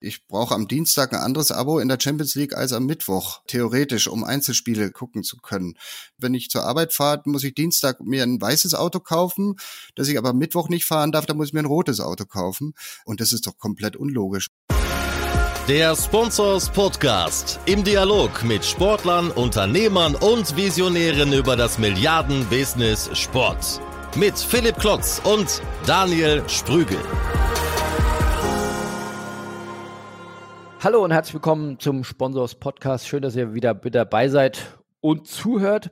Ich 0.00 0.28
brauche 0.28 0.54
am 0.54 0.68
Dienstag 0.68 1.12
ein 1.12 1.18
anderes 1.18 1.50
Abo 1.50 1.80
in 1.80 1.88
der 1.88 1.98
Champions 2.00 2.36
League 2.36 2.54
als 2.54 2.72
am 2.72 2.86
Mittwoch, 2.86 3.40
theoretisch, 3.48 4.06
um 4.06 4.22
Einzelspiele 4.22 4.92
gucken 4.92 5.24
zu 5.24 5.38
können. 5.38 5.74
Wenn 6.16 6.34
ich 6.34 6.50
zur 6.50 6.62
Arbeit 6.62 6.92
fahre, 6.92 7.22
muss 7.24 7.42
ich 7.42 7.54
Dienstag 7.54 8.00
mir 8.00 8.22
ein 8.22 8.40
weißes 8.40 8.74
Auto 8.74 9.00
kaufen, 9.00 9.56
das 9.96 10.06
ich 10.06 10.16
aber 10.16 10.32
Mittwoch 10.32 10.68
nicht 10.68 10.84
fahren 10.84 11.10
darf, 11.10 11.26
dann 11.26 11.36
muss 11.36 11.48
ich 11.48 11.52
mir 11.52 11.60
ein 11.60 11.66
rotes 11.66 11.98
Auto 11.98 12.26
kaufen. 12.26 12.74
Und 13.06 13.20
das 13.20 13.32
ist 13.32 13.48
doch 13.48 13.58
komplett 13.58 13.96
unlogisch. 13.96 14.46
Der 15.66 15.96
Sponsors 15.96 16.70
Podcast 16.70 17.58
im 17.66 17.82
Dialog 17.82 18.44
mit 18.44 18.64
Sportlern, 18.64 19.32
Unternehmern 19.32 20.14
und 20.14 20.56
Visionären 20.56 21.32
über 21.32 21.56
das 21.56 21.76
Milliarden-Business 21.76 23.10
Sport. 23.14 23.80
Mit 24.14 24.38
Philipp 24.38 24.78
Klotz 24.78 25.20
und 25.24 25.60
Daniel 25.84 26.48
Sprügel. 26.48 27.00
Hallo 30.88 31.04
und 31.04 31.10
herzlich 31.10 31.34
willkommen 31.34 31.78
zum 31.78 32.02
Sponsors 32.02 32.54
Podcast. 32.54 33.06
Schön, 33.06 33.20
dass 33.20 33.36
ihr 33.36 33.52
wieder 33.52 33.74
dabei 33.74 34.30
seid 34.30 34.78
und 35.00 35.26
zuhört. 35.26 35.90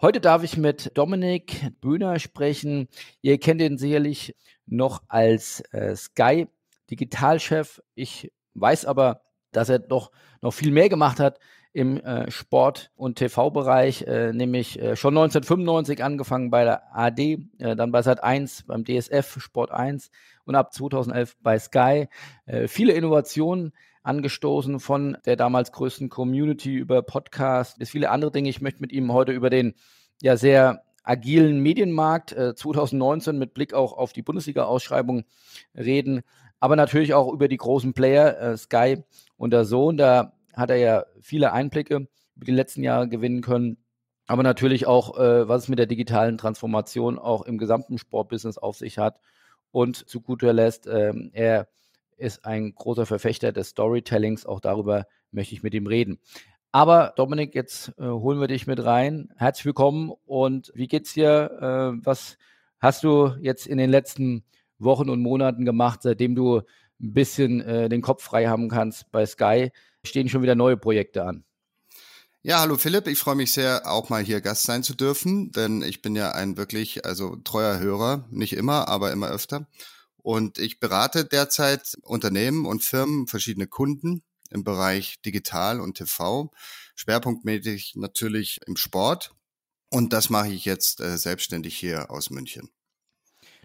Heute 0.00 0.22
darf 0.22 0.42
ich 0.42 0.56
mit 0.56 0.96
Dominik 0.96 1.70
Böhner 1.82 2.18
sprechen. 2.18 2.88
Ihr 3.20 3.38
kennt 3.38 3.60
ihn 3.60 3.76
sicherlich 3.76 4.34
noch 4.64 5.02
als 5.08 5.60
äh, 5.72 5.94
Sky 5.94 6.46
Digitalchef. 6.90 7.82
Ich 7.94 8.32
weiß 8.54 8.86
aber, 8.86 9.20
dass 9.52 9.68
er 9.68 9.80
doch 9.80 10.12
noch 10.40 10.52
viel 10.52 10.70
mehr 10.70 10.88
gemacht 10.88 11.20
hat 11.20 11.40
im 11.74 11.98
äh, 11.98 12.30
Sport- 12.30 12.90
und 12.96 13.18
TV-Bereich, 13.18 14.04
äh, 14.04 14.32
nämlich 14.32 14.80
äh, 14.80 14.96
schon 14.96 15.12
1995 15.12 16.02
angefangen 16.02 16.50
bei 16.50 16.64
der 16.64 16.96
AD, 16.96 17.38
äh, 17.58 17.76
dann 17.76 17.92
bei 17.92 18.00
Sat1, 18.00 18.64
beim 18.66 18.86
DSF 18.86 19.42
Sport 19.42 19.72
1 19.72 20.10
und 20.46 20.54
ab 20.54 20.72
2011 20.72 21.36
bei 21.42 21.58
Sky. 21.58 22.08
Äh, 22.46 22.66
viele 22.66 22.94
Innovationen 22.94 23.74
angestoßen 24.08 24.80
von 24.80 25.18
der 25.26 25.36
damals 25.36 25.70
größten 25.70 26.08
Community 26.08 26.74
über 26.74 27.02
Podcast 27.02 27.78
bis 27.78 27.90
viele 27.90 28.10
andere 28.10 28.32
Dinge. 28.32 28.48
Ich 28.48 28.60
möchte 28.60 28.80
mit 28.80 28.90
ihm 28.90 29.12
heute 29.12 29.32
über 29.32 29.50
den 29.50 29.74
ja 30.22 30.36
sehr 30.36 30.82
agilen 31.04 31.60
Medienmarkt 31.60 32.32
äh, 32.32 32.54
2019 32.54 33.38
mit 33.38 33.54
Blick 33.54 33.74
auch 33.74 33.92
auf 33.92 34.12
die 34.12 34.22
Bundesliga-Ausschreibung 34.22 35.24
reden, 35.74 36.22
aber 36.58 36.74
natürlich 36.74 37.14
auch 37.14 37.32
über 37.32 37.48
die 37.48 37.56
großen 37.56 37.92
Player 37.92 38.40
äh, 38.40 38.56
Sky 38.56 39.04
und 39.36 39.52
der 39.52 39.64
Sohn. 39.64 39.96
Da 39.96 40.32
hat 40.54 40.70
er 40.70 40.76
ja 40.76 41.04
viele 41.20 41.52
Einblicke 41.52 42.08
über 42.36 42.44
die 42.44 42.52
letzten 42.52 42.82
Jahre 42.82 43.08
gewinnen 43.08 43.42
können. 43.42 43.76
Aber 44.26 44.42
natürlich 44.42 44.86
auch, 44.86 45.18
äh, 45.18 45.48
was 45.48 45.64
es 45.64 45.68
mit 45.68 45.78
der 45.78 45.86
digitalen 45.86 46.36
Transformation 46.36 47.18
auch 47.18 47.42
im 47.42 47.58
gesamten 47.58 47.98
Sportbusiness 47.98 48.58
auf 48.58 48.76
sich 48.76 48.98
hat. 48.98 49.20
Und 49.70 49.96
zu 50.08 50.20
guter 50.20 50.52
Letzt, 50.52 50.86
ähm, 50.86 51.30
er 51.32 51.68
ist 52.18 52.44
ein 52.44 52.74
großer 52.74 53.06
Verfechter 53.06 53.52
des 53.52 53.70
Storytellings. 53.70 54.44
Auch 54.44 54.60
darüber 54.60 55.06
möchte 55.30 55.54
ich 55.54 55.62
mit 55.62 55.74
ihm 55.74 55.86
reden. 55.86 56.18
Aber 56.72 57.14
Dominik, 57.16 57.54
jetzt 57.54 57.92
äh, 57.98 58.04
holen 58.04 58.40
wir 58.40 58.48
dich 58.48 58.66
mit 58.66 58.84
rein. 58.84 59.30
Herzlich 59.36 59.66
willkommen 59.66 60.12
und 60.26 60.70
wie 60.74 60.86
geht's 60.86 61.14
dir? 61.14 61.50
Äh, 61.60 62.04
was 62.04 62.36
hast 62.78 63.04
du 63.04 63.32
jetzt 63.40 63.66
in 63.66 63.78
den 63.78 63.90
letzten 63.90 64.44
Wochen 64.78 65.08
und 65.08 65.22
Monaten 65.22 65.64
gemacht, 65.64 66.00
seitdem 66.02 66.34
du 66.34 66.58
ein 66.58 67.14
bisschen 67.14 67.60
äh, 67.62 67.88
den 67.88 68.02
Kopf 68.02 68.22
frei 68.22 68.46
haben 68.46 68.68
kannst 68.68 69.10
bei 69.10 69.24
Sky? 69.24 69.70
Stehen 70.04 70.28
schon 70.28 70.42
wieder 70.42 70.54
neue 70.54 70.76
Projekte 70.76 71.24
an? 71.24 71.44
Ja, 72.42 72.60
hallo 72.60 72.76
Philipp, 72.76 73.08
ich 73.08 73.18
freue 73.18 73.34
mich 73.34 73.52
sehr, 73.52 73.82
auch 73.90 74.10
mal 74.10 74.22
hier 74.22 74.40
Gast 74.40 74.62
sein 74.62 74.82
zu 74.82 74.94
dürfen, 74.94 75.50
denn 75.50 75.82
ich 75.82 76.02
bin 76.02 76.14
ja 76.14 76.32
ein 76.32 76.56
wirklich, 76.56 77.04
also 77.04 77.36
treuer 77.36 77.80
Hörer, 77.80 78.26
nicht 78.30 78.52
immer, 78.52 78.88
aber 78.88 79.10
immer 79.10 79.28
öfter. 79.28 79.66
Und 80.22 80.58
ich 80.58 80.80
berate 80.80 81.24
derzeit 81.24 81.96
Unternehmen 82.02 82.66
und 82.66 82.82
Firmen, 82.82 83.26
verschiedene 83.26 83.66
Kunden 83.66 84.22
im 84.50 84.64
Bereich 84.64 85.20
Digital 85.22 85.80
und 85.80 85.96
TV, 85.96 86.50
schwerpunktmäßig 86.94 87.94
natürlich 87.96 88.60
im 88.66 88.76
Sport. 88.76 89.34
Und 89.90 90.12
das 90.12 90.30
mache 90.30 90.48
ich 90.48 90.64
jetzt 90.64 91.00
äh, 91.00 91.16
selbstständig 91.16 91.76
hier 91.76 92.10
aus 92.10 92.30
München. 92.30 92.70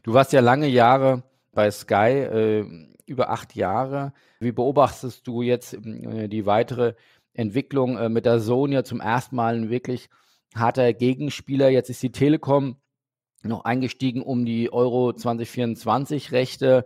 Du 0.04 0.14
warst 0.14 0.34
ja 0.34 0.42
lange 0.42 0.68
Jahre 0.68 1.24
bei 1.52 1.70
Sky, 1.72 1.96
äh, 1.96 2.66
über 3.06 3.30
acht 3.30 3.56
Jahre. 3.56 4.14
Wie 4.40 4.52
beobachtest 4.52 5.28
du 5.28 5.42
jetzt 5.42 5.74
äh, 5.74 6.28
die 6.28 6.46
weitere 6.46 6.94
Entwicklung 7.34 7.98
äh, 7.98 8.10
mit 8.10 8.26
der 8.26 8.38
ja 8.38 8.84
zum 8.84 9.02
ersten 9.02 9.36
Mal 9.36 9.56
ein 9.56 9.70
wirklich 9.70 10.10
harter 10.56 10.94
Gegenspieler? 10.94 11.70
Jetzt 11.70 11.90
ist 11.90 12.04
die 12.04 12.12
Telekom 12.12 12.78
noch 13.50 13.66
eingestiegen 13.66 14.22
um 14.22 14.46
die 14.46 14.72
Euro 14.72 15.14
2024 15.14 16.32
Rechte. 16.32 16.86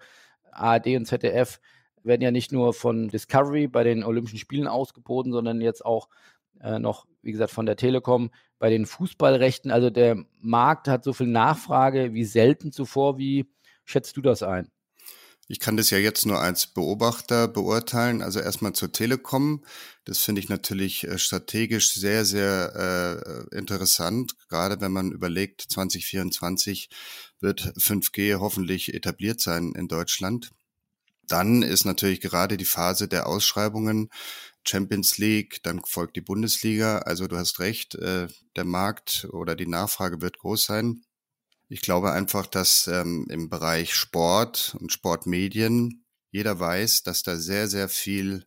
ARD 0.51 0.95
und 0.95 1.05
ZDF 1.05 1.59
werden 2.03 2.21
ja 2.21 2.31
nicht 2.31 2.51
nur 2.51 2.73
von 2.73 3.09
Discovery 3.09 3.67
bei 3.67 3.83
den 3.83 4.03
Olympischen 4.03 4.39
Spielen 4.39 4.67
ausgeboten, 4.67 5.31
sondern 5.31 5.61
jetzt 5.61 5.85
auch 5.85 6.09
äh, 6.61 6.79
noch, 6.79 7.05
wie 7.21 7.31
gesagt, 7.31 7.51
von 7.51 7.65
der 7.65 7.75
Telekom 7.75 8.31
bei 8.59 8.69
den 8.69 8.85
Fußballrechten. 8.85 9.71
Also 9.71 9.89
der 9.89 10.25
Markt 10.39 10.87
hat 10.87 11.03
so 11.03 11.13
viel 11.13 11.27
Nachfrage 11.27 12.13
wie 12.13 12.25
selten 12.25 12.71
zuvor. 12.71 13.17
Wie 13.17 13.45
schätzt 13.85 14.17
du 14.17 14.21
das 14.21 14.43
ein? 14.43 14.71
Ich 15.47 15.59
kann 15.59 15.77
das 15.77 15.89
ja 15.91 15.97
jetzt 15.97 16.25
nur 16.25 16.39
als 16.39 16.67
Beobachter 16.67 17.47
beurteilen. 17.47 18.21
Also 18.21 18.39
erstmal 18.39 18.73
zur 18.73 18.91
Telekom. 18.91 19.63
Das 20.03 20.19
finde 20.19 20.41
ich 20.41 20.49
natürlich 20.49 21.05
äh, 21.05 21.17
strategisch 21.17 21.93
sehr, 21.93 22.25
sehr 22.25 23.49
äh, 23.51 23.55
interessant. 23.57 24.35
Gerade 24.49 24.81
wenn 24.81 24.91
man 24.91 25.11
überlegt, 25.11 25.61
2024 25.61 26.89
wird 27.39 27.61
5G 27.77 28.39
hoffentlich 28.39 28.93
etabliert 28.93 29.39
sein 29.39 29.73
in 29.73 29.87
Deutschland. 29.87 30.51
Dann 31.27 31.61
ist 31.61 31.85
natürlich 31.85 32.21
gerade 32.21 32.57
die 32.57 32.65
Phase 32.65 33.07
der 33.07 33.27
Ausschreibungen 33.27 34.09
Champions 34.65 35.17
League, 35.17 35.61
dann 35.63 35.81
folgt 35.85 36.15
die 36.15 36.21
Bundesliga. 36.21 36.99
Also 36.99 37.27
du 37.27 37.37
hast 37.37 37.59
recht, 37.59 37.95
äh, 37.95 38.27
der 38.55 38.65
Markt 38.65 39.27
oder 39.31 39.55
die 39.55 39.67
Nachfrage 39.67 40.21
wird 40.21 40.39
groß 40.39 40.65
sein. 40.65 41.03
Ich 41.69 41.81
glaube 41.81 42.11
einfach, 42.11 42.47
dass 42.47 42.87
ähm, 42.87 43.27
im 43.29 43.49
Bereich 43.49 43.93
Sport 43.93 44.77
und 44.79 44.91
Sportmedien 44.91 46.05
jeder 46.31 46.59
weiß, 46.59 47.03
dass 47.03 47.23
da 47.23 47.35
sehr, 47.35 47.67
sehr 47.67 47.89
viel 47.89 48.45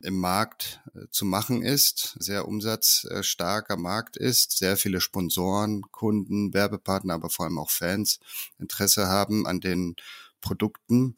im 0.00 0.18
Markt 0.18 0.80
äh, 0.94 1.06
zu 1.10 1.24
machen 1.24 1.62
ist, 1.62 2.16
sehr 2.18 2.46
umsatzstarker 2.46 3.76
Markt 3.76 4.16
ist, 4.16 4.58
sehr 4.58 4.76
viele 4.76 5.00
Sponsoren, 5.00 5.82
Kunden, 5.90 6.52
Werbepartner, 6.52 7.14
aber 7.14 7.30
vor 7.30 7.46
allem 7.46 7.58
auch 7.58 7.70
Fans 7.70 8.20
Interesse 8.58 9.08
haben 9.08 9.46
an 9.46 9.60
den 9.60 9.96
Produkten. 10.40 11.16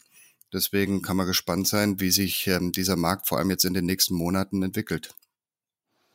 Deswegen 0.53 1.03
kann 1.03 1.16
man 1.16 1.27
gespannt 1.27 1.69
sein, 1.69 2.00
wie 2.00 2.10
sich 2.10 2.47
ähm, 2.47 2.72
dieser 2.72 2.97
Markt 2.97 3.28
vor 3.28 3.39
allem 3.39 3.50
jetzt 3.50 3.65
in 3.65 3.75
den 3.75 3.87
nächsten 3.87 4.15
Monaten 4.15 4.62
entwickelt. 4.62 5.15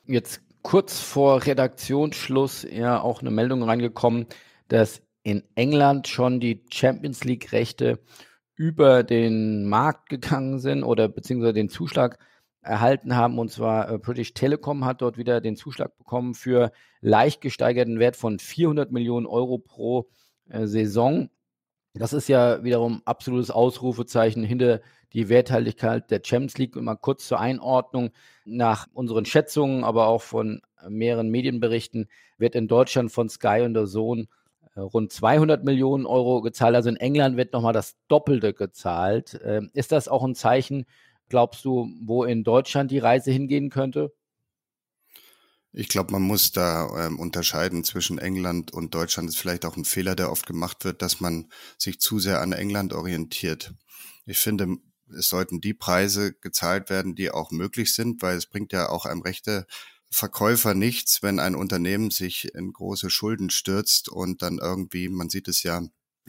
Jetzt 0.06 0.42
kurz 0.62 1.00
vor 1.00 1.46
Redaktionsschluss 1.46 2.64
ja 2.64 3.00
auch 3.00 3.22
eine 3.22 3.32
Meldung 3.32 3.64
reingekommen, 3.64 4.28
dass 4.68 5.02
in 5.26 5.44
England 5.56 6.08
schon 6.08 6.40
die 6.40 6.64
Champions 6.72 7.24
League-Rechte 7.24 8.00
über 8.56 9.04
den 9.04 9.68
Markt 9.68 10.08
gegangen 10.08 10.60
sind 10.60 10.84
oder 10.84 11.10
beziehungsweise 11.10 11.54
den 11.54 11.68
Zuschlag 11.68 12.20
erhalten 12.62 13.16
haben. 13.16 13.40
Und 13.40 13.52
zwar 13.52 13.90
äh, 13.90 13.98
British 13.98 14.36
Telecom 14.36 14.86
hat 14.86 15.02
dort 15.02 15.18
wieder 15.18 15.42
den 15.42 15.56
Zuschlag 15.56 15.98
bekommen 15.98 16.36
für 16.36 16.72
leicht 17.02 17.42
gesteigerten 17.42 17.98
Wert 17.98 18.16
von 18.16 18.38
400 18.38 18.92
Millionen 18.92 19.26
Euro 19.26 19.58
pro 19.58 20.10
äh, 20.48 20.68
Saison. 20.68 21.32
Das 21.96 22.14
ist 22.14 22.28
ja 22.28 22.64
wiederum 22.64 23.02
absolutes 23.06 23.50
Ausrufezeichen 23.50 24.44
hinter 24.44 24.80
die 25.14 25.28
Werthaltigkeit 25.28 26.12
der 26.12 26.22
Champions 26.24 26.60
League. 26.60 26.76
Und 26.76 26.84
mal 26.84 26.98
kurz 26.98 27.28
zur 27.28 27.40
Einordnung. 27.40 28.12
Nach 28.46 28.86
unseren 28.94 29.26
Schätzungen, 29.26 29.84
aber 29.84 30.06
auch 30.06 30.22
von 30.22 30.62
mehreren 30.88 31.30
Medienberichten 31.30 32.10
wird 32.38 32.54
in 32.54 32.68
Deutschland 32.68 33.12
von 33.12 33.28
Sky 33.28 33.62
und 33.66 33.74
der 33.74 33.88
Sohn 33.88 34.22
äh, 34.22 34.45
rund 34.82 35.12
200 35.12 35.64
Millionen 35.64 36.06
Euro 36.06 36.42
gezahlt. 36.42 36.76
Also 36.76 36.90
in 36.90 36.98
England 36.98 37.38
wird 37.38 37.54
nochmal 37.54 37.74
das 37.74 37.96
Doppelte 38.08 38.54
gezahlt. 38.54 39.40
Ähm, 39.44 39.70
ist 39.74 39.92
das 39.92 40.08
auch 40.08 40.24
ein 40.24 40.36
Zeichen, 40.36 40.86
glaubst 41.30 41.66
du, 41.66 41.90
wo 42.04 42.24
in 42.24 42.44
Deutschland 42.44 42.92
die 42.92 43.00
Reise 43.00 43.32
hingehen 43.32 43.70
könnte? 43.70 44.14
Ich 45.78 45.90
glaube, 45.90 46.14
man 46.14 46.22
muss 46.22 46.54
da 46.54 47.06
ähm, 47.06 47.20
unterscheiden 47.20 47.84
zwischen 47.84 48.18
England 48.18 48.72
und 48.72 48.96
Deutschland. 48.96 49.28
Das 49.28 49.36
ist 49.36 49.42
vielleicht 49.42 49.66
auch 49.66 49.76
ein 49.76 49.84
Fehler, 49.84 50.16
der 50.16 50.32
oft 50.32 50.46
gemacht 50.46 50.86
wird, 50.86 51.02
dass 51.02 51.20
man 51.20 51.50
sich 51.78 52.00
zu 52.00 52.20
sehr 52.20 52.40
an 52.40 52.54
England 52.54 52.94
orientiert. 52.94 53.74
Ich 54.26 54.38
finde, 54.38 54.78
es 55.10 55.28
sollten 55.28 55.60
die 55.60 55.74
Preise 55.74 56.34
gezahlt 56.34 56.90
werden, 56.90 57.14
die 57.14 57.30
auch 57.30 57.52
möglich 57.52 57.94
sind, 57.94 58.22
weil 58.22 58.38
es 58.38 58.46
bringt 58.46 58.72
ja 58.72 58.88
auch 58.90 59.06
einem 59.06 59.22
Rechte 59.22 59.68
Verkäufer 60.12 60.76
nichts, 60.76 61.22
wenn 61.24 61.40
ein 61.40 61.56
Unternehmen 61.56 62.12
sich 62.12 62.54
in 62.56 62.72
große 62.72 63.10
Schulden 63.10 63.50
stürzt 63.50 64.10
und 64.10 64.42
dann 64.42 64.60
irgendwie, 64.60 65.10
man 65.10 65.30
sieht 65.30 65.48
es 65.48 65.64
ja 65.64 65.82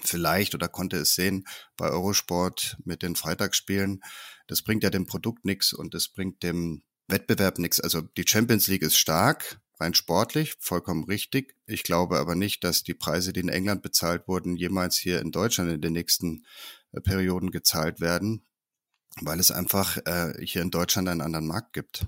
vielleicht 0.03 0.55
oder 0.55 0.69
konnte 0.69 0.97
es 0.97 1.15
sehen 1.15 1.47
bei 1.77 1.89
Eurosport 1.89 2.77
mit 2.85 3.03
den 3.03 3.17
Freitagsspielen, 3.17 4.03
das 4.47 4.63
bringt 4.63 4.83
ja 4.83 4.91
dem 4.91 5.07
Produkt 5.07 5.45
nichts 5.45 5.73
und 5.73 5.95
das 5.95 6.09
bringt 6.09 6.43
dem 6.43 6.83
Wettbewerb 7.09 7.59
nichts. 7.59 7.81
Also 7.81 8.03
die 8.03 8.27
Champions 8.27 8.67
League 8.67 8.83
ist 8.83 8.97
stark, 8.97 9.61
rein 9.79 9.95
sportlich, 9.95 10.57
vollkommen 10.59 11.05
richtig. 11.05 11.55
Ich 11.67 11.83
glaube 11.83 12.19
aber 12.19 12.35
nicht, 12.35 12.65
dass 12.65 12.83
die 12.83 12.95
Preise, 12.95 13.33
die 13.33 13.41
in 13.41 13.49
England 13.49 13.83
bezahlt 13.83 14.27
wurden, 14.29 14.57
jemals 14.57 14.97
hier 14.97 15.21
in 15.21 15.33
Deutschland 15.33 15.71
in 15.71 15.81
den 15.81 15.93
nächsten 15.93 16.45
äh, 16.93 17.01
Perioden 17.01 17.51
gezahlt 17.51 18.01
werden. 18.01 18.45
weil 19.21 19.41
es 19.41 19.51
einfach 19.51 19.99
äh, 20.07 20.35
hier 20.45 20.63
in 20.63 20.71
Deutschland 20.71 21.09
einen 21.09 21.21
anderen 21.23 21.47
Markt 21.47 21.73
gibt. 21.73 22.07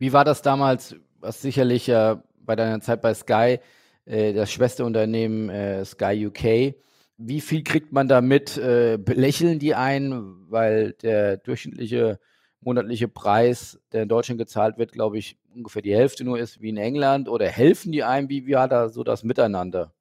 Wie 0.00 0.14
war 0.14 0.24
das 0.24 0.40
damals, 0.40 0.96
was 1.20 1.42
sicherlich 1.42 1.86
äh, 1.90 2.16
bei 2.38 2.56
deiner 2.56 2.80
Zeit 2.80 3.02
bei 3.02 3.12
Sky, 3.12 3.58
äh, 4.06 4.32
das 4.32 4.50
Schwesterunternehmen 4.50 5.50
äh, 5.50 5.84
Sky 5.84 6.26
UK, 6.26 6.74
wie 7.18 7.40
viel 7.42 7.62
kriegt 7.62 7.92
man 7.92 8.08
da 8.08 8.22
mit? 8.22 8.56
Äh, 8.56 8.96
belächeln 8.98 9.58
die 9.58 9.74
einen, 9.74 10.50
weil 10.50 10.94
der 11.02 11.36
durchschnittliche 11.36 12.18
monatliche 12.60 13.08
Preis, 13.08 13.78
der 13.92 14.04
in 14.04 14.08
Deutschland 14.08 14.38
gezahlt 14.38 14.78
wird, 14.78 14.92
glaube 14.92 15.18
ich, 15.18 15.36
ungefähr 15.54 15.82
die 15.82 15.94
Hälfte 15.94 16.24
nur 16.24 16.38
ist 16.38 16.62
wie 16.62 16.70
in 16.70 16.78
England? 16.78 17.28
Oder 17.28 17.48
helfen 17.48 17.92
die 17.92 18.02
einem? 18.02 18.30
Wie 18.30 18.50
war 18.54 18.68
da 18.68 18.88
so 18.88 19.04
das 19.04 19.22
Miteinander? 19.22 19.92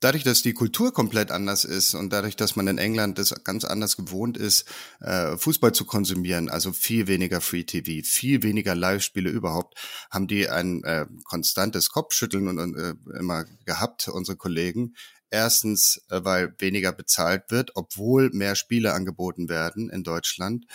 Dadurch, 0.00 0.24
dass 0.24 0.42
die 0.42 0.52
Kultur 0.52 0.92
komplett 0.92 1.30
anders 1.30 1.64
ist 1.64 1.94
und 1.94 2.12
dadurch, 2.12 2.36
dass 2.36 2.56
man 2.56 2.68
in 2.68 2.78
England 2.78 3.18
das 3.18 3.34
ganz 3.44 3.64
anders 3.64 3.96
gewohnt 3.96 4.36
ist, 4.36 4.66
äh, 5.00 5.36
Fußball 5.36 5.72
zu 5.72 5.84
konsumieren, 5.84 6.48
also 6.48 6.72
viel 6.72 7.06
weniger 7.06 7.40
Free 7.40 7.64
TV, 7.64 8.06
viel 8.06 8.42
weniger 8.42 8.74
Live-Spiele 8.74 9.30
überhaupt, 9.30 9.78
haben 10.10 10.26
die 10.26 10.48
ein 10.48 10.84
äh, 10.84 11.06
konstantes 11.24 11.90
Kopfschütteln 11.90 12.48
und, 12.48 12.58
und 12.58 12.76
äh, 12.76 12.94
immer 13.18 13.44
gehabt, 13.64 14.08
unsere 14.08 14.36
Kollegen. 14.36 14.94
Erstens, 15.30 16.02
äh, 16.10 16.20
weil 16.24 16.54
weniger 16.58 16.92
bezahlt 16.92 17.50
wird, 17.50 17.72
obwohl 17.74 18.30
mehr 18.30 18.54
Spiele 18.54 18.92
angeboten 18.92 19.48
werden 19.48 19.90
in 19.90 20.04
Deutschland. 20.04 20.66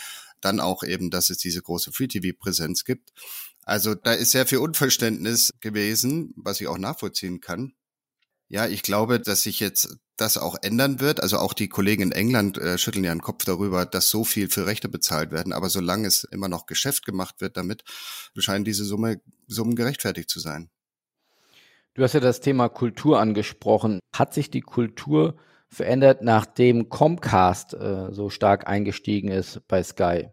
Dann 0.42 0.60
auch 0.60 0.84
eben, 0.84 1.12
dass 1.12 1.30
es 1.30 1.38
diese 1.38 1.62
große 1.62 1.92
Free-TV-Präsenz 1.92 2.84
gibt. 2.84 3.12
Also 3.64 3.94
da 3.94 4.14
ist 4.14 4.32
sehr 4.32 4.48
viel 4.48 4.58
Unverständnis 4.58 5.52
gewesen, 5.60 6.34
was 6.36 6.60
ich 6.60 6.68
auch 6.68 6.80
nachvollziehen 6.80 7.42
kann. 7.42 7.74
Ja, 8.52 8.68
ich 8.68 8.84
glaube, 8.84 9.22
dass 9.22 9.44
sich 9.44 9.62
jetzt 9.62 9.98
das 10.18 10.38
auch 10.38 10.58
ändern 10.62 11.00
wird. 11.00 11.24
Also 11.24 11.38
auch 11.38 11.54
die 11.54 11.70
Kollegen 11.70 12.02
in 12.02 12.12
England 12.12 12.58
äh, 12.58 12.78
schütteln 12.78 13.06
ja 13.06 13.14
den 13.14 13.22
Kopf 13.22 13.46
darüber, 13.46 13.86
dass 13.86 14.10
so 14.10 14.26
viel 14.26 14.50
für 14.50 14.66
Rechte 14.66 14.90
bezahlt 14.90 15.32
werden. 15.32 15.54
Aber 15.54 15.70
solange 15.70 16.06
es 16.06 16.26
immer 16.26 16.50
noch 16.50 16.66
Geschäft 16.66 17.06
gemacht 17.06 17.36
wird 17.40 17.56
damit, 17.56 17.86
scheinen 18.36 18.66
diese 18.66 18.84
Summe, 18.84 19.22
Summen 19.48 19.76
gerechtfertigt 19.76 20.30
zu 20.30 20.42
sein. 20.42 20.70
Du 21.94 22.04
hast 22.04 22.12
ja 22.12 22.20
das 22.20 22.42
Thema 22.42 22.68
Kultur 22.68 23.22
angesprochen. 23.22 24.02
Hat 24.14 24.34
sich 24.34 24.52
die 24.52 24.60
Kultur 24.60 25.38
verändert, 25.70 26.22
nachdem 26.22 26.90
Comcast 26.90 27.74
äh, 27.74 28.12
so 28.12 28.30
stark 28.30 28.68
eingestiegen 28.68 29.30
ist 29.30 29.66
bei 29.70 29.82
Sky? 29.82 30.28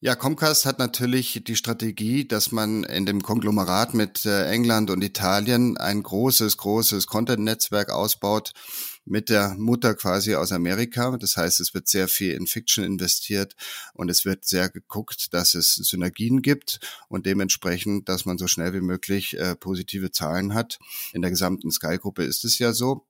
Ja, 0.00 0.14
Comcast 0.14 0.66
hat 0.66 0.78
natürlich 0.78 1.42
die 1.46 1.56
Strategie, 1.56 2.28
dass 2.28 2.52
man 2.52 2.84
in 2.84 3.06
dem 3.06 3.22
Konglomerat 3.22 3.94
mit 3.94 4.26
äh, 4.26 4.44
England 4.50 4.90
und 4.90 5.02
Italien 5.02 5.78
ein 5.78 6.02
großes, 6.02 6.58
großes 6.58 7.06
Content-Netzwerk 7.06 7.90
ausbaut 7.90 8.52
mit 9.06 9.30
der 9.30 9.54
Mutter 9.56 9.94
quasi 9.94 10.34
aus 10.34 10.52
Amerika. 10.52 11.16
Das 11.16 11.38
heißt, 11.38 11.60
es 11.60 11.72
wird 11.72 11.88
sehr 11.88 12.08
viel 12.08 12.32
in 12.32 12.46
Fiction 12.46 12.84
investiert 12.84 13.56
und 13.94 14.10
es 14.10 14.26
wird 14.26 14.44
sehr 14.44 14.68
geguckt, 14.68 15.32
dass 15.32 15.54
es 15.54 15.76
Synergien 15.76 16.42
gibt 16.42 16.78
und 17.08 17.24
dementsprechend, 17.24 18.10
dass 18.10 18.26
man 18.26 18.36
so 18.36 18.48
schnell 18.48 18.74
wie 18.74 18.82
möglich 18.82 19.38
äh, 19.38 19.56
positive 19.56 20.10
Zahlen 20.10 20.52
hat. 20.52 20.78
In 21.14 21.22
der 21.22 21.30
gesamten 21.30 21.70
Sky-Gruppe 21.70 22.22
ist 22.24 22.44
es 22.44 22.58
ja 22.58 22.74
so. 22.74 23.06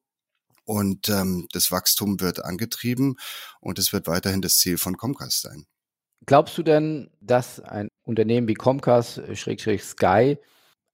Und 0.65 1.09
ähm, 1.09 1.49
das 1.51 1.73
Wachstum 1.73 2.21
wird 2.21 2.45
angetrieben 2.45 3.17
und 3.61 3.81
es 3.81 3.93
wird 3.93 4.07
weiterhin 4.07 4.43
das 4.43 4.59
Ziel 4.59 4.79
von 4.79 4.97
Comcast 4.97 5.43
sein. 5.43 5.67
Glaubst 6.27 6.59
du 6.59 6.65
denn, 6.65 7.09
dass 7.21 7.61
ein 7.61 7.89
Unternehmen 8.03 8.49
wie 8.49 8.55
Comcast, 8.55 9.19
äh, 9.19 10.37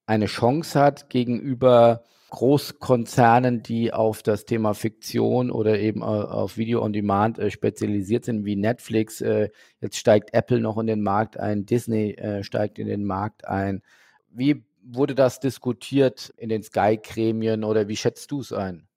eine 0.05 0.25
Chance 0.27 0.79
hat 0.79 1.09
gegenüber 1.09 2.03
Großkonzernen, 2.29 3.63
die 3.63 3.91
auf 3.93 4.21
das 4.21 4.45
Thema 4.45 4.75
Fiktion 4.75 5.49
oder 5.49 5.79
eben 5.79 6.03
auf 6.03 6.57
Video 6.57 6.83
on 6.83 6.93
Demand 6.93 7.39
äh, 7.39 7.49
spezialisiert 7.49 8.25
sind, 8.25 8.45
wie 8.45 8.55
Netflix. 8.55 9.21
Äh, 9.21 9.49
jetzt 9.81 9.97
steigt 9.97 10.35
Apple 10.35 10.59
noch 10.59 10.77
in 10.77 10.85
den 10.85 11.01
Markt 11.01 11.39
ein, 11.39 11.65
Disney 11.65 12.15
steigt 12.41 12.77
in 12.77 12.87
den 12.87 13.03
Markt 13.03 13.47
ein. 13.47 13.81
Wie 14.29 14.63
wurde 14.83 15.15
das 15.15 15.39
diskutiert 15.39 16.31
in 16.37 16.49
den 16.49 16.61
Sky-Gremien 16.61 17.63
oder 17.63 17.87
wie 17.87 17.95
schätzt 17.95 18.29
du 18.29 18.41
es 18.41 18.53
ein? 18.53 18.87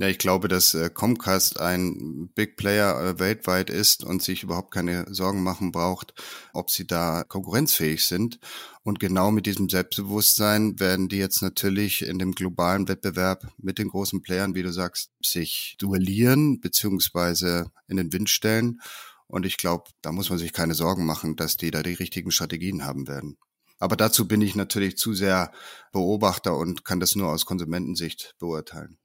Ja, 0.00 0.08
ich 0.08 0.16
glaube, 0.16 0.48
dass 0.48 0.72
äh, 0.72 0.88
Comcast 0.88 1.60
ein 1.60 2.30
Big 2.34 2.56
Player 2.56 2.98
äh, 2.98 3.18
weltweit 3.18 3.68
ist 3.68 4.02
und 4.02 4.22
sich 4.22 4.42
überhaupt 4.42 4.72
keine 4.72 5.04
Sorgen 5.12 5.42
machen 5.42 5.72
braucht, 5.72 6.14
ob 6.54 6.70
sie 6.70 6.86
da 6.86 7.22
konkurrenzfähig 7.22 8.06
sind. 8.06 8.38
Und 8.82 8.98
genau 8.98 9.30
mit 9.30 9.44
diesem 9.44 9.68
Selbstbewusstsein 9.68 10.80
werden 10.80 11.10
die 11.10 11.18
jetzt 11.18 11.42
natürlich 11.42 12.00
in 12.00 12.18
dem 12.18 12.32
globalen 12.32 12.88
Wettbewerb 12.88 13.52
mit 13.58 13.76
den 13.76 13.88
großen 13.88 14.22
Playern, 14.22 14.54
wie 14.54 14.62
du 14.62 14.72
sagst, 14.72 15.10
sich 15.22 15.76
duellieren 15.78 16.60
beziehungsweise 16.60 17.70
in 17.86 17.98
den 17.98 18.10
Wind 18.10 18.30
stellen. 18.30 18.80
Und 19.26 19.44
ich 19.44 19.58
glaube, 19.58 19.90
da 20.00 20.12
muss 20.12 20.30
man 20.30 20.38
sich 20.38 20.54
keine 20.54 20.72
Sorgen 20.72 21.04
machen, 21.04 21.36
dass 21.36 21.58
die 21.58 21.70
da 21.70 21.82
die 21.82 21.92
richtigen 21.92 22.30
Strategien 22.30 22.86
haben 22.86 23.06
werden. 23.06 23.36
Aber 23.78 23.96
dazu 23.96 24.26
bin 24.26 24.40
ich 24.40 24.54
natürlich 24.54 24.96
zu 24.96 25.12
sehr 25.12 25.52
Beobachter 25.92 26.56
und 26.56 26.86
kann 26.86 27.00
das 27.00 27.16
nur 27.16 27.28
aus 27.28 27.44
Konsumentensicht 27.44 28.34
beurteilen. 28.38 28.99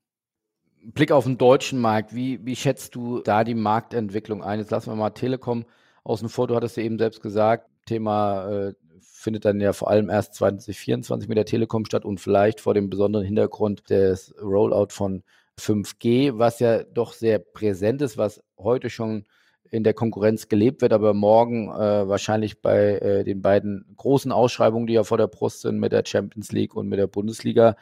Blick 0.93 1.11
auf 1.11 1.25
den 1.25 1.37
deutschen 1.37 1.79
Markt, 1.79 2.13
wie, 2.13 2.45
wie 2.45 2.55
schätzt 2.55 2.95
du 2.95 3.21
da 3.21 3.43
die 3.43 3.55
Marktentwicklung 3.55 4.43
ein? 4.43 4.59
Jetzt 4.59 4.71
lassen 4.71 4.91
wir 4.91 4.95
mal 4.95 5.09
Telekom 5.09 5.65
außen 6.03 6.29
vor. 6.29 6.47
Du 6.47 6.55
hattest 6.55 6.77
ja 6.77 6.83
eben 6.83 6.99
selbst 6.99 7.21
gesagt, 7.21 7.67
Thema 7.85 8.49
äh, 8.49 8.73
findet 9.01 9.45
dann 9.45 9.59
ja 9.59 9.73
vor 9.73 9.89
allem 9.89 10.09
erst 10.09 10.35
2024 10.35 11.27
mit 11.27 11.37
der 11.37 11.45
Telekom 11.45 11.85
statt 11.85 12.05
und 12.05 12.19
vielleicht 12.19 12.61
vor 12.61 12.73
dem 12.73 12.89
besonderen 12.89 13.25
Hintergrund 13.25 13.89
des 13.89 14.35
Rollout 14.41 14.89
von 14.91 15.23
5G, 15.59 16.37
was 16.37 16.59
ja 16.59 16.83
doch 16.83 17.13
sehr 17.13 17.39
präsent 17.39 18.01
ist, 18.01 18.17
was 18.17 18.43
heute 18.57 18.89
schon 18.89 19.25
in 19.71 19.83
der 19.83 19.93
Konkurrenz 19.93 20.47
gelebt 20.47 20.81
wird, 20.81 20.93
aber 20.93 21.13
morgen 21.13 21.69
äh, 21.69 22.07
wahrscheinlich 22.07 22.61
bei 22.61 22.97
äh, 22.99 23.23
den 23.23 23.41
beiden 23.41 23.85
großen 23.97 24.31
Ausschreibungen, 24.31 24.85
die 24.85 24.93
ja 24.93 25.03
vor 25.03 25.17
der 25.17 25.27
Brust 25.27 25.61
sind 25.61 25.79
mit 25.79 25.91
der 25.91 26.03
Champions 26.05 26.51
League 26.51 26.75
und 26.75 26.87
mit 26.87 26.99
der 26.99 27.07
Bundesliga, 27.07 27.75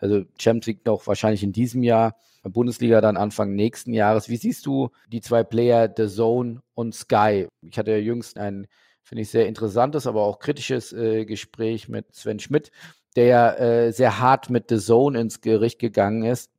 also 0.00 0.24
Champions 0.38 0.66
League 0.66 0.86
noch 0.86 1.06
wahrscheinlich 1.06 1.42
in 1.42 1.52
diesem 1.52 1.82
Jahr, 1.82 2.16
Bundesliga 2.44 3.00
dann 3.00 3.16
Anfang 3.16 3.54
nächsten 3.54 3.92
Jahres. 3.92 4.28
Wie 4.28 4.36
siehst 4.36 4.66
du 4.66 4.90
die 5.12 5.20
zwei 5.20 5.44
Player, 5.44 5.92
The 5.94 6.08
Zone 6.08 6.62
und 6.74 6.94
Sky? 6.94 7.46
Ich 7.62 7.78
hatte 7.78 7.90
ja 7.90 7.98
jüngst 7.98 8.38
ein, 8.38 8.66
finde 9.02 9.22
ich, 9.22 9.30
sehr 9.30 9.46
interessantes, 9.46 10.06
aber 10.06 10.22
auch 10.22 10.38
kritisches 10.38 10.92
äh, 10.92 11.24
Gespräch 11.24 11.88
mit 11.88 12.14
Sven 12.14 12.38
Schmidt, 12.38 12.70
der 13.16 13.60
äh, 13.60 13.92
sehr 13.92 14.20
hart 14.20 14.50
mit 14.50 14.66
The 14.68 14.78
Zone 14.78 15.20
ins 15.20 15.40
Gericht 15.40 15.78
gegangen 15.78 16.24
ist. 16.24 16.50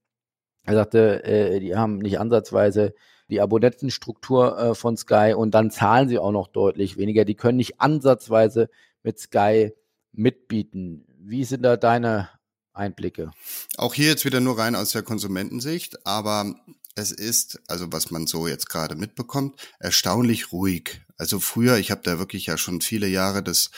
Er 0.65 0.75
sagte, 0.75 1.23
äh, 1.23 1.59
die 1.59 1.75
haben 1.75 1.99
nicht 1.99 2.19
ansatzweise 2.19 2.93
die 3.29 3.41
Abonnentenstruktur 3.41 4.57
äh, 4.57 4.75
von 4.75 4.97
Sky 4.97 5.33
und 5.35 5.53
dann 5.53 5.71
zahlen 5.71 6.09
sie 6.09 6.19
auch 6.19 6.31
noch 6.31 6.47
deutlich 6.47 6.97
weniger. 6.97 7.25
Die 7.25 7.35
können 7.35 7.57
nicht 7.57 7.79
ansatzweise 7.79 8.69
mit 9.03 9.19
Sky 9.19 9.71
mitbieten. 10.11 11.05
Wie 11.19 11.43
sind 11.43 11.63
da 11.63 11.77
deine 11.77 12.29
Einblicke. 12.73 13.31
Auch 13.77 13.93
hier 13.93 14.07
jetzt 14.07 14.25
wieder 14.25 14.39
nur 14.39 14.57
rein 14.57 14.75
aus 14.75 14.91
der 14.91 15.03
Konsumentensicht, 15.03 16.05
aber 16.05 16.55
es 16.95 17.11
ist, 17.11 17.59
also 17.67 17.91
was 17.91 18.11
man 18.11 18.27
so 18.27 18.47
jetzt 18.47 18.69
gerade 18.69 18.95
mitbekommt, 18.95 19.59
erstaunlich 19.79 20.51
ruhig. 20.51 21.01
Also 21.17 21.39
früher, 21.39 21.77
ich 21.77 21.91
habe 21.91 22.01
da 22.03 22.19
wirklich 22.19 22.45
ja 22.45 22.57
schon 22.57 22.81
viele 22.81 23.07
Jahre 23.07 23.43
das 23.43 23.71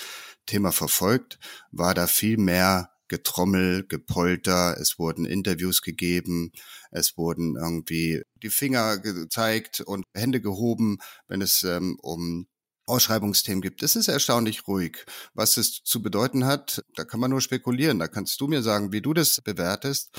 Thema 0.45 0.71
verfolgt, 0.71 1.39
war 1.71 1.93
da 1.93 2.07
viel 2.07 2.37
mehr 2.37 2.89
Getrommel, 3.07 3.85
Gepolter, 3.85 4.77
es 4.79 4.97
wurden 4.97 5.25
Interviews 5.25 5.81
gegeben, 5.81 6.53
es 6.91 7.17
wurden 7.17 7.57
irgendwie 7.57 8.21
die 8.41 8.49
Finger 8.49 8.99
gezeigt 8.99 9.81
und 9.81 10.05
Hände 10.15 10.39
gehoben, 10.39 10.97
wenn 11.27 11.41
es 11.41 11.63
ähm, 11.63 11.97
um 12.01 12.47
Ausschreibungsthemen 12.85 13.61
gibt. 13.61 13.83
Es 13.83 13.95
ist 13.95 14.07
erstaunlich 14.07 14.67
ruhig. 14.67 15.05
Was 15.33 15.57
es 15.57 15.83
zu 15.83 16.01
bedeuten 16.01 16.45
hat, 16.45 16.83
da 16.95 17.05
kann 17.05 17.19
man 17.19 17.31
nur 17.31 17.41
spekulieren. 17.41 17.99
Da 17.99 18.07
kannst 18.07 18.39
du 18.41 18.47
mir 18.47 18.61
sagen, 18.61 18.91
wie 18.91 19.01
du 19.01 19.13
das 19.13 19.41
bewertest. 19.41 20.09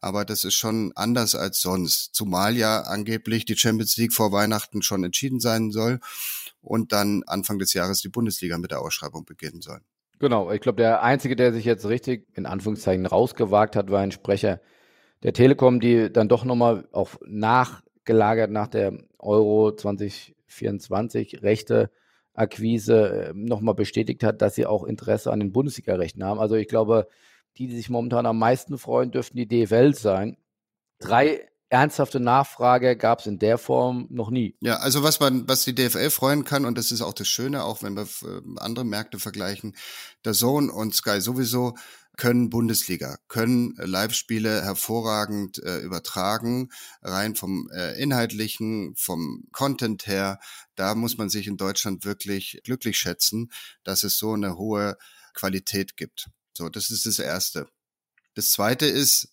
Aber 0.00 0.24
das 0.24 0.44
ist 0.44 0.54
schon 0.54 0.92
anders 0.94 1.34
als 1.34 1.60
sonst. 1.60 2.14
Zumal 2.14 2.56
ja 2.56 2.82
angeblich 2.82 3.44
die 3.44 3.56
Champions 3.56 3.96
League 3.96 4.12
vor 4.12 4.32
Weihnachten 4.32 4.82
schon 4.82 5.04
entschieden 5.04 5.40
sein 5.40 5.70
soll 5.70 6.00
und 6.60 6.92
dann 6.92 7.22
Anfang 7.26 7.58
des 7.58 7.72
Jahres 7.72 8.00
die 8.00 8.08
Bundesliga 8.08 8.58
mit 8.58 8.70
der 8.70 8.80
Ausschreibung 8.80 9.24
beginnen 9.24 9.60
soll. 9.60 9.80
Genau. 10.18 10.52
Ich 10.52 10.60
glaube, 10.60 10.80
der 10.80 11.02
Einzige, 11.02 11.34
der 11.34 11.52
sich 11.52 11.64
jetzt 11.64 11.86
richtig 11.86 12.28
in 12.34 12.46
Anführungszeichen 12.46 13.06
rausgewagt 13.06 13.74
hat, 13.74 13.90
war 13.90 14.00
ein 14.00 14.12
Sprecher 14.12 14.60
der 15.22 15.32
Telekom, 15.32 15.80
die 15.80 16.12
dann 16.12 16.28
doch 16.28 16.44
nochmal 16.44 16.88
auch 16.92 17.14
nachgelagert 17.26 18.50
nach 18.50 18.68
der 18.68 18.98
Euro 19.18 19.74
2024 19.74 21.42
Rechte 21.42 21.90
Akquise 22.34 23.30
äh, 23.30 23.32
nochmal 23.34 23.74
bestätigt 23.74 24.22
hat, 24.24 24.42
dass 24.42 24.54
sie 24.54 24.66
auch 24.66 24.84
Interesse 24.84 25.32
an 25.32 25.40
den 25.40 25.52
Bundesliga-Rechten 25.52 26.24
haben. 26.24 26.40
Also 26.40 26.54
ich 26.54 26.68
glaube, 26.68 27.08
die, 27.58 27.66
die 27.66 27.76
sich 27.76 27.90
momentan 27.90 28.26
am 28.26 28.38
meisten 28.38 28.78
freuen, 28.78 29.10
dürften 29.10 29.36
die 29.36 29.48
DFL 29.48 29.94
sein. 29.94 30.36
Drei 30.98 31.46
ernsthafte 31.68 32.20
Nachfrage 32.20 32.96
gab 32.96 33.20
es 33.20 33.26
in 33.26 33.38
der 33.38 33.56
Form 33.56 34.06
noch 34.10 34.30
nie. 34.30 34.56
Ja, 34.60 34.76
also 34.76 35.02
was 35.02 35.20
man, 35.20 35.48
was 35.48 35.64
die 35.64 35.74
DFL 35.74 36.10
freuen 36.10 36.44
kann, 36.44 36.66
und 36.66 36.76
das 36.76 36.92
ist 36.92 37.00
auch 37.00 37.14
das 37.14 37.28
Schöne, 37.28 37.64
auch 37.64 37.82
wenn 37.82 37.94
wir 37.94 38.02
äh, 38.02 38.40
andere 38.58 38.84
Märkte 38.84 39.18
vergleichen, 39.18 39.74
der 40.24 40.34
Zone 40.34 40.70
und 40.70 40.94
Sky 40.94 41.20
sowieso 41.20 41.74
können 42.16 42.50
Bundesliga, 42.50 43.18
können 43.28 43.74
Live-Spiele 43.76 44.62
hervorragend 44.62 45.62
äh, 45.62 45.78
übertragen, 45.78 46.70
rein 47.00 47.34
vom 47.34 47.70
äh, 47.72 48.00
inhaltlichen, 48.00 48.94
vom 48.96 49.44
Content 49.52 50.06
her. 50.06 50.38
Da 50.74 50.94
muss 50.94 51.16
man 51.16 51.30
sich 51.30 51.46
in 51.46 51.56
Deutschland 51.56 52.04
wirklich 52.04 52.60
glücklich 52.64 52.98
schätzen, 52.98 53.50
dass 53.82 54.04
es 54.04 54.18
so 54.18 54.34
eine 54.34 54.56
hohe 54.56 54.96
Qualität 55.34 55.96
gibt. 55.96 56.28
So, 56.56 56.68
das 56.68 56.90
ist 56.90 57.06
das 57.06 57.18
Erste. 57.18 57.66
Das 58.34 58.50
Zweite 58.50 58.86
ist, 58.86 59.28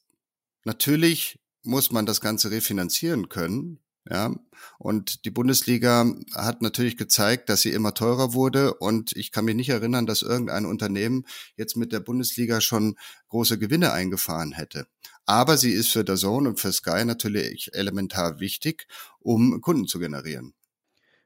natürlich 0.63 1.39
muss 1.63 1.91
man 1.91 2.05
das 2.05 2.21
Ganze 2.21 2.51
refinanzieren 2.51 3.29
können. 3.29 3.79
Ja, 4.09 4.33
und 4.79 5.25
die 5.25 5.29
Bundesliga 5.29 6.05
hat 6.33 6.61
natürlich 6.61 6.97
gezeigt, 6.97 7.49
dass 7.49 7.61
sie 7.61 7.71
immer 7.71 7.93
teurer 7.93 8.33
wurde. 8.33 8.73
Und 8.73 9.15
ich 9.15 9.31
kann 9.31 9.45
mich 9.45 9.55
nicht 9.55 9.69
erinnern, 9.69 10.05
dass 10.05 10.21
irgendein 10.21 10.65
Unternehmen 10.65 11.25
jetzt 11.57 11.75
mit 11.75 11.91
der 11.91 11.99
Bundesliga 11.99 12.61
schon 12.61 12.95
große 13.27 13.59
Gewinne 13.59 13.91
eingefahren 13.91 14.53
hätte. 14.53 14.87
Aber 15.25 15.57
sie 15.57 15.71
ist 15.71 15.89
für 15.89 16.03
der 16.03 16.15
Zone 16.15 16.49
und 16.49 16.59
für 16.59 16.71
Sky 16.71 17.05
natürlich 17.05 17.69
elementar 17.73 18.39
wichtig, 18.39 18.87
um 19.19 19.61
Kunden 19.61 19.85
zu 19.85 19.99
generieren. 19.99 20.53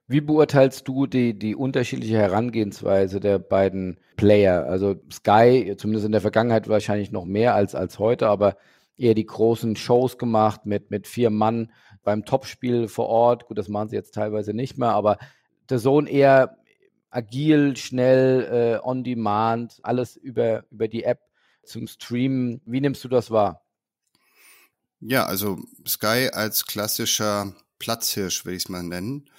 Wie 0.08 0.20
beurteilst 0.20 0.86
du 0.88 1.08
die, 1.08 1.40
die 1.40 1.56
unterschiedliche 1.56 2.18
Herangehensweise 2.18 3.22
der 3.22 3.40
beiden 3.40 3.98
Player? 4.18 4.66
Also 4.66 4.96
Sky, 5.10 5.76
zumindest 5.78 6.06
in 6.06 6.12
der 6.12 6.20
Vergangenheit 6.20 6.68
wahrscheinlich 6.68 7.12
noch 7.12 7.24
mehr 7.24 7.56
als, 7.56 7.74
als 7.74 8.00
heute, 8.00 8.28
aber 8.28 8.58
eher 8.98 9.14
die 9.14 9.26
großen 9.26 9.76
Shows 9.78 10.18
gemacht 10.18 10.66
mit, 10.66 10.92
mit 10.92 11.08
vier 11.08 11.30
Mann 11.30 11.72
beim 12.04 12.26
Topspiel 12.26 12.88
vor 12.88 13.08
Ort. 13.08 13.48
Gut, 13.48 13.58
das 13.58 13.70
machen 13.70 13.90
sie 13.90 13.96
jetzt 13.96 14.14
teilweise 14.14 14.54
nicht 14.54 14.78
mehr, 14.78 14.92
aber 14.92 15.18
der 15.70 15.80
Sohn 15.80 16.08
eher 16.08 16.58
agil, 17.10 17.78
schnell, 17.78 18.80
äh, 18.82 18.88
on 18.88 19.04
demand, 19.04 19.80
alles 19.84 20.16
über, 20.16 20.66
über 20.72 20.88
die 20.88 21.04
App 21.04 21.22
zum 21.64 21.88
Streamen. 21.88 22.62
Wie 22.66 22.82
nimmst 22.82 23.04
du 23.04 23.08
das 23.08 23.32
wahr? 23.32 23.62
Ja, 25.00 25.26
also 25.26 25.60
Sky 25.86 26.30
als 26.32 26.66
klassischer 26.66 27.54
Platzhirsch, 27.80 28.46
will 28.46 28.54
ich 28.54 28.64
es 28.64 28.70
mal 28.70 28.84
nennen, 28.84 29.30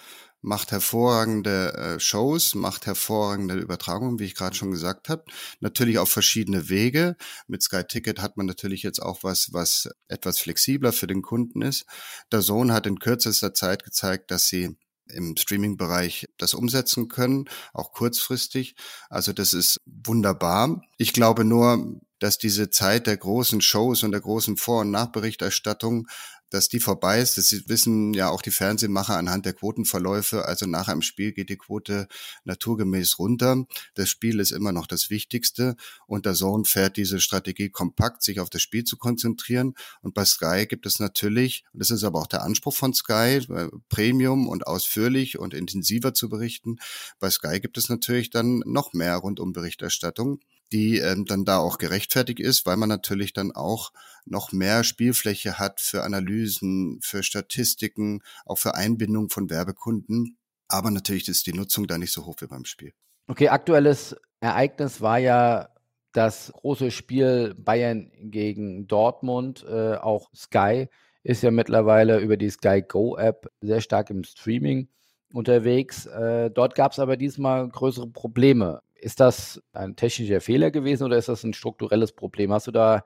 macht 0.44 0.72
hervorragende 0.72 1.72
äh, 1.74 2.00
Shows, 2.00 2.54
macht 2.54 2.86
hervorragende 2.86 3.54
Übertragungen, 3.54 4.18
wie 4.18 4.26
ich 4.26 4.34
gerade 4.34 4.54
schon 4.54 4.70
gesagt 4.70 5.08
habe. 5.08 5.24
Natürlich 5.60 5.98
auf 5.98 6.10
verschiedene 6.10 6.68
Wege. 6.68 7.16
Mit 7.48 7.62
Sky 7.62 7.82
Ticket 7.82 8.20
hat 8.20 8.36
man 8.36 8.46
natürlich 8.46 8.82
jetzt 8.82 9.00
auch 9.00 9.22
was, 9.22 9.52
was 9.52 9.88
etwas 10.06 10.38
flexibler 10.38 10.92
für 10.92 11.06
den 11.06 11.22
Kunden 11.22 11.62
ist. 11.62 11.86
Der 12.30 12.42
Sohn 12.42 12.72
hat 12.72 12.86
in 12.86 12.98
kürzester 12.98 13.54
Zeit 13.54 13.84
gezeigt, 13.84 14.30
dass 14.30 14.46
sie 14.46 14.76
im 15.08 15.36
Streaming-Bereich 15.36 16.28
das 16.38 16.54
umsetzen 16.54 17.08
können, 17.08 17.46
auch 17.72 17.92
kurzfristig. 17.92 18.74
Also 19.08 19.32
das 19.32 19.52
ist 19.52 19.80
wunderbar. 19.86 20.82
Ich 20.98 21.12
glaube 21.12 21.44
nur, 21.44 22.00
dass 22.18 22.38
diese 22.38 22.70
Zeit 22.70 23.06
der 23.06 23.16
großen 23.16 23.60
Shows 23.60 24.02
und 24.02 24.12
der 24.12 24.20
großen 24.20 24.56
Vor- 24.56 24.80
und 24.80 24.90
Nachberichterstattung 24.90 26.06
dass 26.54 26.68
die 26.68 26.78
vorbei 26.78 27.20
ist. 27.20 27.36
Das 27.36 27.52
wissen 27.68 28.14
ja 28.14 28.30
auch 28.30 28.40
die 28.40 28.52
Fernsehmacher 28.52 29.16
anhand 29.16 29.44
der 29.44 29.54
Quotenverläufe. 29.54 30.44
Also 30.44 30.66
nach 30.66 30.86
einem 30.86 31.02
Spiel 31.02 31.32
geht 31.32 31.48
die 31.48 31.56
Quote 31.56 32.06
naturgemäß 32.44 33.18
runter. 33.18 33.64
Das 33.94 34.08
Spiel 34.08 34.38
ist 34.38 34.52
immer 34.52 34.70
noch 34.70 34.86
das 34.86 35.10
Wichtigste 35.10 35.74
und 36.06 36.26
der 36.26 36.34
Zone 36.34 36.64
fährt 36.64 36.96
diese 36.96 37.18
Strategie 37.18 37.70
kompakt, 37.70 38.22
sich 38.22 38.38
auf 38.38 38.50
das 38.50 38.62
Spiel 38.62 38.84
zu 38.84 38.96
konzentrieren. 38.96 39.74
Und 40.00 40.14
bei 40.14 40.24
Sky 40.24 40.66
gibt 40.66 40.86
es 40.86 41.00
natürlich, 41.00 41.64
und 41.72 41.80
das 41.80 41.90
ist 41.90 42.04
aber 42.04 42.20
auch 42.20 42.28
der 42.28 42.44
Anspruch 42.44 42.74
von 42.74 42.94
Sky, 42.94 43.40
äh, 43.48 43.68
Premium 43.88 44.46
und 44.48 44.66
ausführlich 44.68 45.38
und 45.38 45.54
intensiver 45.54 46.14
zu 46.14 46.28
berichten. 46.28 46.76
Bei 47.18 47.30
Sky 47.30 47.58
gibt 47.58 47.78
es 47.78 47.88
natürlich 47.88 48.30
dann 48.30 48.62
noch 48.64 48.92
mehr 48.92 49.16
rund 49.16 49.40
um 49.40 49.52
Berichterstattung 49.52 50.38
die 50.74 50.98
ähm, 50.98 51.24
dann 51.24 51.44
da 51.44 51.58
auch 51.58 51.78
gerechtfertigt 51.78 52.40
ist, 52.40 52.66
weil 52.66 52.76
man 52.76 52.88
natürlich 52.88 53.32
dann 53.32 53.52
auch 53.52 53.92
noch 54.26 54.50
mehr 54.50 54.82
Spielfläche 54.82 55.60
hat 55.60 55.80
für 55.80 56.02
Analysen, 56.02 56.98
für 57.00 57.22
Statistiken, 57.22 58.22
auch 58.44 58.58
für 58.58 58.74
Einbindung 58.74 59.30
von 59.30 59.48
Werbekunden. 59.50 60.36
Aber 60.66 60.90
natürlich 60.90 61.28
ist 61.28 61.46
die 61.46 61.52
Nutzung 61.52 61.86
da 61.86 61.96
nicht 61.96 62.12
so 62.12 62.26
hoch 62.26 62.36
wie 62.40 62.48
beim 62.48 62.64
Spiel. 62.64 62.92
Okay, 63.28 63.48
aktuelles 63.50 64.16
Ereignis 64.40 65.00
war 65.00 65.18
ja 65.18 65.68
das 66.10 66.52
große 66.52 66.90
Spiel 66.90 67.54
Bayern 67.56 68.10
gegen 68.18 68.88
Dortmund. 68.88 69.64
Äh, 69.68 69.94
auch 69.94 70.28
Sky 70.34 70.88
ist 71.22 71.44
ja 71.44 71.52
mittlerweile 71.52 72.18
über 72.18 72.36
die 72.36 72.50
Sky 72.50 72.82
Go 72.82 73.16
App 73.16 73.48
sehr 73.60 73.80
stark 73.80 74.10
im 74.10 74.24
Streaming 74.24 74.88
unterwegs. 75.34 76.06
Äh, 76.06 76.50
dort 76.50 76.74
gab 76.74 76.92
es 76.92 76.98
aber 76.98 77.16
diesmal 77.16 77.68
größere 77.68 78.08
Probleme. 78.08 78.82
Ist 78.94 79.20
das 79.20 79.60
ein 79.72 79.96
technischer 79.96 80.40
Fehler 80.40 80.70
gewesen 80.70 81.04
oder 81.04 81.18
ist 81.18 81.28
das 81.28 81.42
ein 81.42 81.52
strukturelles 81.52 82.12
Problem? 82.12 82.52
Hast 82.52 82.68
du 82.68 82.70
da, 82.70 83.04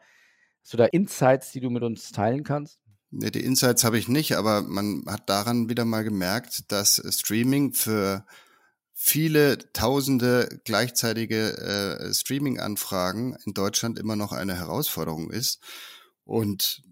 hast 0.63 0.73
du 0.73 0.77
da 0.77 0.85
Insights, 0.85 1.53
die 1.53 1.61
du 1.61 1.71
mit 1.71 1.83
uns 1.83 2.13
teilen 2.13 2.45
kannst? 2.45 2.81
Nee, 3.11 3.31
die 3.31 3.45
Insights 3.45 3.85
habe 3.85 3.99
ich 3.99 4.09
nicht, 4.09 4.37
aber 4.37 4.63
man 4.63 5.05
hat 5.09 5.31
daran 5.31 5.71
wieder 5.71 5.87
mal 5.87 6.05
gemerkt, 6.05 6.71
dass 6.71 7.03
Streaming 7.09 7.73
für 7.73 8.27
viele 8.93 9.59
tausende 9.73 10.61
gleichzeitige 10.65 11.57
äh, 11.57 12.13
Streaming-Anfragen 12.13 13.37
in 13.47 13.55
Deutschland 13.55 13.99
immer 13.99 14.17
noch 14.17 14.33
eine 14.33 14.57
Herausforderung 14.57 15.31
ist. 15.31 15.63
Und 16.25 16.83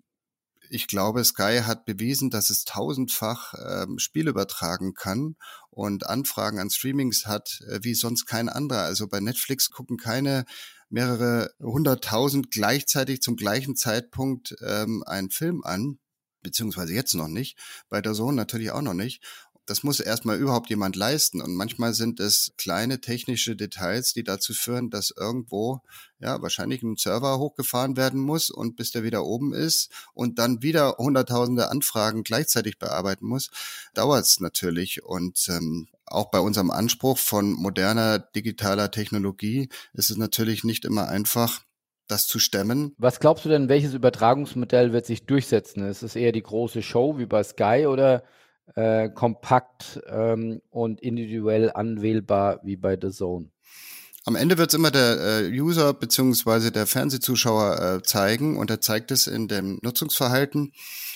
ich 0.70 0.86
glaube, 0.86 1.24
Sky 1.24 1.60
hat 1.64 1.84
bewiesen, 1.84 2.30
dass 2.30 2.50
es 2.50 2.64
tausendfach 2.64 3.54
ähm, 3.54 3.98
Spiel 3.98 4.28
übertragen 4.28 4.94
kann 4.94 5.36
und 5.70 6.06
Anfragen 6.06 6.58
an 6.58 6.70
Streamings 6.70 7.26
hat, 7.26 7.60
äh, 7.68 7.80
wie 7.82 7.94
sonst 7.94 8.26
kein 8.26 8.48
anderer. 8.48 8.82
Also 8.82 9.08
bei 9.08 9.20
Netflix 9.20 9.70
gucken 9.70 9.96
keine 9.96 10.44
mehrere 10.88 11.50
hunderttausend 11.60 12.50
gleichzeitig 12.50 13.20
zum 13.20 13.36
gleichen 13.36 13.76
Zeitpunkt 13.76 14.54
ähm, 14.64 15.02
einen 15.06 15.30
Film 15.30 15.62
an 15.64 15.98
beziehungsweise 16.46 16.94
jetzt 16.94 17.14
noch 17.14 17.26
nicht, 17.26 17.58
bei 17.88 18.00
der 18.00 18.14
Sohn 18.14 18.36
natürlich 18.36 18.70
auch 18.70 18.80
noch 18.80 18.94
nicht 18.94 19.20
das 19.66 19.82
muss 19.82 20.00
erstmal 20.00 20.38
überhaupt 20.38 20.70
jemand 20.70 20.96
leisten. 20.96 21.40
Und 21.40 21.54
manchmal 21.54 21.92
sind 21.92 22.20
es 22.20 22.52
kleine 22.56 23.00
technische 23.00 23.56
Details, 23.56 24.12
die 24.12 24.24
dazu 24.24 24.54
führen, 24.54 24.90
dass 24.90 25.10
irgendwo 25.10 25.82
ja 26.20 26.40
wahrscheinlich 26.40 26.82
ein 26.82 26.96
Server 26.96 27.38
hochgefahren 27.38 27.96
werden 27.96 28.20
muss 28.20 28.48
und 28.48 28.76
bis 28.76 28.92
der 28.92 29.02
wieder 29.02 29.24
oben 29.24 29.52
ist 29.52 29.90
und 30.14 30.38
dann 30.38 30.62
wieder 30.62 30.96
hunderttausende 30.98 31.68
Anfragen 31.68 32.22
gleichzeitig 32.22 32.78
bearbeiten 32.78 33.26
muss, 33.26 33.50
dauert 33.92 34.24
es 34.24 34.40
natürlich. 34.40 35.04
Und 35.04 35.48
ähm, 35.48 35.88
auch 36.06 36.30
bei 36.30 36.38
unserem 36.38 36.70
Anspruch 36.70 37.18
von 37.18 37.52
moderner 37.52 38.20
digitaler 38.20 38.92
Technologie 38.92 39.68
ist 39.92 40.10
es 40.10 40.16
natürlich 40.16 40.62
nicht 40.62 40.84
immer 40.84 41.08
einfach, 41.08 41.62
das 42.08 42.28
zu 42.28 42.38
stemmen. 42.38 42.94
Was 42.98 43.18
glaubst 43.18 43.44
du 43.44 43.48
denn, 43.48 43.68
welches 43.68 43.94
Übertragungsmodell 43.94 44.92
wird 44.92 45.06
sich 45.06 45.26
durchsetzen? 45.26 45.84
Ist 45.88 46.02
es 46.02 46.14
eher 46.14 46.30
die 46.30 46.42
große 46.42 46.82
Show 46.82 47.18
wie 47.18 47.26
bei 47.26 47.42
Sky 47.42 47.86
oder 47.88 48.22
äh, 48.74 49.08
kompakt 49.08 50.00
ähm, 50.08 50.60
und 50.70 51.00
individuell 51.00 51.70
anwählbar 51.72 52.60
wie 52.62 52.76
bei 52.76 52.98
The 53.00 53.10
Zone. 53.10 53.50
Am 54.24 54.34
Ende 54.34 54.58
wird 54.58 54.70
es 54.70 54.74
immer 54.74 54.90
der 54.90 55.44
äh, 55.44 55.60
User 55.60 55.94
beziehungsweise 55.94 56.72
der 56.72 56.88
Fernsehzuschauer 56.88 57.80
äh, 57.80 58.02
zeigen 58.02 58.56
und 58.56 58.70
er 58.70 58.80
zeigt 58.80 59.12
es 59.12 59.28
in 59.28 59.46
dem 59.46 59.78
Nutzungsverhalten. 59.82 60.72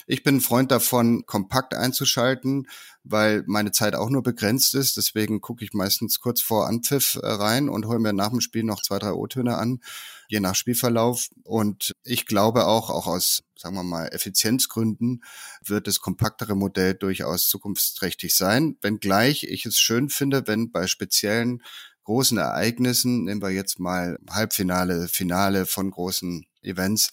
Ich 0.07 0.23
bin 0.23 0.37
ein 0.37 0.41
Freund 0.41 0.71
davon, 0.71 1.27
kompakt 1.27 1.75
einzuschalten, 1.75 2.69
weil 3.03 3.43
meine 3.47 3.73
Zeit 3.73 3.97
auch 3.97 4.11
nur 4.11 4.23
begrenzt 4.23 4.77
ist. 4.77 4.97
Deswegen 4.97 5.41
gucke 5.41 5.65
ich 5.65 5.73
meistens 5.73 6.21
kurz 6.21 6.41
vor 6.41 6.69
Anpfiff 6.69 7.19
äh, 7.21 7.27
rein 7.27 7.69
und 7.69 7.87
hole 7.87 7.99
mir 7.99 8.13
nach 8.13 8.31
dem 8.31 8.41
Spiel 8.41 8.63
noch 8.63 8.81
zwei, 8.81 9.01
drei 9.01 9.13
O-Töne 9.13 9.59
an, 9.59 9.81
je 10.29 10.39
nach 10.39 10.55
Spielverlauf. 10.55 11.31
Und 11.43 11.97
ich 12.05 12.27
glaube 12.27 12.67
auch, 12.67 12.91
auch 12.91 13.09
aus, 13.09 13.43
sagen 13.61 13.75
wir 13.75 13.83
mal, 13.83 14.09
Effizienzgründen 14.09 15.23
wird 15.65 15.87
das 15.87 16.01
kompaktere 16.01 16.57
Modell 16.57 16.95
durchaus 16.95 17.49
zukunftsträchtig 17.49 18.35
sein. 18.35 18.77
Wenngleich 18.81 19.45
ich 19.45 19.67
es 19.67 19.79
schön 19.79 20.09
finde, 20.09 20.47
wenn 20.47 20.71
bei 20.71 20.87
speziellen 20.87 21.63
großen 22.05 22.39
Ereignissen, 22.39 23.25
nehmen 23.25 23.43
wir 23.43 23.51
jetzt 23.51 23.79
mal 23.79 24.19
Halbfinale, 24.31 25.09
Finale 25.09 25.67
von 25.67 25.91
großen 25.91 26.47
Events, 26.63 27.13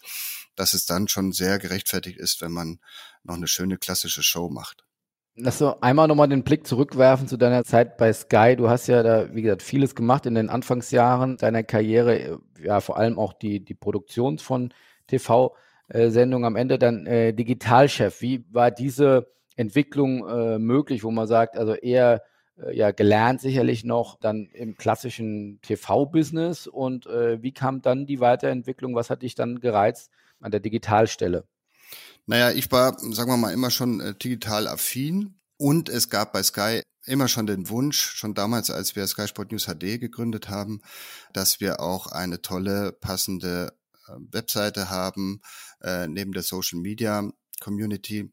dass 0.56 0.74
es 0.74 0.86
dann 0.86 1.08
schon 1.08 1.34
sehr 1.34 1.60
gerechtfertigt 1.60 2.18
ist, 2.18 2.42
wenn 2.42 2.52
man 2.52 2.80
noch 3.24 3.36
eine 3.36 3.48
schöne 3.48 3.78
klassische 3.78 4.24
Show 4.24 4.50
macht. 4.50 4.86
Lass 5.36 5.60
so 5.60 5.80
einmal 5.82 6.08
nochmal 6.08 6.30
den 6.30 6.44
Blick 6.44 6.66
zurückwerfen 6.66 7.28
zu 7.28 7.38
deiner 7.38 7.64
Zeit 7.64 7.98
bei 7.98 8.12
Sky. 8.12 8.56
Du 8.58 8.70
hast 8.70 8.88
ja 8.88 9.04
da, 9.04 9.36
wie 9.36 9.44
gesagt, 9.44 9.62
vieles 9.62 9.94
gemacht 9.94 10.26
in 10.26 10.34
den 10.34 10.50
Anfangsjahren 10.50 11.38
deiner 11.38 11.62
Karriere, 11.62 12.40
ja, 12.60 12.80
vor 12.80 12.98
allem 12.98 13.20
auch 13.20 13.34
die, 13.34 13.64
die 13.64 13.76
Produktion 13.76 14.40
von 14.40 14.74
TV-Sendungen, 15.92 16.46
am 16.46 16.56
Ende 16.56 16.78
dann 16.78 17.06
äh, 17.06 17.34
Digitalchef. 17.34 18.22
Wie 18.22 18.46
war 18.52 18.72
diese 18.72 19.28
Entwicklung 19.56 20.28
äh, 20.28 20.60
möglich, 20.60 21.04
wo 21.04 21.12
man 21.12 21.28
sagt, 21.28 21.58
also 21.58 21.74
eher 21.74 22.24
äh, 22.58 22.76
ja 22.76 22.92
gelernt 22.92 23.42
sicherlich 23.42 23.84
noch 23.84 24.20
dann 24.20 24.48
im 24.54 24.76
klassischen 24.78 25.60
TV-Business 25.62 26.68
und 26.68 27.08
äh, 27.08 27.42
wie 27.42 27.54
kam 27.54 27.82
dann 27.82 28.06
die 28.06 28.20
Weiterentwicklung? 28.20 28.96
Was 28.96 29.10
hat 29.10 29.24
dich 29.24 29.36
dann 29.36 29.60
gereizt 29.60 30.12
an 30.40 30.52
der 30.52 30.60
Digitalstelle? 30.60 31.46
Naja, 32.26 32.52
ich 32.52 32.72
war, 32.72 32.98
sagen 33.00 33.32
wir 33.32 33.38
mal, 33.38 33.54
immer 33.54 33.72
schon 33.72 34.02
äh, 34.02 34.14
digital 34.14 34.68
affin 34.68 35.36
und 35.58 35.90
es 35.90 36.10
gab 36.10 36.34
bei 36.34 36.44
Sky 36.44 36.82
immer 37.06 37.30
schon 37.30 37.48
den 37.48 37.70
Wunsch, 37.70 38.00
schon 38.00 38.34
damals, 38.34 38.70
als 38.70 38.96
wir 38.96 39.08
Sky 39.08 39.28
Sport 39.28 39.52
News 39.52 39.66
HD 39.66 40.00
gegründet 40.00 40.50
haben, 40.50 40.82
dass 41.34 41.62
wir 41.62 41.80
auch 41.80 42.08
eine 42.08 42.42
tolle, 42.42 42.92
passende 42.92 43.68
äh, 43.68 43.87
Webseite 44.32 44.90
haben, 44.90 45.42
äh, 45.82 46.08
neben 46.08 46.32
der 46.34 46.44
Social 46.44 46.80
Media 46.80 47.30
Community. 47.60 48.32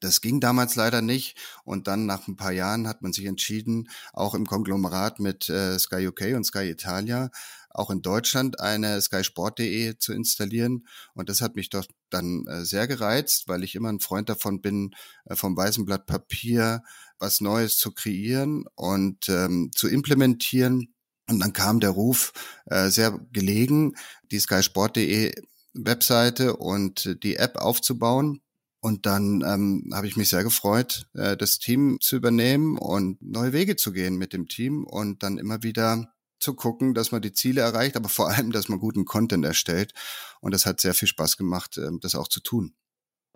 Das 0.00 0.20
ging 0.20 0.40
damals 0.40 0.74
leider 0.74 1.00
nicht 1.00 1.38
und 1.64 1.86
dann 1.86 2.06
nach 2.06 2.26
ein 2.26 2.36
paar 2.36 2.50
Jahren 2.50 2.88
hat 2.88 3.02
man 3.02 3.12
sich 3.12 3.24
entschieden, 3.26 3.88
auch 4.12 4.34
im 4.34 4.46
Konglomerat 4.46 5.20
mit 5.20 5.48
äh, 5.48 5.78
Sky 5.78 6.08
UK 6.08 6.34
und 6.34 6.44
Sky 6.44 6.68
Italia 6.70 7.30
auch 7.76 7.90
in 7.90 8.02
Deutschland 8.02 8.58
eine 8.60 9.00
skysport.de 9.00 9.98
zu 9.98 10.12
installieren. 10.12 10.86
Und 11.14 11.28
das 11.28 11.40
hat 11.40 11.56
mich 11.56 11.68
doch 11.68 11.86
dann 12.10 12.46
äh, 12.46 12.64
sehr 12.64 12.86
gereizt, 12.86 13.48
weil 13.48 13.62
ich 13.62 13.74
immer 13.74 13.90
ein 13.90 14.00
Freund 14.00 14.28
davon 14.28 14.60
bin, 14.60 14.94
äh, 15.26 15.36
vom 15.36 15.56
weißen 15.56 15.84
Blatt 15.84 16.06
Papier 16.06 16.82
was 17.18 17.40
Neues 17.40 17.78
zu 17.78 17.92
kreieren 17.92 18.64
und 18.74 19.28
ähm, 19.28 19.70
zu 19.74 19.88
implementieren. 19.88 20.94
Und 21.28 21.40
dann 21.40 21.52
kam 21.52 21.80
der 21.80 21.90
Ruf 21.90 22.32
äh, 22.66 22.88
sehr 22.88 23.18
gelegen, 23.32 23.94
die 24.30 24.38
skysport.de 24.38 25.34
Webseite 25.74 26.56
und 26.56 27.22
die 27.22 27.36
App 27.36 27.56
aufzubauen. 27.56 28.40
Und 28.80 29.06
dann 29.06 29.42
ähm, 29.44 29.90
habe 29.92 30.06
ich 30.06 30.16
mich 30.16 30.28
sehr 30.28 30.44
gefreut, 30.44 31.08
äh, 31.14 31.36
das 31.36 31.58
Team 31.58 31.98
zu 32.00 32.16
übernehmen 32.16 32.78
und 32.78 33.20
neue 33.20 33.52
Wege 33.52 33.74
zu 33.74 33.92
gehen 33.92 34.16
mit 34.16 34.32
dem 34.32 34.46
Team 34.46 34.84
und 34.84 35.22
dann 35.22 35.38
immer 35.38 35.62
wieder 35.62 36.12
zu 36.38 36.54
gucken, 36.54 36.94
dass 36.94 37.10
man 37.10 37.22
die 37.22 37.32
Ziele 37.32 37.62
erreicht, 37.62 37.96
aber 37.96 38.08
vor 38.08 38.30
allem, 38.30 38.52
dass 38.52 38.68
man 38.68 38.78
guten 38.78 39.04
Content 39.04 39.44
erstellt. 39.44 39.92
Und 40.40 40.52
das 40.52 40.66
hat 40.66 40.80
sehr 40.80 40.94
viel 40.94 41.08
Spaß 41.08 41.36
gemacht, 41.36 41.78
ähm, 41.78 41.98
das 42.00 42.14
auch 42.14 42.28
zu 42.28 42.40
tun. 42.40 42.74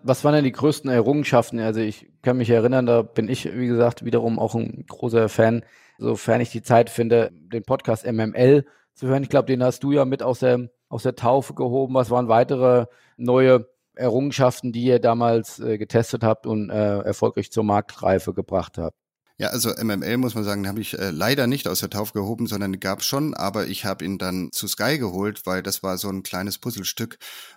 Was 0.02 0.25
waren 0.25 0.35
denn 0.35 0.45
die 0.45 0.52
größten 0.52 0.90
Errungenschaften? 0.90 1.61
Also 1.61 1.80
ich 1.80 2.11
kann 2.23 2.37
mich 2.37 2.50
erinnern, 2.50 2.87
da 2.87 3.02
bin 3.02 3.28
ich, 3.28 3.45
wie 3.54 3.66
gesagt, 3.66 4.04
wiederum 4.04 4.38
auch 4.38 4.54
ein 4.54 4.85
großer 4.88 5.28
Fan, 5.28 5.64
sofern 5.99 6.40
ich 6.40 6.50
die 6.50 6.62
Zeit 6.62 6.90
finde, 6.90 7.30
den 7.33 7.62
Podcast 7.62 8.11
MML 8.11 8.64
zu 8.95 9.09
hören. 9.09 9.23
Ich 9.23 9.28
glaube, 9.28 9.47
den 9.47 9.62
hast 9.62 9.83
du 9.83 9.92
ja 9.92 10.04
mit 10.04 10.23
aus 10.23 10.40
der, 10.40 10.71
aus 10.88 11.02
der 11.02 11.16
Taufe 11.16 11.54
gehoben. 11.54 11.95
Was 11.95 12.11
waren 12.11 12.28
weitere 12.28 12.87
neue 13.16 13.66
Errungenschaften, 13.95 14.73
die 14.73 14.85
ihr 14.85 14.99
damals 14.99 15.59
äh, 15.61 15.76
getestet 15.76 16.25
habt 16.25 16.47
und 16.47 16.71
äh, 16.71 17.00
erfolgreich 17.00 17.52
zur 17.52 17.64
Marktreife 17.64 18.33
gebracht 18.33 18.78
habt? 18.78 19.00
Ja, 19.40 19.49
also 19.49 19.70
MML 19.70 20.18
muss 20.18 20.35
man 20.35 20.44
sagen, 20.44 20.68
habe 20.68 20.82
ich 20.82 20.99
äh, 20.99 21.09
leider 21.09 21.47
nicht 21.47 21.66
aus 21.66 21.80
der 21.80 21.88
Taufe 21.88 22.12
gehoben, 22.12 22.47
sondern 22.47 22.78
gab 22.78 23.02
schon, 23.02 23.32
aber 23.32 23.68
ich 23.68 23.87
habe 23.87 24.04
ihn 24.04 24.18
dann 24.18 24.50
zu 24.52 24.68
Sky 24.68 24.99
geholt, 24.99 25.47
weil 25.47 25.62
das 25.62 25.82
war 25.82 25.97
so 25.97 26.11
ein 26.11 26.23
kleines 26.23 26.59
Puzzlestück, 26.59 27.16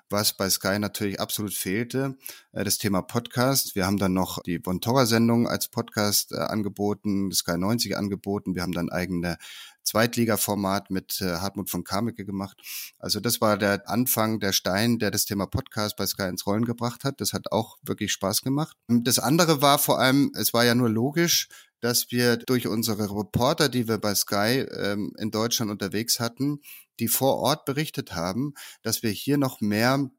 was 0.10 0.32
bei 0.32 0.50
Sky 0.50 0.80
natürlich 0.80 1.20
absolut 1.20 1.54
fehlte. 1.54 2.16
Äh, 2.54 2.64
das 2.64 2.78
Thema 2.78 3.02
Podcast. 3.02 3.76
Wir 3.76 3.86
haben 3.86 3.98
dann 3.98 4.14
noch 4.14 4.42
die 4.44 4.62
Von 4.64 4.80
Torra-Sendung 4.80 5.46
als 5.46 5.68
Podcast 5.68 6.32
äh, 6.32 6.38
angeboten, 6.38 7.30
Sky 7.34 7.58
90 7.58 7.98
angeboten. 7.98 8.56
Wir 8.56 8.62
haben 8.62 8.72
dann 8.72 8.90
eigene 8.90 9.38
Zweitliga-Format 9.84 10.90
mit 10.90 11.20
äh, 11.20 11.40
Hartmut 11.40 11.70
von 11.70 11.84
Kameke 11.84 12.24
gemacht. 12.24 12.58
Also 12.98 13.20
das 13.20 13.42
war 13.42 13.58
der 13.58 13.90
Anfang, 13.90 14.40
der 14.40 14.54
Stein, 14.54 15.00
der 15.00 15.12
das 15.12 15.26
Thema 15.26 15.48
Podcast 15.48 15.98
bei 15.98 16.06
Sky 16.06 16.30
ins 16.30 16.46
Rollen 16.48 16.64
gebracht 16.64 17.04
hat. 17.04 17.20
Das 17.20 17.34
hat 17.34 17.52
auch 17.52 17.78
wirklich 17.82 18.14
Spaß 18.14 18.42
gemacht. 18.42 18.78
Das 18.88 19.20
andere 19.20 19.62
war 19.62 19.80
vor 19.80 20.00
allem, 20.00 20.32
es 20.36 20.54
war 20.54 20.64
ja 20.64 20.76
nur 20.76 20.90
logisch, 20.90 21.50
dass 21.84 22.12
wir 22.12 22.38
durch 22.38 22.68
unsere 22.68 23.10
Reporter, 23.14 23.68
die 23.68 23.90
wir 23.90 23.98
bei 23.98 24.16
Sky 24.16 24.66
ähm, 24.72 25.12
in 25.18 25.32
Deutschland 25.32 25.70
unterwegs 25.70 26.22
hatten, 26.22 26.62
die 27.00 27.10
vor 27.10 27.40
Ort 27.40 27.66
berichtet 27.66 28.16
haben, 28.16 28.54
dass 28.84 29.04
wir 29.04 29.12
hier 29.12 29.38
noch 29.38 29.60
mehr 29.60 30.10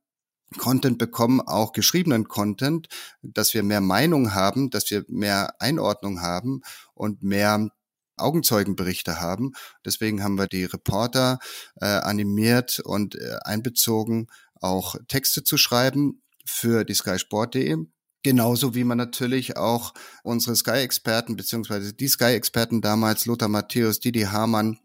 Content 0.58 0.98
bekommen, 0.98 1.40
auch 1.40 1.72
geschriebenen 1.72 2.28
Content, 2.28 2.88
dass 3.22 3.54
wir 3.54 3.62
mehr 3.62 3.80
Meinung 3.80 4.34
haben, 4.34 4.68
dass 4.68 4.90
wir 4.90 5.06
mehr 5.08 5.54
Einordnung 5.58 6.20
haben 6.20 6.60
und 6.92 7.22
mehr 7.22 7.70
Augenzeugenberichte 8.18 9.22
haben. 9.22 9.52
Deswegen 9.86 10.22
haben 10.22 10.36
wir 10.36 10.48
die 10.48 10.64
Reporter 10.64 11.38
äh, 11.80 11.86
animiert 11.86 12.80
und 12.80 13.14
äh, 13.14 13.38
einbezogen, 13.42 14.26
auch 14.60 14.96
Texte 15.08 15.44
zu 15.44 15.56
schreiben 15.56 16.22
für 16.44 16.84
die 16.84 16.94
skysport.de. 16.94 17.86
Genauso 18.24 18.74
wie 18.74 18.84
man 18.84 18.96
natürlich 18.96 19.58
auch 19.58 19.92
unsere 20.22 20.56
Sky-Experten 20.56 21.36
beziehungsweise 21.36 21.92
die 21.92 22.08
Sky-Experten 22.08 22.80
damals, 22.80 23.26
Lothar 23.26 23.48
Matthäus, 23.48 24.00
Didi 24.00 24.22
Hamann, 24.22 24.78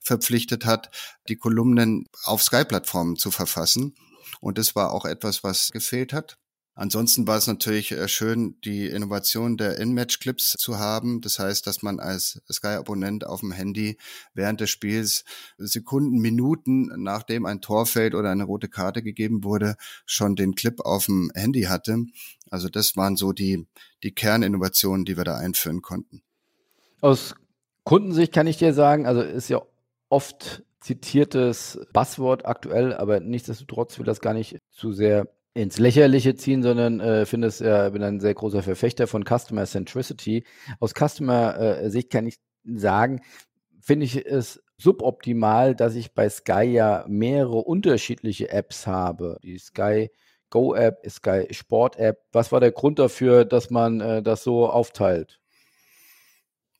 verpflichtet 0.00 0.64
hat, 0.64 0.90
die 1.28 1.34
Kolumnen 1.34 2.06
auf 2.22 2.44
Sky-Plattformen 2.44 3.16
zu 3.16 3.32
verfassen. 3.32 3.96
Und 4.40 4.58
das 4.58 4.76
war 4.76 4.92
auch 4.92 5.06
etwas, 5.06 5.42
was 5.42 5.72
gefehlt 5.72 6.12
hat. 6.12 6.38
Ansonsten 6.76 7.26
war 7.28 7.38
es 7.38 7.46
natürlich 7.46 7.92
äh, 7.92 8.08
schön, 8.08 8.56
die 8.64 8.86
Innovation 8.86 9.56
der 9.56 9.78
In-Match-Clips 9.78 10.54
zu 10.58 10.78
haben. 10.78 11.20
Das 11.20 11.38
heißt, 11.38 11.66
dass 11.66 11.82
man 11.82 12.00
als 12.00 12.42
Sky-Abonnent 12.50 13.26
auf 13.26 13.40
dem 13.40 13.52
Handy 13.52 13.96
während 14.34 14.60
des 14.60 14.70
Spiels 14.70 15.24
Sekunden, 15.56 16.18
Minuten, 16.18 16.90
nachdem 16.96 17.46
ein 17.46 17.60
Tor 17.60 17.86
fällt 17.86 18.14
oder 18.14 18.30
eine 18.30 18.44
rote 18.44 18.68
Karte 18.68 19.02
gegeben 19.02 19.44
wurde, 19.44 19.76
schon 20.04 20.34
den 20.34 20.56
Clip 20.56 20.80
auf 20.80 21.06
dem 21.06 21.30
Handy 21.34 21.62
hatte. 21.62 22.06
Also 22.50 22.68
das 22.68 22.96
waren 22.96 23.16
so 23.16 23.32
die, 23.32 23.66
die 24.02 24.12
Kerninnovationen, 24.12 25.04
die 25.04 25.16
wir 25.16 25.24
da 25.24 25.36
einführen 25.36 25.80
konnten. 25.80 26.22
Aus 27.00 27.36
Kundensicht 27.84 28.32
kann 28.32 28.48
ich 28.48 28.56
dir 28.56 28.74
sagen, 28.74 29.06
also 29.06 29.20
ist 29.22 29.48
ja 29.48 29.62
oft 30.08 30.64
zitiertes 30.80 31.78
Buzzword 31.92 32.46
aktuell, 32.46 32.94
aber 32.94 33.20
nichtsdestotrotz 33.20 33.98
will 33.98 34.06
das 34.06 34.20
gar 34.20 34.34
nicht 34.34 34.58
zu 34.70 34.92
sehr 34.92 35.28
ins 35.54 35.78
Lächerliche 35.78 36.34
ziehen, 36.34 36.62
sondern 36.62 37.00
äh, 37.00 37.26
finde 37.26 37.46
es, 37.48 37.60
äh, 37.60 37.90
bin 37.92 38.02
ein 38.02 38.20
sehr 38.20 38.34
großer 38.34 38.62
Verfechter 38.62 39.06
von 39.06 39.24
Customer 39.24 39.64
Centricity. 39.64 40.44
Aus 40.80 40.92
Customer 40.94 41.58
äh, 41.58 41.90
Sicht 41.90 42.10
kann 42.10 42.26
ich 42.26 42.36
sagen, 42.64 43.22
finde 43.80 44.06
ich 44.06 44.26
es 44.26 44.62
suboptimal, 44.76 45.76
dass 45.76 45.94
ich 45.94 46.12
bei 46.12 46.28
Sky 46.28 46.64
ja 46.64 47.04
mehrere 47.08 47.58
unterschiedliche 47.58 48.50
Apps 48.50 48.86
habe. 48.86 49.38
Die 49.44 49.58
Sky 49.58 50.10
Go 50.50 50.74
App, 50.74 50.98
Sky 51.08 51.46
Sport 51.50 51.96
App. 51.96 52.26
Was 52.32 52.52
war 52.52 52.60
der 52.60 52.72
Grund 52.72 52.98
dafür, 52.98 53.44
dass 53.44 53.70
man 53.70 54.00
äh, 54.00 54.22
das 54.22 54.42
so 54.42 54.68
aufteilt? 54.68 55.40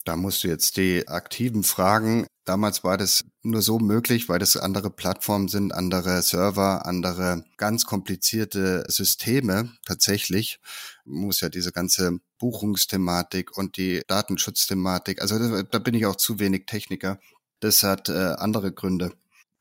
Da 0.04 0.16
musst 0.16 0.44
du 0.44 0.48
jetzt 0.48 0.76
die 0.76 1.08
Aktiven 1.08 1.62
fragen. 1.62 2.26
Damals 2.44 2.85
war 2.85 2.98
das 2.98 3.24
nur 3.42 3.62
so 3.62 3.78
möglich, 3.78 4.28
weil 4.28 4.38
das 4.38 4.57
andere 4.59 4.90
Plattformen 4.90 5.48
sind, 5.48 5.72
andere 5.72 6.20
Server, 6.20 6.85
andere 6.85 7.44
ganz 7.57 7.87
komplizierte 7.87 8.85
Systeme 8.88 9.70
tatsächlich. 9.87 10.61
Muss 11.07 11.40
ja 11.40 11.48
diese 11.48 11.72
ganze 11.72 12.18
Buchungsthematik 12.38 13.57
und 13.57 13.78
die 13.78 14.02
Datenschutzthematik, 14.07 15.22
also 15.22 15.38
da, 15.38 15.62
da 15.62 15.78
bin 15.78 15.94
ich 15.94 16.04
auch 16.04 16.16
zu 16.16 16.38
wenig 16.38 16.66
Techniker. 16.66 17.18
Das 17.61 17.83
hat 17.83 18.11
äh, 18.11 18.35
andere 18.37 18.72
Gründe. 18.72 19.12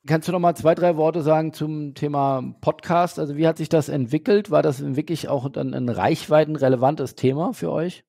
Kannst 0.06 0.28
du 0.28 0.34
noch 0.34 0.40
mal 0.40 0.56
zwei, 0.56 0.76
drei 0.76 0.98
Worte 0.98 1.22
sagen 1.22 1.54
zum 1.54 1.94
Thema 1.94 2.54
Podcast? 2.60 3.20
Also 3.20 3.38
wie 3.38 3.48
hat 3.48 3.58
sich 3.58 3.70
das 3.70 3.88
entwickelt? 3.88 4.52
War 4.52 4.62
das 4.62 4.82
wirklich 4.82 5.30
auch 5.30 5.48
dann 5.50 5.74
ein 5.74 5.88
reichweitenrelevantes 5.88 7.16
Thema 7.16 7.54
für 7.54 7.72
euch? 7.72 8.04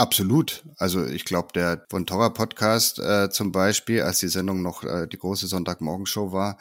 Absolut. 0.00 0.62
Also 0.76 1.04
ich 1.04 1.24
glaube, 1.24 1.48
der 1.52 1.84
von 1.90 2.06
Torra 2.06 2.28
Podcast 2.28 3.00
äh, 3.00 3.30
zum 3.30 3.50
Beispiel, 3.50 4.02
als 4.02 4.20
die 4.20 4.28
Sendung 4.28 4.62
noch 4.62 4.84
äh, 4.84 5.08
die 5.08 5.18
große 5.18 5.48
Sonntagmorgenshow 5.48 6.30
war, 6.30 6.56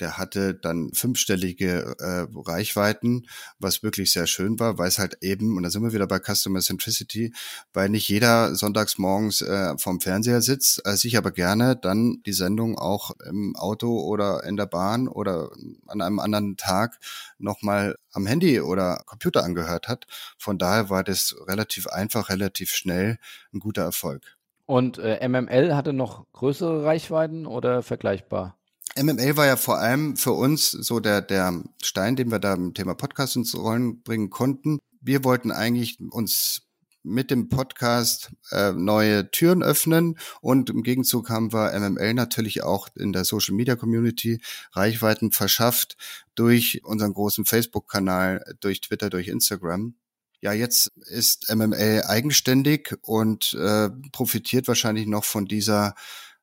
der 0.00 0.18
hatte 0.18 0.54
dann 0.54 0.92
fünfstellige 0.92 1.94
äh, 1.98 2.26
Reichweiten, 2.34 3.26
was 3.58 3.82
wirklich 3.82 4.12
sehr 4.12 4.26
schön 4.26 4.58
war, 4.58 4.78
weil 4.78 4.88
es 4.88 4.98
halt 4.98 5.18
eben, 5.20 5.56
und 5.56 5.62
da 5.62 5.70
sind 5.70 5.82
wir 5.82 5.92
wieder 5.92 6.06
bei 6.06 6.18
Customer 6.18 6.60
Centricity, 6.60 7.32
weil 7.72 7.88
nicht 7.88 8.08
jeder 8.08 8.54
sonntags 8.54 8.98
morgens 8.98 9.42
äh, 9.42 9.76
vorm 9.78 10.00
Fernseher 10.00 10.42
sitzt, 10.42 10.82
äh, 10.86 10.96
sich 10.96 11.16
aber 11.16 11.30
gerne 11.30 11.76
dann 11.76 12.22
die 12.26 12.32
Sendung 12.32 12.78
auch 12.78 13.12
im 13.28 13.54
Auto 13.56 14.00
oder 14.00 14.44
in 14.44 14.56
der 14.56 14.66
Bahn 14.66 15.08
oder 15.08 15.50
an 15.86 16.00
einem 16.00 16.18
anderen 16.18 16.56
Tag 16.56 16.98
nochmal 17.38 17.96
am 18.12 18.26
Handy 18.26 18.60
oder 18.60 19.02
Computer 19.06 19.44
angehört 19.44 19.88
hat. 19.88 20.06
Von 20.38 20.58
daher 20.58 20.90
war 20.90 21.04
das 21.04 21.34
relativ 21.46 21.86
einfach, 21.86 22.28
relativ 22.28 22.70
schnell 22.70 23.18
ein 23.52 23.60
guter 23.60 23.82
Erfolg. 23.82 24.36
Und 24.66 24.98
äh, 24.98 25.26
MML 25.28 25.74
hatte 25.74 25.92
noch 25.92 26.26
größere 26.32 26.84
Reichweiten 26.84 27.46
oder 27.46 27.82
vergleichbar? 27.82 28.56
MMA 29.00 29.36
war 29.36 29.46
ja 29.46 29.56
vor 29.56 29.78
allem 29.78 30.16
für 30.16 30.32
uns 30.32 30.70
so 30.70 31.00
der, 31.00 31.22
der 31.22 31.62
Stein, 31.82 32.16
den 32.16 32.30
wir 32.30 32.38
da 32.38 32.54
im 32.54 32.74
Thema 32.74 32.94
Podcast 32.94 33.36
ins 33.36 33.54
Rollen 33.54 34.02
bringen 34.02 34.28
konnten. 34.28 34.78
Wir 35.00 35.24
wollten 35.24 35.50
eigentlich 35.50 35.98
uns 36.10 36.62
mit 37.02 37.30
dem 37.30 37.48
Podcast 37.48 38.30
äh, 38.50 38.72
neue 38.72 39.30
Türen 39.30 39.62
öffnen 39.62 40.18
und 40.40 40.70
im 40.70 40.82
Gegenzug 40.82 41.30
haben 41.30 41.52
wir 41.52 41.72
MML 41.78 42.14
natürlich 42.14 42.62
auch 42.62 42.88
in 42.94 43.12
der 43.12 43.24
Social 43.24 43.54
Media 43.54 43.76
Community 43.76 44.40
Reichweiten 44.72 45.32
verschafft 45.32 45.96
durch 46.34 46.84
unseren 46.84 47.14
großen 47.14 47.44
Facebook-Kanal, 47.44 48.56
durch 48.60 48.82
Twitter, 48.82 49.10
durch 49.10 49.28
Instagram. 49.28 49.94
Ja, 50.40 50.52
jetzt 50.52 50.92
ist 51.06 51.52
MML 51.52 52.02
eigenständig 52.06 52.94
und 53.02 53.54
äh, 53.54 53.90
profitiert 54.12 54.68
wahrscheinlich 54.68 55.06
noch 55.06 55.24
von 55.24 55.46
dieser 55.46 55.94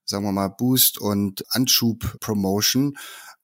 sagen 0.10 0.26
wir 0.26 0.32
mal, 0.32 0.50
Boost 0.50 0.98
und 1.00 1.44
Anschub-Promotion. 1.52 2.98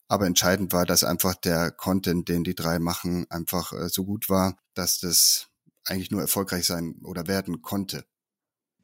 Aber 0.07 0.25
entscheidend 0.25 0.73
war, 0.73 0.85
dass 0.85 1.03
einfach 1.03 1.35
der 1.35 1.71
Content, 1.71 2.29
den 2.29 2.43
die 2.43 2.55
drei 2.55 2.79
machen, 2.79 3.25
einfach 3.29 3.73
äh, 3.73 3.89
so 3.89 4.03
gut 4.05 4.29
war, 4.29 4.55
dass 4.73 4.99
das 4.99 5.47
eigentlich 5.85 6.11
nur 6.11 6.21
erfolgreich 6.21 6.65
sein 6.65 6.95
oder 7.03 7.27
werden 7.27 7.61
konnte. 7.61 8.03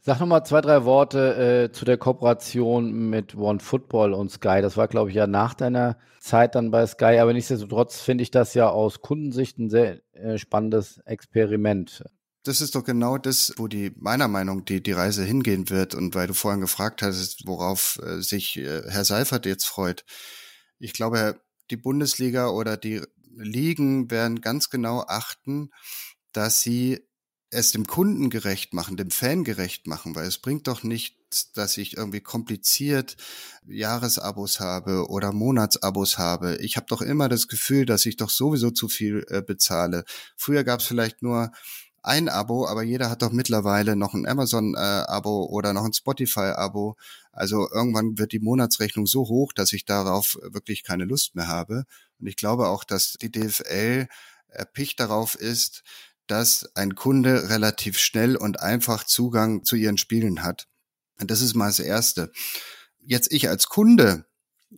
Sag 0.04 0.20
nochmal 0.20 0.44
zwei, 0.46 0.62
drei 0.62 0.84
Worte 0.84 1.70
äh, 1.70 1.72
zu 1.72 1.86
der 1.86 1.98
Kooperation 1.98 3.12
mit 3.12 3.36
One 3.36 3.60
Football 3.60 4.14
und 4.14 4.32
Sky. 4.32 4.60
Das 4.62 4.76
war, 4.76 4.88
glaube 4.88 5.12
ich, 5.12 5.16
ja 5.16 5.28
nach 5.28 5.54
deiner 5.54 5.98
Zeit 6.20 6.56
dann 6.56 6.72
bei 6.72 6.88
Sky, 6.88 7.20
aber 7.20 7.34
nichtsdestotrotz 7.34 8.02
finde 8.02 8.24
ich 8.24 8.32
das 8.32 8.56
ja 8.56 8.68
aus 8.68 9.02
Kundensicht 9.02 9.60
ein 9.60 9.70
sehr 9.70 10.00
äh, 10.14 10.40
spannendes 10.40 10.98
Experiment. 11.06 12.04
Das 12.44 12.60
ist 12.60 12.74
doch 12.74 12.84
genau 12.84 13.20
das, 13.20 13.54
wo 13.58 13.68
die 13.68 13.92
meiner 13.98 14.28
Meinung 14.28 14.66
die 14.66 14.82
die 14.82 14.94
Reise 14.94 15.24
hingehen 15.24 15.70
wird 15.70 15.94
und 15.94 16.16
weil 16.16 16.28
du 16.28 16.34
vorhin 16.34 16.62
gefragt 16.62 17.04
hast, 17.04 17.46
worauf 17.46 18.00
äh, 18.04 18.22
sich 18.22 18.58
äh, 18.58 18.82
Herr 18.88 19.06
Seifert 19.06 19.46
jetzt 19.46 19.66
freut. 19.66 20.06
Ich 20.80 20.94
glaube, 20.94 21.40
die 21.70 21.78
Bundesliga 21.78 22.50
oder 22.50 22.78
die 22.78 23.02
Ligen 23.36 24.10
werden 24.10 24.42
ganz 24.42 24.70
genau 24.70 25.06
achten, 25.08 25.70
dass 26.32 26.62
sie 26.62 27.08
es 27.52 27.72
dem 27.72 27.86
Kunden 27.86 28.30
gerecht 28.30 28.74
machen, 28.74 28.98
dem 28.98 29.12
Fan 29.12 29.44
gerecht 29.44 29.86
machen, 29.86 30.16
weil 30.16 30.26
es 30.26 30.38
bringt 30.40 30.68
doch 30.68 30.84
nichts, 30.84 31.52
dass 31.52 31.78
ich 31.78 31.98
irgendwie 31.98 32.22
kompliziert 32.22 33.18
Jahresabos 33.68 34.60
habe 34.60 35.08
oder 35.10 35.34
Monatsabos 35.34 36.18
habe. 36.18 36.58
Ich 36.58 36.78
habe 36.78 36.88
doch 36.90 37.02
immer 37.02 37.30
das 37.30 37.48
Gefühl, 37.48 37.86
dass 37.86 38.06
ich 38.06 38.16
doch 38.18 38.30
sowieso 38.30 38.72
zu 38.72 38.88
viel 38.88 39.26
äh, 39.28 39.42
bezahle. 39.42 40.06
Früher 40.38 40.64
gab 40.64 40.80
es 40.80 40.88
vielleicht 40.88 41.22
nur 41.22 41.52
ein 42.04 42.30
Abo, 42.30 42.68
aber 42.68 42.84
jeder 42.84 43.10
hat 43.10 43.22
doch 43.22 43.32
mittlerweile 43.32 43.96
noch 43.96 44.14
ein 44.14 44.28
Amazon-Abo 44.28 45.46
äh, 45.46 45.50
oder 45.50 45.74
noch 45.74 45.86
ein 45.86 45.94
Spotify-Abo. 45.94 46.96
Also 47.32 47.70
irgendwann 47.72 48.18
wird 48.18 48.32
die 48.32 48.40
Monatsrechnung 48.40 49.06
so 49.06 49.28
hoch, 49.28 49.54
dass 49.54 49.74
ich 49.74 49.86
darauf 49.86 50.38
wirklich 50.42 50.84
keine 50.84 51.06
Lust 51.06 51.36
mehr 51.36 51.48
habe. 51.48 51.86
Und 52.20 52.28
ich 52.28 52.36
glaube 52.36 52.68
auch, 52.68 52.84
dass 52.84 53.14
die 53.22 53.32
DFL 53.32 54.08
erpicht 54.48 55.00
darauf 55.00 55.36
ist, 55.36 55.84
dass 56.28 56.70
ein 56.76 56.96
Kunde 56.96 57.50
relativ 57.50 57.98
schnell 57.98 58.36
und 58.36 58.60
einfach 58.60 59.04
Zugang 59.04 59.64
zu 59.64 59.76
ihren 59.76 59.98
Spielen 59.98 60.44
hat. 60.44 60.68
Und 61.20 61.30
das 61.30 61.42
ist 61.42 61.56
mal 61.56 61.68
das 61.68 61.80
Erste. 61.80 62.32
Jetzt 63.00 63.32
ich 63.32 63.50
als 63.50 63.68
Kunde, 63.68 64.26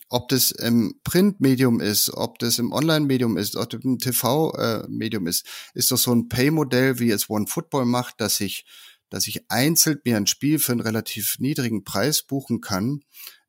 ob 0.09 0.29
das 0.29 0.51
im 0.51 0.99
Printmedium 1.03 1.79
ist, 1.79 2.11
ob 2.13 2.39
das 2.39 2.59
im 2.59 2.71
Online-Medium 2.71 3.37
ist, 3.37 3.55
ob 3.55 3.69
das 3.69 3.83
im 3.83 3.99
TV-Medium 3.99 5.27
ist, 5.27 5.45
ist 5.73 5.91
doch 5.91 5.97
so 5.97 6.13
ein 6.13 6.29
Pay-Modell, 6.29 6.99
wie 6.99 7.11
es 7.11 7.29
OneFootball 7.29 7.85
macht, 7.85 8.21
dass 8.21 8.39
ich, 8.39 8.65
dass 9.09 9.27
ich 9.27 9.49
einzeln 9.49 9.99
mir 10.03 10.17
ein 10.17 10.27
Spiel 10.27 10.59
für 10.59 10.71
einen 10.71 10.81
relativ 10.81 11.37
niedrigen 11.39 11.83
Preis 11.83 12.23
buchen 12.23 12.61
kann 12.61 13.01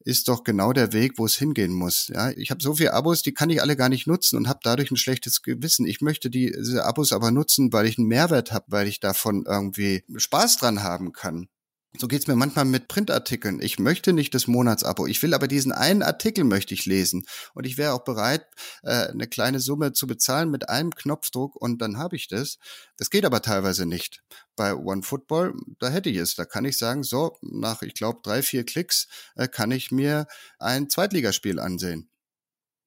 ist 0.04 0.28
doch 0.28 0.44
genau 0.44 0.72
der 0.72 0.92
Weg, 0.92 1.14
wo 1.16 1.24
es 1.24 1.34
hingehen 1.34 1.72
muss. 1.72 2.08
Ja, 2.08 2.30
ich 2.30 2.50
habe 2.50 2.62
so 2.62 2.74
viele 2.74 2.92
Abos, 2.92 3.22
die 3.22 3.32
kann 3.32 3.50
ich 3.50 3.62
alle 3.62 3.74
gar 3.74 3.88
nicht 3.88 4.06
nutzen 4.06 4.36
und 4.36 4.48
habe 4.48 4.60
dadurch 4.62 4.90
ein 4.90 4.96
schlechtes 4.96 5.42
Gewissen. 5.42 5.86
Ich 5.86 6.02
möchte 6.02 6.30
diese 6.30 6.84
Abos 6.84 7.12
aber 7.12 7.30
nutzen, 7.30 7.72
weil 7.72 7.86
ich 7.86 7.98
einen 7.98 8.08
Mehrwert 8.08 8.52
habe, 8.52 8.66
weil 8.68 8.86
ich 8.86 9.00
davon 9.00 9.44
irgendwie 9.46 10.04
Spaß 10.14 10.58
dran 10.58 10.82
haben 10.82 11.12
kann. 11.12 11.48
So 11.96 12.08
geht's 12.08 12.26
mir 12.26 12.34
manchmal 12.34 12.64
mit 12.64 12.88
Printartikeln. 12.88 13.62
Ich 13.62 13.78
möchte 13.78 14.12
nicht 14.12 14.34
das 14.34 14.48
Monatsabo. 14.48 15.06
Ich 15.06 15.22
will 15.22 15.32
aber 15.32 15.46
diesen 15.46 15.70
einen 15.70 16.02
Artikel 16.02 16.42
möchte 16.42 16.74
ich 16.74 16.86
lesen. 16.86 17.24
Und 17.54 17.66
ich 17.66 17.78
wäre 17.78 17.92
auch 17.92 18.02
bereit, 18.02 18.44
äh, 18.82 19.06
eine 19.08 19.28
kleine 19.28 19.60
Summe 19.60 19.92
zu 19.92 20.08
bezahlen 20.08 20.50
mit 20.50 20.68
einem 20.68 20.90
Knopfdruck 20.90 21.54
und 21.54 21.80
dann 21.80 21.96
habe 21.96 22.16
ich 22.16 22.26
das. 22.26 22.58
Das 22.96 23.10
geht 23.10 23.24
aber 23.24 23.42
teilweise 23.42 23.86
nicht. 23.86 24.24
Bei 24.56 24.74
OneFootball, 24.74 25.54
da 25.78 25.88
hätte 25.88 26.10
ich 26.10 26.16
es. 26.16 26.34
Da 26.34 26.44
kann 26.44 26.64
ich 26.64 26.78
sagen, 26.78 27.04
so, 27.04 27.36
nach, 27.42 27.82
ich 27.82 27.94
glaube, 27.94 28.18
drei, 28.24 28.42
vier 28.42 28.64
Klicks 28.64 29.06
äh, 29.36 29.46
kann 29.46 29.70
ich 29.70 29.92
mir 29.92 30.26
ein 30.58 30.90
Zweitligaspiel 30.90 31.60
ansehen. 31.60 32.10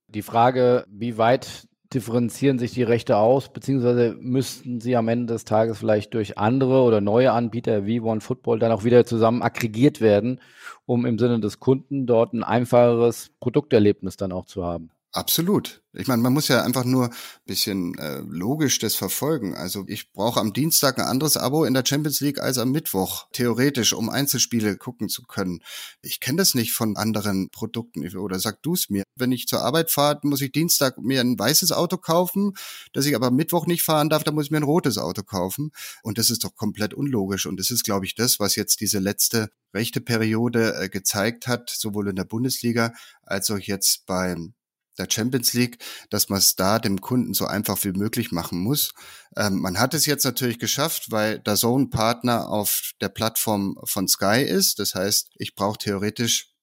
Die 0.10 0.22
Frage, 0.22 0.86
wie 0.90 1.18
weit 1.18 1.67
differenzieren 1.94 2.60
sich 2.60 2.72
die 2.72 2.84
Rechte 2.84 3.18
aus, 3.18 3.50
beziehungsweise 3.50 4.16
müssten 4.20 4.80
sie 4.82 4.96
am 4.96 5.08
Ende 5.08 5.34
des 5.34 5.46
Tages 5.46 5.80
vielleicht 5.80 6.14
durch 6.14 6.38
andere 6.38 6.82
oder 6.82 7.02
neue 7.02 7.32
Anbieter 7.32 7.86
wie 7.86 8.02
OneFootball 8.02 8.60
dann 8.60 8.72
auch 8.72 8.84
wieder 8.84 9.06
zusammen 9.06 9.42
aggregiert 9.42 10.02
werden, 10.02 10.40
um 10.86 11.06
im 11.06 11.18
Sinne 11.18 11.40
des 11.40 11.60
Kunden 11.60 12.06
dort 12.06 12.34
ein 12.34 12.44
einfacheres 12.44 13.32
Produkterlebnis 13.40 14.18
dann 14.18 14.32
auch 14.32 14.46
zu 14.46 14.66
haben. 14.66 14.90
Absolut. 15.14 15.82
Ich 15.94 16.08
meine, 16.08 16.22
man 16.22 16.34
muss 16.34 16.48
ja 16.48 16.64
einfach 16.64 16.84
nur 16.84 17.10
bisschen 17.46 17.98
äh, 17.98 18.20
logisch 18.20 18.78
das 18.78 18.96
verfolgen. 18.96 19.56
Also 19.56 19.86
ich 19.88 20.12
brauche 20.12 20.40
am 20.40 20.54
Dienstag 20.54 21.00
ein 21.00 21.06
anderes 21.06 21.38
Abo 21.38 21.64
in 21.64 21.74
der 21.74 21.84
Champions 21.86 22.20
League 22.20 22.40
als 22.40 22.58
am 22.58 22.72
Mittwoch, 22.72 23.28
theoretisch, 23.32 23.94
um 23.94 24.10
Einzelspiele 24.10 24.78
gucken 24.78 25.10
zu 25.10 25.24
können. 25.24 25.64
Ich 26.02 26.20
kenne 26.20 26.38
das 26.38 26.54
nicht 26.54 26.74
von 26.74 26.98
anderen 26.98 27.50
Produkten. 27.50 28.08
Oder 28.16 28.38
sag 28.40 28.62
du 28.62 28.74
es 28.74 28.90
mir. 28.90 29.04
Wenn 29.16 29.32
ich 29.32 29.48
zur 29.48 29.62
Arbeit 29.62 29.90
fahre, 29.90 30.20
muss 30.24 30.42
ich 30.42 30.52
Dienstag 30.52 31.00
mir 31.00 31.22
ein 31.22 31.40
weißes 31.40 31.72
Auto 31.72 31.98
kaufen, 31.98 32.54
das 32.94 33.06
ich 33.06 33.16
aber 33.16 33.32
Mittwoch 33.32 33.66
nicht 33.66 33.82
fahren 33.82 34.10
darf, 34.10 34.24
dann 34.24 34.36
muss 34.36 34.46
ich 34.46 34.52
mir 34.52 34.58
ein 34.58 34.64
rotes 34.64 34.98
Auto 34.98 35.24
kaufen. 35.24 35.72
Und 36.04 36.18
das 36.18 36.30
ist 36.30 36.44
doch 36.44 36.56
komplett 36.56 36.94
unlogisch. 36.94 37.48
Und 37.48 37.60
das 37.60 37.72
ist, 37.72 37.84
glaube 37.84 38.06
ich, 38.06 38.14
das, 38.14 38.40
was 38.40 38.56
jetzt 38.56 38.82
diese 38.82 39.00
letzte 39.00 39.50
rechte 39.74 40.02
Periode 40.02 40.76
äh, 40.76 40.90
gezeigt 40.90 41.48
hat, 41.48 41.70
sowohl 41.70 42.10
in 42.10 42.16
der 42.18 42.26
Bundesliga 42.26 42.94
als 43.24 43.50
auch 43.50 43.58
jetzt 43.58 44.06
beim 44.06 44.54
der 44.98 45.08
Champions 45.10 45.54
League, 45.54 45.84
dass 46.10 46.30
man 46.30 46.40
es 46.40 46.56
da 46.56 46.80
dem 46.80 47.02
Kunden 47.02 47.34
so 47.34 47.46
einfach 47.46 47.84
wie 47.84 47.92
möglich 47.92 48.32
machen 48.32 48.60
muss. 48.60 48.94
Ähm, 49.36 49.60
man 49.60 49.80
hat 49.80 49.94
es 49.94 50.06
jetzt 50.06 50.24
natürlich 50.24 50.60
geschafft, 50.60 51.12
weil 51.12 51.40
der 51.40 51.56
Zone 51.56 51.88
Partner 51.88 52.50
auf 52.50 52.92
der 53.02 53.10
Plattform 53.10 53.78
von 53.84 54.08
Sky 54.08 54.42
ist. 54.42 54.80
Das 54.80 54.96
heißt, 54.96 55.32
ich 55.36 55.56
brauche 55.56 55.78
theoretisch 55.78 56.54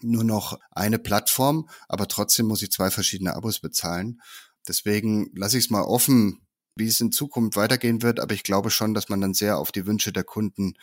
nur 0.00 0.24
noch 0.24 0.58
eine 0.70 0.98
Plattform, 0.98 1.68
aber 1.88 2.08
trotzdem 2.08 2.46
muss 2.46 2.62
ich 2.62 2.70
zwei 2.70 2.90
verschiedene 2.90 3.34
Abos 3.34 3.60
bezahlen. 3.60 4.20
Deswegen 4.66 5.30
lasse 5.34 5.58
ich 5.58 5.64
es 5.64 5.70
mal 5.70 5.82
offen, 5.82 6.40
wie 6.76 6.86
es 6.86 7.00
in 7.00 7.12
Zukunft 7.12 7.56
weitergehen 7.56 8.02
wird, 8.02 8.20
aber 8.20 8.34
ich 8.34 8.42
glaube 8.42 8.70
schon, 8.70 8.94
dass 8.94 9.08
man 9.08 9.20
dann 9.20 9.34
sehr 9.34 9.58
auf 9.58 9.72
die 9.72 9.86
Wünsche 9.86 10.12
der 10.12 10.24
Kunden 10.24 10.74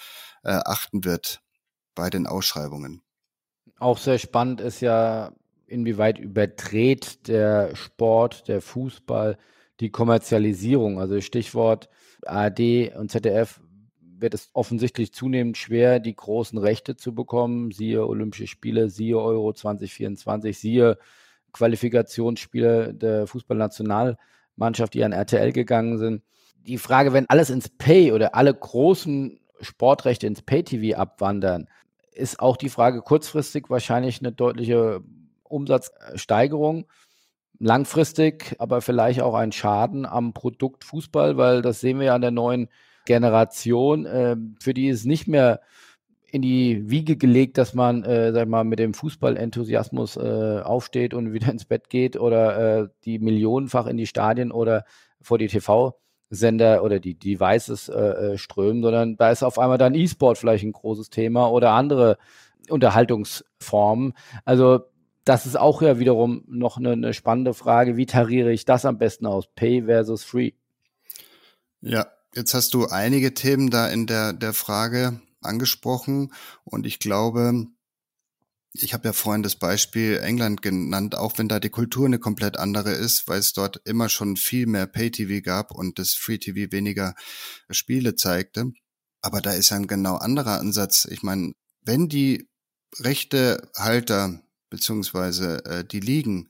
äh, 0.43 0.51
achten 0.51 1.03
wird 1.03 1.41
bei 1.95 2.09
den 2.09 2.27
Ausschreibungen. 2.27 3.01
Auch 3.77 3.97
sehr 3.97 4.19
spannend 4.19 4.61
ist 4.61 4.81
ja 4.81 5.33
inwieweit 5.71 6.19
überdreht 6.19 7.27
der 7.27 7.75
Sport, 7.75 8.47
der 8.47 8.61
Fußball 8.61 9.37
die 9.79 9.89
Kommerzialisierung? 9.89 10.99
Also 10.99 11.19
Stichwort 11.21 11.89
ARD 12.25 12.95
und 12.95 13.09
ZDF 13.09 13.61
wird 14.21 14.33
es 14.33 14.49
offensichtlich 14.53 15.13
zunehmend 15.13 15.57
schwer, 15.57 15.99
die 15.99 16.15
großen 16.15 16.59
Rechte 16.59 16.95
zu 16.95 17.15
bekommen. 17.15 17.71
Siehe 17.71 18.05
Olympische 18.05 18.47
Spiele, 18.47 18.89
siehe 18.89 19.17
Euro 19.17 19.53
2024, 19.53 20.57
siehe 20.57 20.97
Qualifikationsspiele 21.53 22.93
der 22.93 23.27
Fußballnationalmannschaft, 23.27 24.93
die 24.93 25.03
an 25.03 25.11
RTL 25.11 25.51
gegangen 25.51 25.97
sind. 25.97 26.21
Die 26.67 26.77
Frage, 26.77 27.13
wenn 27.13 27.29
alles 27.29 27.49
ins 27.49 27.69
Pay 27.69 28.11
oder 28.11 28.35
alle 28.35 28.53
großen 28.53 29.39
Sportrechte 29.59 30.27
ins 30.27 30.43
Pay-TV 30.43 30.97
abwandern, 30.97 31.67
ist 32.13 32.39
auch 32.39 32.57
die 32.57 32.69
Frage 32.69 33.01
kurzfristig 33.01 33.69
wahrscheinlich 33.69 34.19
eine 34.19 34.31
deutliche 34.31 35.01
Umsatzsteigerung 35.51 36.85
langfristig, 37.59 38.55
aber 38.57 38.81
vielleicht 38.81 39.21
auch 39.21 39.35
ein 39.35 39.51
Schaden 39.51 40.05
am 40.05 40.33
Produkt 40.33 40.83
Fußball, 40.83 41.37
weil 41.37 41.61
das 41.61 41.79
sehen 41.79 41.99
wir 41.99 42.07
ja 42.07 42.15
an 42.15 42.21
der 42.21 42.31
neuen 42.31 42.69
Generation, 43.05 44.05
äh, 44.05 44.35
für 44.59 44.73
die 44.73 44.87
ist 44.87 45.05
nicht 45.05 45.27
mehr 45.27 45.61
in 46.31 46.41
die 46.41 46.89
Wiege 46.89 47.17
gelegt, 47.17 47.57
dass 47.57 47.73
man, 47.73 48.03
äh, 48.03 48.31
sag 48.31 48.47
mal, 48.47 48.63
mit 48.63 48.79
dem 48.79 48.93
Fußballenthusiasmus 48.93 50.17
äh, 50.17 50.61
aufsteht 50.63 51.13
und 51.13 51.33
wieder 51.33 51.51
ins 51.51 51.65
Bett 51.65 51.89
geht 51.89 52.17
oder 52.17 52.79
äh, 52.83 52.87
die 53.05 53.19
millionenfach 53.19 53.85
in 53.85 53.97
die 53.97 54.07
Stadien 54.07 54.51
oder 54.51 54.85
vor 55.21 55.37
die 55.37 55.47
TV-Sender 55.47 56.83
oder 56.83 56.99
die 56.99 57.15
Devices 57.15 57.89
äh, 57.89 57.99
äh, 57.99 58.37
strömen, 58.37 58.81
sondern 58.81 59.17
da 59.17 59.29
ist 59.29 59.43
auf 59.43 59.59
einmal 59.59 59.77
dann 59.77 59.93
E-Sport 59.93 60.37
vielleicht 60.37 60.63
ein 60.63 60.71
großes 60.71 61.09
Thema 61.09 61.51
oder 61.51 61.71
andere 61.71 62.17
Unterhaltungsformen. 62.69 64.13
Also 64.45 64.85
das 65.23 65.45
ist 65.45 65.57
auch 65.57 65.81
ja 65.81 65.99
wiederum 65.99 66.43
noch 66.47 66.77
eine, 66.77 66.91
eine, 66.91 67.13
spannende 67.13 67.53
Frage. 67.53 67.97
Wie 67.97 68.05
tariere 68.05 68.51
ich 68.51 68.65
das 68.65 68.85
am 68.85 68.97
besten 68.97 69.25
aus? 69.25 69.47
Pay 69.53 69.83
versus 69.83 70.23
Free? 70.23 70.51
Ja, 71.81 72.07
jetzt 72.35 72.53
hast 72.53 72.73
du 72.73 72.87
einige 72.87 73.33
Themen 73.33 73.69
da 73.69 73.87
in 73.87 74.07
der, 74.07 74.33
der 74.33 74.53
Frage 74.53 75.21
angesprochen 75.41 76.33
und 76.63 76.85
ich 76.85 76.99
glaube, 76.99 77.67
ich 78.73 78.93
habe 78.93 79.09
ja 79.09 79.13
vorhin 79.13 79.43
das 79.43 79.55
Beispiel 79.55 80.19
England 80.23 80.61
genannt, 80.61 81.15
auch 81.15 81.37
wenn 81.37 81.49
da 81.49 81.59
die 81.59 81.69
Kultur 81.69 82.05
eine 82.05 82.19
komplett 82.19 82.57
andere 82.57 82.91
ist, 82.91 83.27
weil 83.27 83.39
es 83.39 83.53
dort 83.53 83.81
immer 83.85 84.07
schon 84.07 84.37
viel 84.37 84.65
mehr 84.65 84.87
Pay-TV 84.87 85.43
gab 85.43 85.71
und 85.71 85.99
das 85.99 86.13
Free-TV 86.13 86.71
weniger 86.71 87.15
Spiele 87.69 88.15
zeigte. 88.15 88.71
Aber 89.21 89.41
da 89.41 89.51
ist 89.51 89.71
ein 89.71 89.87
genau 89.87 90.15
anderer 90.15 90.59
Ansatz. 90.59 91.05
Ich 91.05 91.21
meine, 91.21 91.53
wenn 91.81 92.07
die 92.07 92.49
Rechtehalter 92.99 94.41
beziehungsweise 94.71 95.63
äh, 95.65 95.85
die 95.85 95.99
Ligen, 95.99 96.49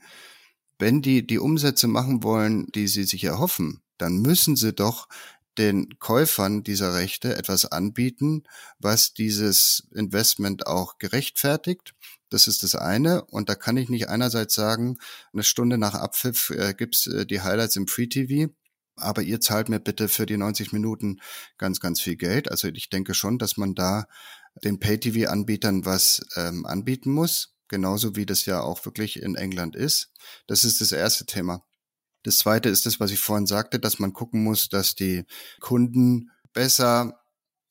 wenn 0.79 1.01
die 1.01 1.27
die 1.27 1.39
Umsätze 1.39 1.87
machen 1.87 2.23
wollen, 2.23 2.67
die 2.71 2.87
sie 2.87 3.03
sich 3.03 3.25
erhoffen, 3.25 3.81
dann 3.97 4.19
müssen 4.19 4.55
sie 4.55 4.71
doch 4.71 5.09
den 5.57 5.99
Käufern 5.99 6.63
dieser 6.63 6.93
Rechte 6.93 7.35
etwas 7.35 7.65
anbieten, 7.65 8.43
was 8.79 9.13
dieses 9.13 9.89
Investment 9.93 10.65
auch 10.65 10.97
gerechtfertigt. 10.97 11.93
Das 12.29 12.47
ist 12.47 12.63
das 12.63 12.75
eine. 12.75 13.25
Und 13.25 13.49
da 13.49 13.55
kann 13.55 13.75
ich 13.75 13.89
nicht 13.89 14.07
einerseits 14.07 14.55
sagen, 14.55 14.97
eine 15.33 15.43
Stunde 15.43 15.77
nach 15.77 15.95
Abpfiff 15.95 16.51
äh, 16.51 16.73
gibt's 16.73 17.07
äh, 17.07 17.25
die 17.25 17.41
Highlights 17.41 17.75
im 17.75 17.87
Free 17.87 18.07
TV 18.07 18.53
aber 19.01 19.21
ihr 19.21 19.41
zahlt 19.41 19.69
mir 19.69 19.79
bitte 19.79 20.07
für 20.07 20.25
die 20.25 20.37
90 20.37 20.71
Minuten 20.73 21.19
ganz, 21.57 21.79
ganz 21.79 22.01
viel 22.01 22.15
Geld. 22.15 22.51
Also 22.51 22.67
ich 22.67 22.89
denke 22.89 23.13
schon, 23.13 23.37
dass 23.37 23.57
man 23.57 23.75
da 23.75 24.05
den 24.63 24.79
Pay-TV-Anbietern 24.79 25.85
was 25.85 26.21
ähm, 26.35 26.65
anbieten 26.65 27.11
muss, 27.11 27.55
genauso 27.71 28.15
wie 28.15 28.27
das 28.27 28.45
ja 28.45 28.61
auch 28.61 28.85
wirklich 28.85 29.19
in 29.19 29.35
England 29.35 29.75
ist. 29.75 30.11
Das 30.45 30.63
ist 30.63 30.81
das 30.81 30.91
erste 30.91 31.25
Thema. 31.25 31.63
Das 32.21 32.37
zweite 32.37 32.69
ist 32.69 32.85
das, 32.85 32.99
was 32.99 33.09
ich 33.09 33.19
vorhin 33.19 33.47
sagte, 33.47 33.79
dass 33.79 33.97
man 33.97 34.13
gucken 34.13 34.43
muss, 34.43 34.69
dass 34.69 34.93
die 34.93 35.23
Kunden 35.59 36.29
besser 36.53 37.17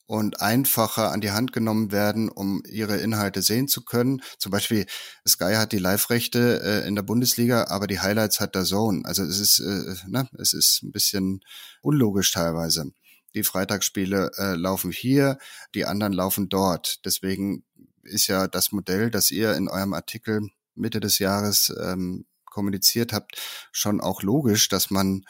und 0.07 0.41
einfacher 0.41 1.13
an 1.13 1.21
die 1.21 1.31
Hand 1.31 1.53
genommen 1.53 1.93
werden, 1.93 2.29
um 2.29 2.63
ihre 2.69 2.97
Inhalte 2.97 3.43
sehen 3.43 3.69
zu 3.69 3.85
können. 3.85 4.23
Zum 4.39 4.51
Beispiel 4.51 4.87
Sky 5.29 5.55
hat 5.55 5.71
die 5.71 5.79
Live-Rechte 5.79 6.61
äh, 6.65 6.89
in 6.89 6.97
der 6.97 7.03
Bundesliga, 7.03 7.67
aber 7.69 7.87
die 7.87 8.01
Highlights 8.01 8.41
hat 8.41 8.57
der 8.57 8.65
Zone. 8.65 9.03
Also 9.05 9.23
es 9.23 9.39
ist, 9.39 9.61
äh, 9.61 9.95
ne, 10.09 10.29
es 10.37 10.53
ist 10.53 10.83
ein 10.83 10.91
bisschen 10.91 11.43
unlogisch 11.81 12.33
teilweise. 12.33 12.91
Die 13.35 13.45
Freitagsspiele 13.45 14.33
äh, 14.37 14.55
laufen 14.55 14.91
hier, 14.91 15.39
die 15.77 15.85
anderen 15.85 16.13
laufen 16.13 16.49
dort. 16.49 17.05
Deswegen 17.05 17.65
ist 18.03 18.27
ja 18.27 18.49
das 18.49 18.73
Modell, 18.73 19.11
das 19.11 19.31
ihr 19.31 19.55
in 19.55 19.69
eurem 19.69 19.95
Artikel 19.95 20.49
Mitte 20.75 21.01
des 21.01 21.19
Jahres 21.19 21.73
ähm, 21.81 22.27
kommuniziert 22.47 23.13
habt, 23.13 23.41
schon 23.73 24.01
auch 24.01 24.23
logisch, 24.23 24.69
dass 24.69 24.91
man, 24.91 25.25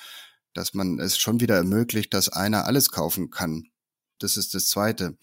dass 0.55 0.75
man 0.75 0.99
es 0.99 1.19
schon 1.19 1.41
wieder 1.41 1.57
ermöglicht, 1.57 2.15
dass 2.15 2.29
einer 2.29 2.65
alles 2.67 2.91
kaufen 2.91 3.31
kann. 3.31 3.65
Das 4.19 4.37
ist 4.37 4.55
das 4.55 4.69
Zweite. 4.69 5.17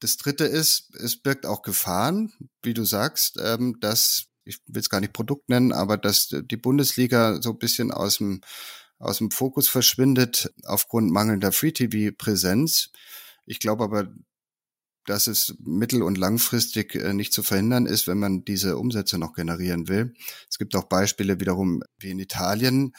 Das 0.00 0.16
Dritte 0.16 0.44
ist, 0.44 0.94
es 0.96 1.16
birgt 1.16 1.46
auch 1.46 1.62
Gefahren, 1.62 2.32
wie 2.62 2.74
du 2.74 2.84
sagst, 2.84 3.38
ähm, 3.42 3.78
dass, 3.80 4.26
ich 4.44 4.60
will 4.66 4.80
es 4.80 4.90
gar 4.90 5.00
nicht 5.00 5.12
Produkt 5.12 5.48
nennen, 5.48 5.72
aber 5.72 5.96
dass 5.96 6.28
die 6.28 6.56
Bundesliga 6.56 7.40
so 7.40 7.50
ein 7.50 7.58
bisschen 7.58 7.90
aus 7.92 8.18
dem, 8.18 8.42
aus 8.98 9.18
dem 9.18 9.30
Fokus 9.30 9.68
verschwindet 9.68 10.52
aufgrund 10.64 11.10
mangelnder 11.10 11.52
Free-TV-Präsenz. 11.52 12.90
Ich 13.46 13.58
glaube 13.58 13.84
aber, 13.84 14.08
dass 15.06 15.26
es 15.26 15.54
mittel- 15.60 16.02
und 16.02 16.18
langfristig 16.18 16.94
äh, 16.94 17.14
nicht 17.14 17.32
zu 17.32 17.42
verhindern 17.42 17.86
ist, 17.86 18.06
wenn 18.06 18.18
man 18.18 18.44
diese 18.44 18.76
Umsätze 18.76 19.18
noch 19.18 19.32
generieren 19.34 19.88
will. 19.88 20.14
Es 20.50 20.58
gibt 20.58 20.74
auch 20.76 20.84
Beispiele 20.84 21.40
wiederum 21.40 21.82
wie 21.98 22.10
in 22.10 22.18
Italien. 22.18 22.94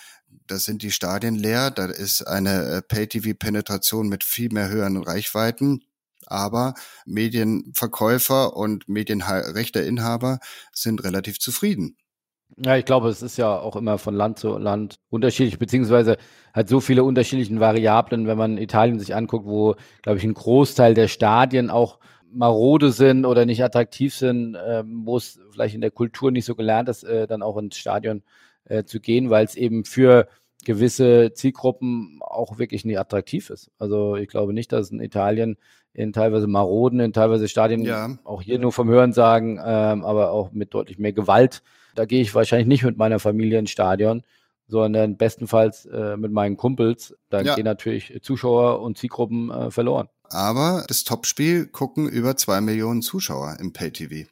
Da 0.48 0.58
sind 0.58 0.82
die 0.82 0.92
Stadien 0.92 1.36
leer, 1.36 1.72
da 1.72 1.86
ist 1.86 2.26
eine 2.26 2.64
äh, 2.66 2.82
Pay-TV-Penetration 2.82 4.08
mit 4.08 4.24
viel 4.24 4.52
mehr 4.52 4.70
höheren 4.70 4.98
Reichweiten. 4.98 5.84
Aber 6.26 6.74
Medienverkäufer 7.06 8.56
und 8.56 8.90
Medienrechteinhaber 8.90 10.40
sind 10.74 11.04
relativ 11.04 11.40
zufrieden. 11.40 11.98
Ja, 12.56 12.76
ich 12.76 12.86
glaube, 12.86 13.10
es 13.10 13.22
ist 13.22 13.38
ja 13.38 13.60
auch 13.60 13.76
immer 13.76 13.98
von 13.98 14.16
Land 14.16 14.40
zu 14.40 14.58
Land 14.58 15.00
unterschiedlich, 15.10 15.60
beziehungsweise 15.60 16.18
hat 16.54 16.70
so 16.70 16.80
viele 16.80 17.04
unterschiedliche 17.04 17.60
Variablen, 17.60 18.26
wenn 18.26 18.38
man 18.38 18.58
Italien 18.58 19.00
sich 19.00 19.14
anguckt, 19.14 19.46
wo, 19.46 19.76
glaube 20.02 20.18
ich, 20.18 20.24
ein 20.24 20.34
Großteil 20.34 20.94
der 20.94 21.08
Stadien 21.08 21.70
auch 21.70 22.00
marode 22.32 22.92
sind 22.92 23.26
oder 23.26 23.46
nicht 23.46 23.64
attraktiv 23.64 24.16
sind, 24.16 24.56
äh, 24.56 24.84
wo 24.86 25.18
es 25.18 25.40
vielleicht 25.52 25.76
in 25.76 25.82
der 25.82 25.92
Kultur 25.92 26.32
nicht 26.32 26.46
so 26.46 26.56
gelernt 26.56 26.90
ist, 26.90 27.04
äh, 27.04 27.28
dann 27.28 27.44
auch 27.44 27.58
ins 27.58 27.78
Stadion 27.78 28.24
äh, 28.66 28.84
zu 28.84 29.00
gehen, 29.00 29.30
weil 29.30 29.46
es 29.46 29.56
eben 29.56 29.86
für 29.86 30.28
gewisse 30.66 31.32
Zielgruppen 31.34 32.20
auch 32.22 32.58
wirklich 32.58 32.84
nicht 32.86 33.00
attraktiv 33.00 33.50
ist. 33.50 33.72
Also 33.78 34.16
ich 34.16 34.28
glaube 34.28 34.54
nicht, 34.54 34.72
dass 34.72 34.92
in 34.92 35.00
Italien 35.00 35.58
in 35.94 36.14
teilweise 36.14 36.48
maroden, 36.48 37.00
in 37.00 37.14
teilweise 37.14 37.48
Stadien, 37.48 37.82
ja. 37.82 38.18
auch 38.24 38.42
hier 38.42 38.60
nur 38.60 38.72
vom 38.72 38.90
Hören 38.90 39.14
sagen, 39.14 39.60
ähm, 39.64 40.04
aber 40.04 40.32
auch 40.32 40.52
mit 40.52 40.74
deutlich 40.74 41.00
mehr 41.00 41.14
Gewalt 41.14 41.64
da 41.98 42.06
gehe 42.06 42.22
ich 42.22 42.36
wahrscheinlich 42.36 42.68
nicht 42.68 42.84
mit 42.84 42.98
meiner 42.98 43.20
Familie 43.20 43.58
ins 43.60 43.72
Stadion, 43.72 44.24
sondern 44.68 45.18
bestenfalls 45.18 45.86
äh, 45.86 46.16
mit 46.18 46.32
meinen 46.32 46.58
Kumpels. 46.58 47.16
Da 47.30 47.42
ja. 47.42 47.56
gehen 47.56 47.66
natürlich 47.66 48.20
Zuschauer 48.22 48.82
und 48.82 48.98
Zielgruppen 48.98 49.50
äh, 49.50 49.72
verloren. 49.72 50.08
Aber 50.30 50.86
das 50.88 51.04
Topspiel 51.04 51.66
gucken 51.68 52.08
über 52.08 52.36
zwei 52.36 52.62
Millionen 52.62 53.02
Zuschauer 53.02 53.58
im 53.60 53.74
Pay-TV. 53.74 54.30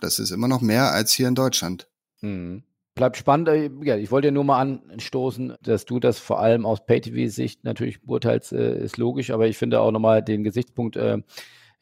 das 0.00 0.18
ist 0.18 0.30
immer 0.30 0.48
noch 0.48 0.62
mehr 0.62 0.92
als 0.92 1.12
hier 1.12 1.28
in 1.28 1.34
Deutschland. 1.34 1.88
Mhm. 2.22 2.64
Bleibt 2.96 3.18
spannend. 3.18 3.48
Äh, 3.48 3.70
ja, 3.82 3.96
ich 3.96 4.10
wollte 4.10 4.28
ja 4.28 4.32
nur 4.32 4.44
mal 4.44 4.60
anstoßen, 4.60 5.54
dass 5.62 5.84
du 5.84 6.00
das 6.00 6.18
vor 6.18 6.40
allem 6.40 6.66
aus 6.66 6.86
Pay-TV-Sicht 6.86 7.62
natürlich 7.62 8.02
beurteilst, 8.02 8.52
äh, 8.52 8.82
ist 8.82 8.96
logisch, 8.96 9.30
aber 9.30 9.46
ich 9.46 9.58
finde 9.58 9.80
auch 9.80 9.92
nochmal 9.92 10.22
den 10.24 10.42
Gesichtspunkt 10.42 10.96
äh, 10.96 11.18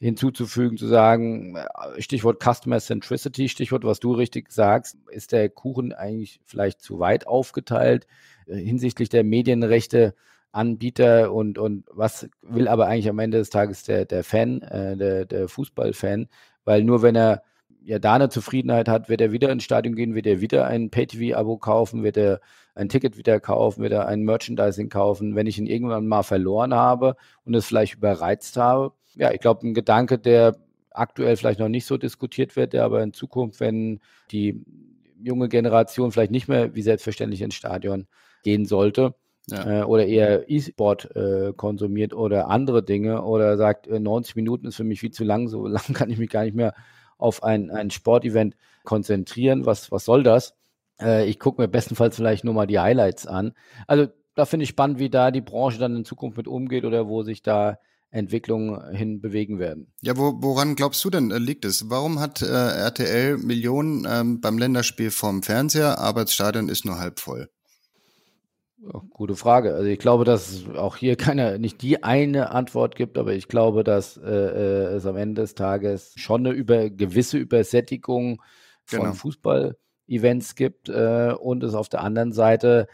hinzuzufügen, 0.05 0.77
zu 0.77 0.87
sagen, 0.87 1.55
äh, 1.55 2.01
Stichwort 2.01 2.41
Customer 2.41 2.79
Centricity, 2.79 3.49
Stichwort, 3.49 3.83
was 3.83 3.99
du 3.99 4.13
richtig 4.13 4.51
sagst, 4.51 4.97
ist 5.09 5.31
der 5.31 5.49
Kuchen 5.49 5.93
eigentlich 5.93 6.39
vielleicht 6.45 6.81
zu 6.81 6.99
weit 6.99 7.27
aufgeteilt 7.27 8.05
äh, 8.45 8.55
hinsichtlich 8.55 9.09
der 9.09 9.23
Medienrechte 9.23 10.13
Anbieter 10.51 11.33
und, 11.33 11.57
und 11.57 11.85
was 11.91 12.29
will 12.41 12.67
aber 12.67 12.87
eigentlich 12.87 13.09
am 13.09 13.19
Ende 13.19 13.39
des 13.39 13.49
Tages 13.49 13.83
der, 13.83 14.05
der 14.05 14.23
Fan, 14.23 14.61
äh, 14.61 14.95
der, 14.95 15.25
der 15.25 15.47
Fußballfan, 15.49 16.29
weil 16.63 16.83
nur 16.83 17.01
wenn 17.01 17.15
er 17.15 17.41
ja 17.83 17.99
da 17.99 18.13
eine 18.13 18.29
Zufriedenheit 18.29 18.87
hat, 18.87 19.09
wird 19.09 19.21
er 19.21 19.31
wieder 19.31 19.51
ins 19.51 19.63
Stadion 19.63 19.95
gehen, 19.95 20.15
wird 20.15 20.27
er 20.27 20.39
wieder 20.39 20.65
ein 20.65 20.91
Pay-TV-Abo 20.91 21.57
kaufen, 21.57 22.03
wird 22.03 22.17
er 22.17 22.39
ein 22.73 22.89
Ticket 22.89 23.17
wieder 23.17 23.39
kaufen, 23.39 23.81
wird 23.81 23.93
er 23.93 24.07
ein 24.07 24.21
Merchandising 24.21 24.89
kaufen. 24.89 25.35
Wenn 25.35 25.45
ich 25.45 25.57
ihn 25.57 25.67
irgendwann 25.67 26.07
mal 26.07 26.23
verloren 26.23 26.73
habe 26.73 27.15
und 27.43 27.53
es 27.53 27.65
vielleicht 27.65 27.95
überreizt 27.95 28.57
habe, 28.57 28.93
ja, 29.15 29.31
ich 29.31 29.39
glaube, 29.39 29.67
ein 29.67 29.73
Gedanke, 29.73 30.17
der 30.17 30.57
aktuell 30.91 31.35
vielleicht 31.35 31.59
noch 31.59 31.69
nicht 31.69 31.85
so 31.85 31.97
diskutiert 31.97 32.55
wird, 32.55 32.73
der 32.73 32.83
aber 32.85 33.03
in 33.03 33.13
Zukunft, 33.13 33.59
wenn 33.59 33.99
die 34.31 34.63
junge 35.21 35.49
Generation 35.49 36.11
vielleicht 36.11 36.31
nicht 36.31 36.47
mehr 36.47 36.75
wie 36.75 36.81
selbstverständlich 36.81 37.41
ins 37.41 37.55
Stadion 37.55 38.07
gehen 38.43 38.65
sollte, 38.65 39.15
ja. 39.49 39.81
äh, 39.81 39.83
oder 39.83 40.05
eher 40.05 40.49
E-Sport 40.49 41.15
äh, 41.15 41.53
konsumiert 41.55 42.13
oder 42.13 42.49
andere 42.49 42.83
Dinge 42.83 43.23
oder 43.23 43.57
sagt, 43.57 43.87
äh, 43.87 43.99
90 43.99 44.35
Minuten 44.35 44.67
ist 44.67 44.75
für 44.75 44.83
mich 44.83 44.99
viel 44.99 45.11
zu 45.11 45.23
lang, 45.23 45.47
so 45.47 45.67
lang 45.67 45.93
kann 45.93 46.09
ich 46.09 46.17
mich 46.17 46.29
gar 46.29 46.43
nicht 46.43 46.55
mehr 46.55 46.73
auf 47.17 47.43
ein, 47.43 47.71
ein 47.71 47.91
Sportevent 47.91 48.55
konzentrieren. 48.83 49.65
Was, 49.65 49.91
was 49.91 50.05
soll 50.05 50.23
das? 50.23 50.55
Äh, 50.99 51.27
ich 51.27 51.39
gucke 51.39 51.61
mir 51.61 51.67
bestenfalls 51.67 52.15
vielleicht 52.15 52.43
nur 52.43 52.53
mal 52.53 52.67
die 52.67 52.79
Highlights 52.79 53.27
an. 53.27 53.53
Also 53.87 54.07
da 54.35 54.45
finde 54.45 54.63
ich 54.63 54.69
spannend, 54.69 54.99
wie 54.99 55.09
da 55.09 55.31
die 55.31 55.41
Branche 55.41 55.79
dann 55.79 55.95
in 55.95 56.05
Zukunft 56.05 56.37
mit 56.37 56.47
umgeht 56.47 56.83
oder 56.83 57.07
wo 57.07 57.23
sich 57.23 57.41
da 57.41 57.79
Entwicklungen 58.15 58.95
hin 58.95 59.19
bewegen 59.19 59.59
werden. 59.59 59.87
Ja, 60.01 60.15
wo, 60.15 60.41
woran 60.41 60.75
glaubst 60.75 61.03
du 61.03 61.09
denn, 61.09 61.31
äh, 61.31 61.37
liegt 61.37 61.65
es? 61.65 61.89
Warum 61.89 62.19
hat 62.19 62.41
äh, 62.41 62.45
RTL 62.45 63.37
Millionen 63.37 64.07
ähm, 64.09 64.39
beim 64.39 64.57
Länderspiel 64.57 65.11
vom 65.11 65.43
Fernseher, 65.43 65.99
aber 65.99 66.21
das 66.21 66.33
Stadion 66.33 66.69
ist 66.69 66.85
nur 66.85 66.97
halb 66.97 67.19
voll? 67.19 67.49
gute 69.09 69.35
Frage. 69.35 69.73
Also 69.73 69.87
ich 69.87 69.97
glaube, 69.99 70.25
dass 70.25 70.51
es 70.51 70.69
auch 70.75 70.95
hier 70.95 71.15
keine, 71.17 71.59
nicht 71.59 71.81
die 71.81 72.03
eine 72.03 72.51
Antwort 72.51 72.95
gibt, 72.95 73.17
aber 73.17 73.33
ich 73.33 73.47
glaube, 73.47 73.83
dass 73.83 74.17
äh, 74.17 74.29
äh 74.29 74.95
es 74.95 75.05
am 75.05 75.17
Ende 75.17 75.41
des 75.41 75.55
Tages 75.55 76.13
schon 76.15 76.45
eine 76.45 76.55
über, 76.55 76.89
gewisse 76.89 77.37
Übersättigung 77.37 78.41
von 78.83 78.99
genau. 78.99 79.13
Fußball-Events 79.13 80.55
gibt 80.55 80.89
äh, 80.89 81.33
und 81.37 81.63
es 81.63 81.73
auf 81.73 81.89
der 81.89 82.01
anderen 82.01 82.31
Seite 82.31 82.87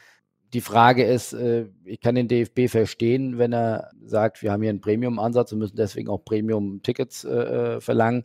die 0.53 0.61
Frage 0.61 1.03
ist, 1.03 1.33
äh, 1.33 1.67
ich 1.85 2.01
kann 2.01 2.15
den 2.15 2.27
DFB 2.27 2.67
verstehen, 2.67 3.37
wenn 3.37 3.53
er 3.53 3.91
sagt, 4.03 4.41
wir 4.41 4.51
haben 4.51 4.61
hier 4.61 4.69
einen 4.69 4.81
Premium-Ansatz 4.81 5.51
und 5.51 5.59
müssen 5.59 5.77
deswegen 5.77 6.09
auch 6.09 6.25
Premium-Tickets 6.25 7.23
äh, 7.23 7.29
äh, 7.29 7.81
verlangen. 7.81 8.23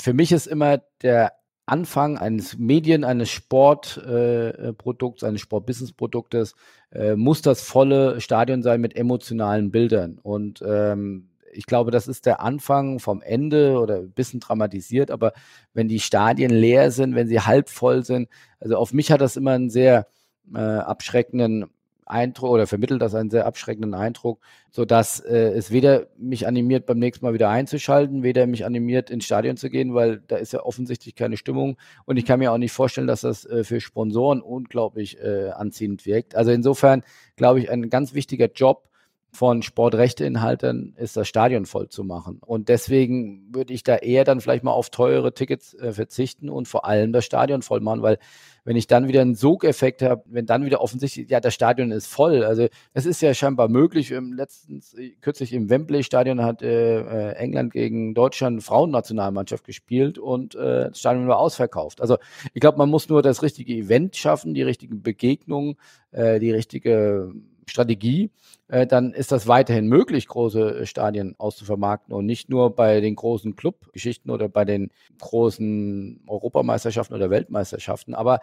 Für 0.00 0.12
mich 0.12 0.32
ist 0.32 0.46
immer 0.46 0.78
der 1.02 1.32
Anfang 1.66 2.18
eines 2.18 2.58
Medien, 2.58 3.04
eines 3.04 3.30
Sportprodukts, 3.30 5.22
äh, 5.22 5.26
eines 5.26 5.40
Sportbusiness-Produktes, 5.40 6.54
äh, 6.92 7.16
muss 7.16 7.40
das 7.40 7.62
volle 7.62 8.20
Stadion 8.20 8.62
sein 8.62 8.82
mit 8.82 8.96
emotionalen 8.96 9.70
Bildern. 9.70 10.18
Und 10.22 10.62
ähm, 10.66 11.30
ich 11.54 11.64
glaube, 11.66 11.90
das 11.90 12.08
ist 12.08 12.26
der 12.26 12.40
Anfang 12.40 12.98
vom 12.98 13.22
Ende 13.22 13.78
oder 13.78 14.00
ein 14.00 14.12
bisschen 14.12 14.40
dramatisiert, 14.40 15.10
aber 15.10 15.32
wenn 15.72 15.88
die 15.88 16.00
Stadien 16.00 16.50
leer 16.50 16.90
sind, 16.90 17.14
wenn 17.14 17.28
sie 17.28 17.40
halb 17.40 17.70
voll 17.70 18.04
sind, 18.04 18.28
also 18.60 18.76
auf 18.76 18.92
mich 18.92 19.10
hat 19.10 19.20
das 19.20 19.36
immer 19.36 19.52
einen 19.52 19.70
sehr 19.70 20.06
äh, 20.54 20.58
abschreckenden 20.58 21.66
Eindruck 22.06 22.50
oder 22.50 22.66
vermittelt 22.66 23.00
das 23.00 23.14
einen 23.14 23.30
sehr 23.30 23.46
abschreckenden 23.46 23.94
Eindruck, 23.94 24.40
sodass 24.70 25.20
äh, 25.20 25.52
es 25.52 25.70
weder 25.70 26.06
mich 26.16 26.46
animiert, 26.46 26.86
beim 26.86 26.98
nächsten 26.98 27.24
Mal 27.24 27.34
wieder 27.34 27.48
einzuschalten, 27.48 28.22
weder 28.22 28.46
mich 28.46 28.64
animiert, 28.64 29.10
ins 29.10 29.24
Stadion 29.24 29.56
zu 29.56 29.70
gehen, 29.70 29.94
weil 29.94 30.22
da 30.26 30.36
ist 30.36 30.52
ja 30.52 30.62
offensichtlich 30.62 31.14
keine 31.14 31.36
Stimmung. 31.36 31.76
Und 32.04 32.16
ich 32.16 32.26
kann 32.26 32.38
mir 32.38 32.52
auch 32.52 32.58
nicht 32.58 32.72
vorstellen, 32.72 33.06
dass 33.06 33.22
das 33.22 33.44
äh, 33.46 33.64
für 33.64 33.80
Sponsoren 33.80 34.42
unglaublich 34.42 35.18
äh, 35.20 35.50
anziehend 35.50 36.04
wirkt. 36.06 36.34
Also 36.34 36.50
insofern 36.50 37.02
glaube 37.36 37.60
ich, 37.60 37.70
ein 37.70 37.88
ganz 37.90 38.14
wichtiger 38.14 38.50
Job 38.52 38.88
von 39.34 39.62
Sportrechteinhaltern 39.62 40.94
ist 40.96 41.16
das 41.16 41.26
Stadion 41.26 41.66
voll 41.66 41.88
zu 41.88 42.04
machen. 42.04 42.38
Und 42.40 42.68
deswegen 42.68 43.52
würde 43.52 43.72
ich 43.72 43.82
da 43.82 43.96
eher 43.96 44.24
dann 44.24 44.40
vielleicht 44.40 44.62
mal 44.62 44.70
auf 44.70 44.90
teure 44.90 45.34
Tickets 45.34 45.74
äh, 45.74 45.92
verzichten 45.92 46.48
und 46.48 46.68
vor 46.68 46.84
allem 46.84 47.12
das 47.12 47.24
Stadion 47.24 47.62
voll 47.62 47.80
machen, 47.80 48.02
weil 48.02 48.18
wenn 48.64 48.76
ich 48.76 48.86
dann 48.86 49.08
wieder 49.08 49.20
einen 49.20 49.34
Sogeffekt 49.34 50.02
habe, 50.02 50.24
wenn 50.26 50.46
dann 50.46 50.64
wieder 50.64 50.80
offensichtlich, 50.80 51.28
ja, 51.28 51.40
das 51.40 51.54
Stadion 51.54 51.90
ist 51.90 52.06
voll. 52.06 52.44
Also 52.44 52.66
das 52.94 53.06
ist 53.06 53.20
ja 53.20 53.34
scheinbar 53.34 53.68
möglich. 53.68 54.10
Letztens, 54.10 54.96
kürzlich 55.20 55.52
im 55.52 55.68
Wembley-Stadion 55.68 56.42
hat 56.42 56.62
äh, 56.62 57.00
äh, 57.00 57.32
England 57.34 57.72
gegen 57.72 58.14
Deutschland 58.14 58.62
Frauennationalmannschaft 58.62 59.64
gespielt 59.64 60.18
und 60.18 60.54
äh, 60.54 60.88
das 60.88 60.98
Stadion 60.98 61.28
war 61.28 61.38
ausverkauft. 61.38 62.00
Also 62.00 62.16
ich 62.54 62.60
glaube, 62.60 62.78
man 62.78 62.88
muss 62.88 63.08
nur 63.08 63.22
das 63.22 63.42
richtige 63.42 63.74
Event 63.74 64.16
schaffen, 64.16 64.54
die 64.54 64.62
richtigen 64.62 65.02
Begegnungen, 65.02 65.76
äh, 66.10 66.40
die 66.40 66.50
richtige 66.50 67.32
Strategie, 67.66 68.30
äh, 68.68 68.86
dann 68.86 69.12
ist 69.12 69.32
das 69.32 69.46
weiterhin 69.46 69.86
möglich, 69.86 70.28
große 70.28 70.86
Stadien 70.86 71.34
auszuvermarkten 71.38 72.14
und 72.14 72.26
nicht 72.26 72.48
nur 72.48 72.74
bei 72.74 73.00
den 73.00 73.16
großen 73.16 73.56
Clubgeschichten 73.56 74.30
oder 74.30 74.48
bei 74.48 74.64
den 74.64 74.90
großen 75.20 76.24
Europameisterschaften 76.26 77.14
oder 77.14 77.30
Weltmeisterschaften. 77.30 78.14
Aber 78.14 78.40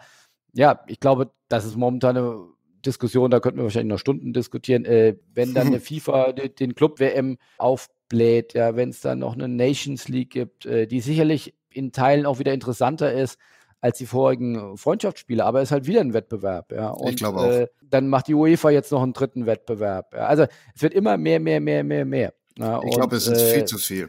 ja, 0.52 0.80
ich 0.86 1.00
glaube, 1.00 1.30
das 1.48 1.64
ist 1.64 1.76
momentan 1.76 2.16
eine 2.16 2.46
Diskussion, 2.84 3.30
da 3.30 3.40
könnten 3.40 3.58
wir 3.58 3.64
wahrscheinlich 3.64 3.92
noch 3.92 3.98
Stunden 3.98 4.32
diskutieren, 4.32 4.84
äh, 4.84 5.16
wenn 5.34 5.54
dann 5.54 5.68
eine 5.68 5.80
FIFA 5.80 6.32
den 6.32 6.74
Club 6.74 7.00
WM 7.00 7.38
aufbläht, 7.58 8.54
ja, 8.54 8.76
wenn 8.76 8.90
es 8.90 9.00
dann 9.00 9.20
noch 9.20 9.34
eine 9.34 9.48
Nations 9.48 10.08
League 10.08 10.30
gibt, 10.30 10.66
äh, 10.66 10.86
die 10.86 11.00
sicherlich 11.00 11.54
in 11.70 11.92
Teilen 11.92 12.26
auch 12.26 12.38
wieder 12.38 12.52
interessanter 12.52 13.12
ist 13.12 13.38
als 13.82 13.98
die 13.98 14.06
vorigen 14.06 14.78
Freundschaftsspiele, 14.78 15.44
aber 15.44 15.60
es 15.60 15.68
ist 15.68 15.72
halt 15.72 15.86
wieder 15.86 16.00
ein 16.00 16.14
Wettbewerb. 16.14 16.72
Ja. 16.72 16.90
Und, 16.90 17.10
ich 17.10 17.16
glaube 17.16 17.40
auch. 17.40 17.50
Äh, 17.50 17.68
dann 17.82 18.08
macht 18.08 18.28
die 18.28 18.34
UEFA 18.34 18.70
jetzt 18.70 18.92
noch 18.92 19.02
einen 19.02 19.12
dritten 19.12 19.44
Wettbewerb. 19.44 20.14
Ja. 20.14 20.26
Also 20.26 20.46
es 20.74 20.82
wird 20.82 20.94
immer 20.94 21.16
mehr, 21.18 21.40
mehr, 21.40 21.60
mehr, 21.60 21.82
mehr, 21.82 22.04
mehr. 22.04 22.32
Ja, 22.56 22.80
ich 22.84 22.94
glaube, 22.94 23.16
es 23.16 23.26
ist 23.26 23.42
viel 23.42 23.62
äh, 23.62 23.64
zu 23.64 23.78
viel. 23.78 24.08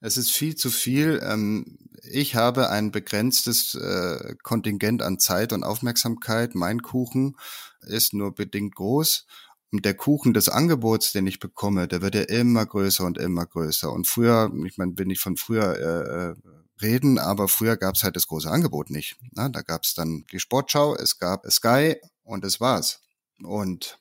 Es 0.00 0.18
ist 0.18 0.30
viel 0.30 0.56
zu 0.56 0.68
viel. 0.68 1.20
Ähm, 1.24 1.78
ich 2.02 2.36
habe 2.36 2.68
ein 2.68 2.90
begrenztes 2.90 3.74
äh, 3.74 4.34
Kontingent 4.42 5.02
an 5.02 5.18
Zeit 5.18 5.54
und 5.54 5.64
Aufmerksamkeit. 5.64 6.54
Mein 6.54 6.82
Kuchen 6.82 7.36
ist 7.80 8.12
nur 8.12 8.34
bedingt 8.34 8.74
groß. 8.74 9.26
Und 9.72 9.86
der 9.86 9.94
Kuchen 9.94 10.34
des 10.34 10.50
Angebots, 10.50 11.12
den 11.12 11.26
ich 11.26 11.40
bekomme, 11.40 11.88
der 11.88 12.02
wird 12.02 12.14
ja 12.14 12.22
immer 12.22 12.66
größer 12.66 13.04
und 13.04 13.16
immer 13.16 13.46
größer. 13.46 13.90
Und 13.90 14.06
früher, 14.06 14.52
ich 14.66 14.76
meine, 14.76 14.92
bin 14.92 15.08
ich 15.08 15.20
von 15.20 15.36
früher 15.36 15.76
äh, 15.78 16.30
äh 16.30 16.57
reden, 16.82 17.18
aber 17.18 17.48
früher 17.48 17.76
gab 17.76 17.94
es 17.94 18.02
halt 18.02 18.16
das 18.16 18.26
große 18.26 18.50
Angebot 18.50 18.90
nicht. 18.90 19.16
Na, 19.32 19.48
da 19.48 19.62
gab 19.62 19.84
es 19.84 19.94
dann 19.94 20.24
die 20.32 20.40
Sportschau, 20.40 20.94
es 20.96 21.18
gab 21.18 21.50
Sky 21.50 21.96
und 22.22 22.44
es 22.44 22.60
war's. 22.60 23.00
Und 23.42 23.98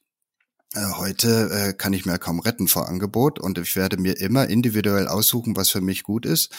äh, 0.73 0.85
heute 0.97 1.49
äh, 1.51 1.73
kann 1.73 1.93
ich 1.93 2.05
mir 2.05 2.19
kaum 2.19 2.39
retten 2.39 2.67
vor 2.67 2.87
Angebot 2.87 3.39
und 3.39 3.57
ich 3.57 3.75
werde 3.75 3.97
mir 3.97 4.19
immer 4.19 4.49
individuell 4.49 5.07
aussuchen, 5.07 5.55
was 5.55 5.69
für 5.69 5.81
mich 5.81 6.03
gut 6.03 6.25
ist. 6.25 6.53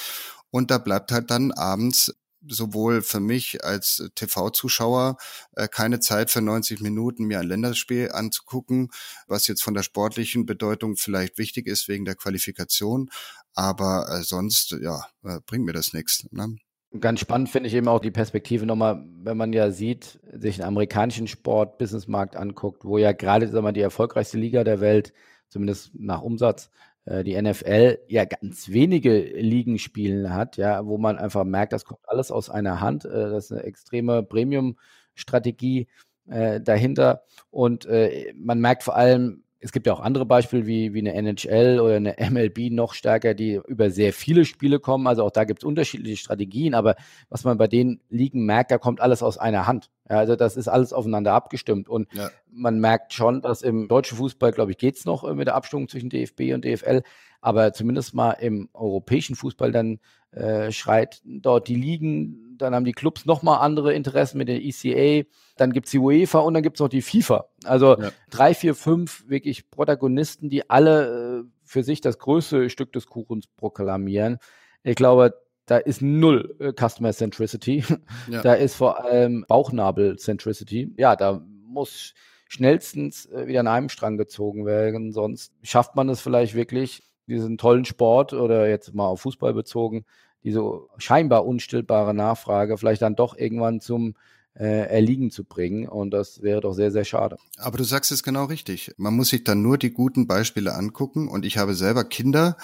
Und 0.51 0.71
da 0.71 0.79
bleibt 0.79 1.13
halt 1.13 1.31
dann 1.31 1.53
abends 1.53 2.15
sowohl 2.49 3.03
für 3.03 3.21
mich 3.21 3.65
als 3.65 4.11
TV-Zuschauer 4.15 5.17
äh, 5.57 5.69
keine 5.69 6.01
Zeit 6.01 6.31
für 6.31 6.41
90 6.41 6.81
Minuten, 6.81 7.25
mir 7.25 7.41
ein 7.41 7.47
Länderspiel 7.47 8.11
anzugucken, 8.13 8.91
was 9.27 9.47
jetzt 9.47 9.63
von 9.63 9.75
der 9.75 9.83
sportlichen 9.83 10.47
Bedeutung 10.47 10.97
vielleicht 10.97 11.39
wichtig 11.39 11.67
ist 11.67 11.89
wegen 11.89 12.05
der 12.05 12.15
Qualifikation. 12.15 13.11
Aber 13.55 14.09
äh, 14.09 14.23
sonst, 14.23 14.77
ja, 14.81 15.05
äh, 15.25 15.41
bringt 15.47 15.65
mir 15.65 15.73
das 15.73 15.93
nichts. 15.93 16.27
Ne? 16.31 16.57
Ganz 17.01 17.21
spannend 17.21 17.51
finde 17.51 17.69
ich 17.69 17.75
eben 17.75 17.89
auch 17.89 18.01
die 18.01 18.11
Perspektive 18.11 18.65
nochmal, 18.65 19.05
wenn 19.23 19.37
man 19.37 19.53
ja 19.53 19.71
sieht, 19.71 20.21
sich 20.33 20.57
den 20.57 20.65
amerikanischen 20.65 21.27
Sport-Businessmarkt 21.27 22.35
anguckt, 22.35 22.85
wo 22.85 22.97
ja 22.97 23.13
gerade 23.13 23.73
die 23.73 23.81
erfolgreichste 23.81 24.39
Liga 24.39 24.65
der 24.65 24.81
Welt, 24.81 25.13
zumindest 25.49 25.91
nach 25.95 26.23
Umsatz, 26.23 26.67
äh, 26.67 26.88
die 27.25 27.41
NFL 27.41 27.99
ja 28.09 28.25
ganz 28.25 28.69
wenige 28.69 29.19
Ligen 29.19 29.79
spielen 29.79 30.35
hat, 30.35 30.57
ja, 30.57 30.85
wo 30.87 30.99
man 30.99 31.19
einfach 31.19 31.45
merkt, 31.45 31.73
das 31.73 31.85
kommt 31.85 32.01
alles 32.07 32.31
aus 32.31 32.51
einer 32.51 32.81
Hand. 32.81 33.05
Äh, 33.05 33.31
das 33.31 33.47
ist 33.47 33.53
eine 33.53 33.63
extreme 33.65 34.23
Premium-Strategie 34.23 35.89
äh, 36.29 36.61
dahinter. 36.61 37.23
Und 37.51 37.87
äh, 37.87 38.33
man 38.37 38.61
merkt 38.61 38.83
vor 38.83 38.97
allem, 38.97 39.45
es 39.61 39.73
gibt 39.73 39.87
ja 39.87 39.93
auch 39.93 40.01
andere 40.01 40.25
Beispiele 40.25 40.67
wie, 40.67 40.95
wie 40.95 41.01
eine 41.01 41.15
NHL 41.15 41.81
oder 41.81 41.97
eine 41.97 42.17
MLB 42.19 42.71
noch 42.71 42.95
stärker, 42.95 43.35
die 43.35 43.61
über 43.67 43.91
sehr 43.91 44.13
viele 44.13 44.45
Spiele 44.45 44.79
kommen. 44.79 45.07
Also 45.07 45.25
auch 45.25 45.31
da 45.31 45.45
gibt 45.45 45.63
es 45.63 45.65
unterschiedliche 45.65 46.17
Strategien, 46.17 46.75
aber 46.75 46.95
was 47.29 47.45
man 47.45 47.59
bei 47.59 47.67
den 47.67 48.01
Ligen 48.09 48.47
merkt, 48.47 48.71
da 48.71 48.79
kommt 48.79 49.01
alles 49.01 49.23
aus 49.23 49.37
einer 49.37 49.67
Hand. 49.67 49.91
Ja, 50.09 50.19
also 50.19 50.37
das 50.37 50.57
ist 50.57 50.69
alles 50.69 50.93
aufeinander 50.93 51.33
abgestimmt. 51.33 51.89
Und 51.89 52.09
ja. 52.15 52.31
man 52.51 52.79
merkt 52.79 53.13
schon, 53.13 53.43
dass 53.43 53.63
im 53.63 53.89
deutschen 53.89 54.17
Fußball, 54.19 54.53
glaube 54.53 54.71
ich, 54.71 54.79
geht 54.79 54.97
es 54.97 55.05
noch 55.05 55.31
mit 55.35 55.49
der 55.49 55.57
Abstimmung 55.57 55.89
zwischen 55.89 56.09
DFB 56.09 56.55
und 56.55 56.65
DFL, 56.65 57.03
aber 57.41 57.73
zumindest 57.73 58.15
mal 58.15 58.33
im 58.33 58.69
europäischen 58.73 59.37
Fußball 59.37 59.73
dann 59.73 60.01
äh, 60.33 60.71
schreit 60.73 61.23
dort 61.25 61.69
die 61.69 61.75
Ligen, 61.75 62.57
dann 62.59 62.75
haben 62.75 62.85
die 62.85 62.93
Clubs 62.93 63.25
nochmal 63.25 63.61
andere 63.61 63.95
Interessen 63.95 64.39
mit 64.39 64.49
der 64.49 64.63
ECA, 64.63 65.27
dann 65.57 65.73
gibt 65.73 65.87
es 65.87 65.93
die 65.93 65.99
UEFA 65.99 66.41
und 66.41 66.55
dann 66.55 66.63
gibt 66.63 66.77
es 66.77 66.81
noch 66.81 66.89
die 66.89 67.03
FIFA. 67.03 67.47
Also 67.65 67.99
ja. 67.99 68.11
drei, 68.31 68.55
vier, 68.55 68.75
fünf 68.75 69.25
wirklich 69.29 69.71
Protagonisten, 69.71 70.51
die 70.51 70.69
alle 70.69 71.41
äh, 71.41 71.51
für 71.65 71.83
sich 71.83 72.01
das 72.01 72.19
größte 72.19 72.69
Stück 72.71 72.93
des 72.93 73.07
Kuchens 73.07 73.47
proklamieren. 73.47 74.39
Ich 74.83 74.97
glaube, 74.97 75.35
da 75.67 75.77
ist 75.77 76.03
null 76.03 76.57
äh, 76.59 76.73
Customer 76.73 77.13
Centricity. 77.13 77.85
Ja. 78.29 78.43
Da 78.43 78.55
ist 78.55 78.75
vor 78.75 79.05
allem 79.05 79.45
Bauchnabel 79.49 80.17
Centricity. 80.17 80.93
Ja, 80.99 81.17
da 81.17 81.43
muss 81.67 82.15
schnellstens 82.49 83.27
äh, 83.27 83.47
wieder 83.47 83.61
an 83.61 83.69
einem 83.69 83.89
Strang 83.89 84.17
gezogen 84.17 84.67
werden. 84.67 85.13
Sonst 85.13 85.53
schafft 85.63 85.95
man 85.95 86.09
es 86.09 86.21
vielleicht 86.21 86.55
wirklich, 86.55 87.03
diesen 87.29 87.59
tollen 87.59 87.85
Sport 87.85 88.33
oder 88.33 88.69
jetzt 88.69 88.95
mal 88.95 89.07
auf 89.07 89.21
Fußball 89.21 89.55
bezogen, 89.55 90.05
diese 90.43 90.63
scheinbar 90.97 91.47
unstillbare 91.47 92.15
Nachfrage 92.15 92.79
vielleicht 92.79 93.03
dann 93.03 93.17
doch 93.17 93.37
irgendwann 93.37 93.81
zum 93.81 94.15
äh, 94.55 94.89
Erliegen 94.89 95.31
zu 95.31 95.45
bringen. 95.45 95.89
Und 95.89 96.11
das 96.11 96.43
wäre 96.43 96.61
doch 96.61 96.73
sehr, 96.73 96.91
sehr 96.91 97.05
schade. 97.05 97.37
Aber 97.59 97.79
du 97.79 97.85
sagst 97.85 98.11
es 98.13 98.23
genau 98.23 98.45
richtig. 98.45 98.93
Man 98.97 99.15
muss 99.15 99.29
sich 99.29 99.45
dann 99.45 99.63
nur 99.63 99.79
die 99.79 99.93
guten 99.93 100.27
Beispiele 100.27 100.75
angucken. 100.75 101.29
Und 101.29 101.45
ich 101.45 101.59
habe 101.59 101.75
selber 101.75 102.05
Kinder, 102.05 102.57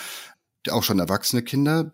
auch 0.71 0.83
schon 0.83 0.99
erwachsene 0.99 1.43
Kinder, 1.43 1.93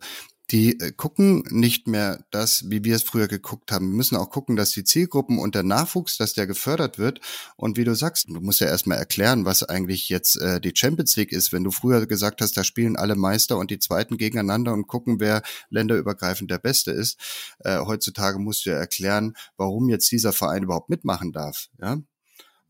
die 0.50 0.80
äh, 0.80 0.92
gucken 0.92 1.44
nicht 1.50 1.86
mehr 1.86 2.24
das, 2.30 2.68
wie 2.70 2.84
wir 2.84 2.96
es 2.96 3.02
früher 3.02 3.28
geguckt 3.28 3.70
haben. 3.70 3.90
Wir 3.90 3.96
müssen 3.96 4.16
auch 4.16 4.30
gucken, 4.30 4.56
dass 4.56 4.72
die 4.72 4.84
Zielgruppen 4.84 5.38
und 5.38 5.54
der 5.54 5.62
Nachwuchs, 5.62 6.16
dass 6.16 6.32
der 6.32 6.46
gefördert 6.46 6.98
wird. 6.98 7.20
Und 7.56 7.76
wie 7.76 7.84
du 7.84 7.94
sagst, 7.94 8.28
du 8.28 8.40
musst 8.40 8.60
ja 8.60 8.66
erstmal 8.66 8.98
erklären, 8.98 9.44
was 9.44 9.62
eigentlich 9.62 10.08
jetzt 10.08 10.36
äh, 10.36 10.60
die 10.60 10.72
Champions 10.74 11.16
League 11.16 11.32
ist. 11.32 11.52
Wenn 11.52 11.64
du 11.64 11.70
früher 11.70 12.04
gesagt 12.06 12.40
hast, 12.40 12.56
da 12.56 12.64
spielen 12.64 12.96
alle 12.96 13.14
Meister 13.14 13.58
und 13.58 13.70
die 13.70 13.78
Zweiten 13.78 14.16
gegeneinander 14.16 14.72
und 14.72 14.86
gucken, 14.88 15.20
wer 15.20 15.42
länderübergreifend 15.70 16.50
der 16.50 16.58
Beste 16.58 16.90
ist. 16.90 17.18
Äh, 17.60 17.78
heutzutage 17.80 18.38
musst 18.38 18.66
du 18.66 18.70
ja 18.70 18.76
erklären, 18.76 19.34
warum 19.56 19.88
jetzt 19.88 20.10
dieser 20.10 20.32
Verein 20.32 20.64
überhaupt 20.64 20.90
mitmachen 20.90 21.32
darf. 21.32 21.68
Ja? 21.80 21.98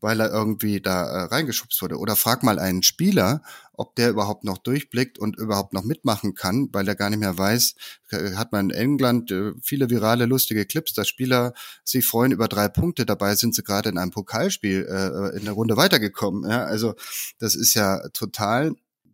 Weil 0.01 0.19
er 0.19 0.31
irgendwie 0.31 0.81
da 0.81 1.03
äh, 1.03 1.23
reingeschubst 1.25 1.81
wurde. 1.81 1.97
Oder 1.97 2.15
frag 2.15 2.43
mal 2.43 2.59
einen 2.59 2.83
Spieler, 2.83 3.41
ob 3.73 3.95
der 3.95 4.09
überhaupt 4.09 4.43
noch 4.43 4.57
durchblickt 4.57 5.17
und 5.17 5.37
überhaupt 5.37 5.73
noch 5.73 5.83
mitmachen 5.83 6.33
kann, 6.33 6.69
weil 6.73 6.87
er 6.87 6.95
gar 6.95 7.09
nicht 7.09 7.19
mehr 7.19 7.37
weiß, 7.37 7.75
äh, 8.11 8.35
hat 8.35 8.51
man 8.51 8.71
in 8.71 8.75
England 8.75 9.31
äh, 9.31 9.53
viele 9.61 9.89
virale, 9.89 10.25
lustige 10.25 10.65
Clips, 10.65 10.93
dass 10.93 11.07
Spieler 11.07 11.53
sich 11.83 12.05
freuen 12.05 12.31
über 12.31 12.47
drei 12.47 12.67
Punkte, 12.67 13.05
dabei 13.05 13.35
sind 13.35 13.55
sie 13.55 13.63
gerade 13.63 13.89
in 13.89 13.97
einem 13.97 14.11
Pokalspiel 14.11 14.87
äh, 14.89 15.37
in 15.37 15.45
der 15.45 15.53
Runde 15.53 15.77
weitergekommen. 15.77 16.49
Ja, 16.49 16.63
also 16.63 16.95
das 17.39 17.55
ist 17.55 17.75
ja 17.75 18.07
total 18.09 18.73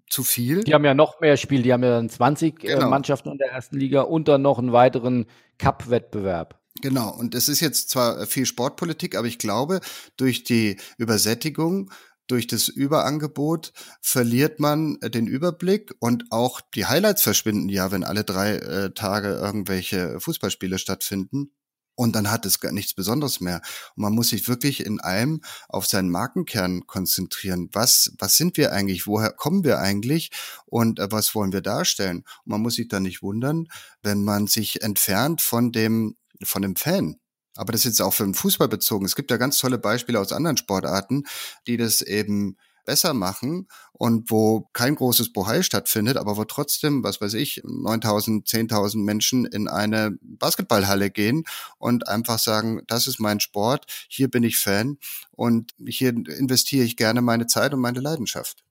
zu 0.10 0.24
viel. 0.24 0.64
Die 0.64 0.74
haben 0.74 0.86
ja 0.86 0.94
noch 0.94 1.20
mehr 1.20 1.38
Spiele, 1.38 1.64
die 1.64 1.74
haben 1.74 1.84
ja 1.84 1.92
dann 1.92 2.10
20 2.10 2.64
äh, 2.64 2.68
genau. 2.68 2.90
Mannschaften 2.90 3.30
in 3.32 3.38
der 3.38 3.52
ersten 3.52 3.78
Liga 3.78 4.02
und 4.02 4.28
dann 4.28 4.42
noch 4.42 4.58
einen 4.58 4.72
weiteren 4.72 5.26
Cup-Wettbewerb. 5.58 6.57
Genau, 6.82 7.10
und 7.10 7.34
es 7.34 7.50
ist 7.50 7.60
jetzt 7.60 7.90
zwar 7.90 8.26
viel 8.28 8.46
Sportpolitik, 8.46 9.16
aber 9.16 9.28
ich 9.28 9.40
glaube, 9.40 9.82
durch 10.16 10.44
die 10.44 10.78
Übersättigung, 10.98 11.92
durch 12.28 12.46
das 12.46 12.68
Überangebot 12.68 13.72
verliert 14.02 14.60
man 14.60 15.00
den 15.00 15.28
Überblick 15.28 15.96
und 16.00 16.26
auch 16.30 16.62
die 16.76 16.86
Highlights 16.86 17.22
verschwinden 17.22 17.70
ja, 17.70 17.92
wenn 17.92 18.04
alle 18.04 18.24
drei 18.24 18.56
äh, 18.56 18.94
Tage 18.94 19.30
irgendwelche 19.30 20.20
Fußballspiele 20.20 20.78
stattfinden. 20.78 21.52
Und 22.00 22.16
dann 22.16 22.30
hat 22.30 22.46
es 22.46 22.60
gar 22.60 22.72
nichts 22.72 22.94
Besonderes 22.94 23.40
mehr. 23.40 23.60
Und 23.96 24.04
man 24.04 24.14
muss 24.14 24.30
sich 24.30 24.48
wirklich 24.48 24.86
in 24.86 25.00
allem 25.00 25.42
auf 25.68 25.88
seinen 25.88 26.12
Markenkern 26.12 26.86
konzentrieren. 26.86 27.70
Was, 27.74 28.14
was 28.20 28.38
sind 28.38 28.56
wir 28.56 28.72
eigentlich? 28.72 29.08
Woher 29.08 29.32
kommen 29.32 29.64
wir 29.64 29.80
eigentlich? 29.80 30.30
Und 30.68 31.00
äh, 31.00 31.12
was 31.12 31.34
wollen 31.34 31.54
wir 31.54 31.62
darstellen? 31.62 32.18
Und 32.18 32.52
man 32.52 32.62
muss 32.62 32.76
sich 32.76 32.88
dann 32.88 33.02
nicht 33.02 33.24
wundern, 33.24 33.68
wenn 34.04 34.24
man 34.24 34.46
sich 34.46 34.84
entfernt 34.84 35.42
von 35.42 35.72
dem 35.72 36.18
von 36.44 36.62
dem 36.62 36.76
Fan. 36.76 37.20
Aber 37.56 37.72
das 37.72 37.82
ist 37.82 37.86
jetzt 37.86 38.02
auch 38.02 38.14
für 38.14 38.24
den 38.24 38.36
Fußball 38.36 38.68
bezogen. 38.68 39.06
Es 39.06 39.16
gibt 39.16 39.32
ja 39.32 39.38
ganz 39.38 39.58
tolle 39.58 39.80
Beispiele 39.80 40.20
aus 40.20 40.32
anderen 40.32 40.58
Sportarten, 40.58 41.24
die 41.66 41.78
das 41.78 42.02
eben 42.02 42.58
besser 42.88 43.14
machen 43.14 43.68
und 43.92 44.32
wo 44.32 44.70
kein 44.74 44.96
großes 44.96 45.34
Bohai 45.34 45.62
stattfindet, 45.62 46.16
aber 46.18 46.38
wo 46.38 46.46
trotzdem, 46.46 47.04
was 47.04 47.20
weiß 47.20 47.34
ich, 47.34 47.62
9000, 47.66 48.48
10.000 48.48 49.04
Menschen 49.04 49.46
in 49.46 49.68
eine 49.68 50.18
Basketballhalle 50.22 51.12
gehen 51.12 51.44
und 51.78 52.08
einfach 52.08 52.40
sagen, 52.40 52.82
das 52.88 53.08
ist 53.08 53.20
mein 53.20 53.42
Sport, 53.42 53.86
hier 54.08 54.30
bin 54.30 54.44
ich 54.44 54.58
Fan 54.58 54.98
und 55.32 55.74
hier 55.86 56.10
investiere 56.10 56.86
ich 56.86 56.96
gerne 56.96 57.22
meine 57.22 57.48
Zeit 57.48 57.74
und 57.74 57.82
meine 57.82 58.00
Leidenschaft. 58.00 58.64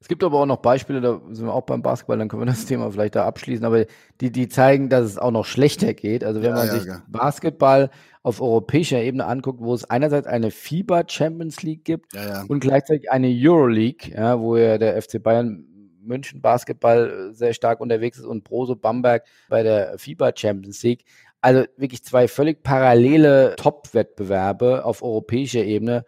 Es 0.00 0.08
gibt 0.08 0.24
aber 0.24 0.40
auch 0.40 0.46
noch 0.46 0.58
Beispiele, 0.58 1.02
da 1.02 1.20
sind 1.30 1.44
wir 1.44 1.52
auch 1.52 1.66
beim 1.66 1.82
Basketball, 1.82 2.16
dann 2.16 2.28
können 2.28 2.42
wir 2.42 2.46
das 2.46 2.64
Thema 2.64 2.90
vielleicht 2.90 3.16
da 3.16 3.26
abschließen, 3.26 3.66
aber 3.66 3.84
die, 4.22 4.32
die 4.32 4.48
zeigen, 4.48 4.88
dass 4.88 5.04
es 5.04 5.18
auch 5.18 5.30
noch 5.30 5.44
schlechter 5.44 5.92
geht. 5.92 6.24
Also 6.24 6.40
wenn 6.40 6.50
ja, 6.50 6.56
man 6.56 6.66
ja, 6.68 6.72
sich 6.72 6.86
ja. 6.86 7.02
Basketball 7.06 7.90
auf 8.22 8.40
europäischer 8.40 9.00
Ebene 9.00 9.26
anguckt, 9.26 9.60
wo 9.60 9.74
es 9.74 9.84
einerseits 9.84 10.26
eine 10.26 10.50
FIBA 10.50 11.04
Champions 11.06 11.62
League 11.62 11.84
gibt 11.84 12.14
und 12.48 12.60
gleichzeitig 12.60 13.10
eine 13.10 13.28
Euroleague, 13.28 14.14
ja, 14.14 14.40
wo 14.40 14.56
ja 14.56 14.78
der 14.78 15.00
FC 15.00 15.22
Bayern 15.22 15.66
München 16.02 16.40
Basketball 16.40 17.30
sehr 17.32 17.52
stark 17.52 17.80
unterwegs 17.80 18.18
ist 18.18 18.24
und 18.24 18.42
Brose 18.44 18.76
Bamberg 18.76 19.24
bei 19.48 19.62
der 19.62 19.98
FIBA 19.98 20.32
Champions 20.34 20.82
League. 20.82 21.04
Also 21.42 21.64
wirklich 21.76 22.02
zwei 22.04 22.28
völlig 22.28 22.62
parallele 22.62 23.54
Top-Wettbewerbe 23.56 24.84
auf 24.84 25.02
europäischer 25.02 25.64
Ebene 25.64 26.04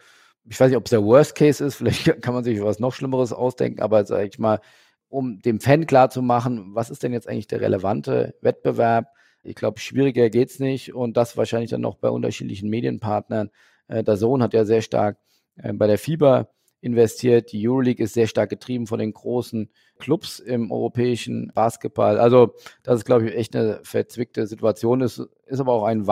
ich 0.48 0.58
weiß 0.58 0.68
nicht, 0.68 0.76
ob 0.76 0.84
es 0.84 0.90
der 0.90 1.04
Worst 1.04 1.34
Case 1.34 1.64
ist, 1.64 1.74
vielleicht 1.76 2.22
kann 2.22 2.34
man 2.34 2.44
sich 2.44 2.62
was 2.62 2.78
noch 2.78 2.94
Schlimmeres 2.94 3.32
ausdenken, 3.32 3.80
aber 3.80 4.04
sage 4.04 4.28
ich 4.28 4.38
mal, 4.38 4.60
um 5.08 5.40
dem 5.40 5.60
Fan 5.60 5.86
klarzumachen, 5.86 6.74
was 6.74 6.90
ist 6.90 7.02
denn 7.02 7.12
jetzt 7.12 7.28
eigentlich 7.28 7.46
der 7.46 7.60
relevante 7.60 8.34
Wettbewerb? 8.40 9.08
Ich 9.42 9.56
glaube, 9.56 9.78
schwieriger 9.80 10.30
geht 10.30 10.50
es 10.50 10.58
nicht 10.58 10.94
und 10.94 11.16
das 11.16 11.36
wahrscheinlich 11.36 11.70
dann 11.70 11.82
noch 11.82 11.96
bei 11.96 12.08
unterschiedlichen 12.08 12.70
Medienpartnern. 12.70 13.50
Äh, 13.88 14.04
der 14.04 14.16
Sohn 14.16 14.42
hat 14.42 14.54
ja 14.54 14.64
sehr 14.64 14.80
stark 14.80 15.18
äh, 15.56 15.72
bei 15.72 15.86
der 15.86 15.98
FIBA 15.98 16.48
investiert. 16.80 17.52
Die 17.52 17.68
Euroleague 17.68 18.04
ist 18.04 18.14
sehr 18.14 18.26
stark 18.26 18.50
getrieben 18.50 18.86
von 18.86 18.98
den 18.98 19.12
großen 19.12 19.70
Clubs 19.98 20.38
im 20.38 20.70
europäischen 20.70 21.52
Basketball. 21.54 22.18
Also 22.18 22.54
das 22.82 22.96
ist, 22.96 23.04
glaube 23.04 23.28
ich, 23.28 23.36
echt 23.36 23.54
eine 23.54 23.80
verzwickte 23.84 24.46
Situation. 24.46 25.02
Es 25.02 25.18
ist 25.46 25.60
aber 25.60 25.72
auch 25.72 25.84
ein 25.84 26.06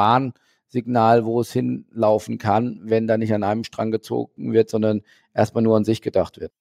Warnsignal, 0.70 1.24
wo 1.24 1.40
es 1.40 1.52
hinlaufen 1.52 2.38
kann, 2.38 2.80
wenn 2.84 3.06
da 3.06 3.18
nicht 3.18 3.34
an 3.34 3.42
einem 3.42 3.64
Strang 3.64 3.90
gezogen 3.90 4.52
wird, 4.52 4.70
sondern 4.70 5.02
erstmal 5.34 5.62
nur 5.62 5.76
an 5.76 5.84
sich 5.84 6.00
gedacht 6.00 6.40
wird. 6.40 6.52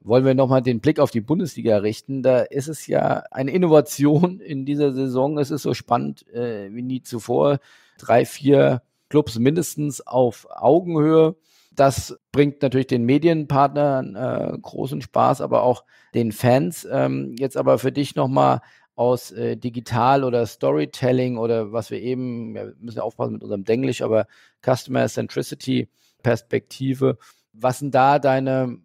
Wollen 0.00 0.24
wir 0.24 0.34
nochmal 0.34 0.62
den 0.62 0.80
Blick 0.80 1.00
auf 1.00 1.10
die 1.10 1.20
Bundesliga 1.20 1.78
richten? 1.78 2.22
Da 2.22 2.40
ist 2.40 2.68
es 2.68 2.86
ja 2.86 3.24
eine 3.32 3.50
Innovation 3.50 4.38
in 4.38 4.64
dieser 4.64 4.92
Saison. 4.92 5.36
Es 5.38 5.50
ist 5.50 5.62
so 5.62 5.74
spannend 5.74 6.28
äh, 6.32 6.72
wie 6.72 6.82
nie 6.82 7.02
zuvor. 7.02 7.58
Drei, 7.98 8.24
vier 8.24 8.82
Clubs 9.08 9.36
mindestens 9.38 10.06
auf 10.06 10.46
Augenhöhe. 10.48 11.34
Das 11.74 12.16
bringt 12.30 12.62
natürlich 12.62 12.86
den 12.86 13.04
Medienpartnern 13.04 14.14
äh, 14.14 14.58
großen 14.62 15.02
Spaß, 15.02 15.40
aber 15.40 15.64
auch 15.64 15.84
den 16.14 16.30
Fans. 16.30 16.86
Ähm, 16.90 17.34
jetzt 17.36 17.56
aber 17.56 17.78
für 17.78 17.90
dich 17.90 18.14
nochmal 18.14 18.60
aus 18.96 19.30
äh, 19.30 19.56
Digital 19.56 20.24
oder 20.24 20.46
Storytelling 20.46 21.36
oder 21.36 21.72
was 21.72 21.90
wir 21.90 22.00
eben, 22.00 22.54
wir 22.54 22.74
müssen 22.80 23.00
aufpassen 23.00 23.34
mit 23.34 23.42
unserem 23.42 23.64
Denglisch, 23.64 24.02
aber 24.02 24.26
Customer 24.64 25.06
Centricity 25.06 25.88
Perspektive. 26.22 27.18
Was 27.52 27.78
sind 27.78 27.94
da 27.94 28.18
deine 28.18 28.78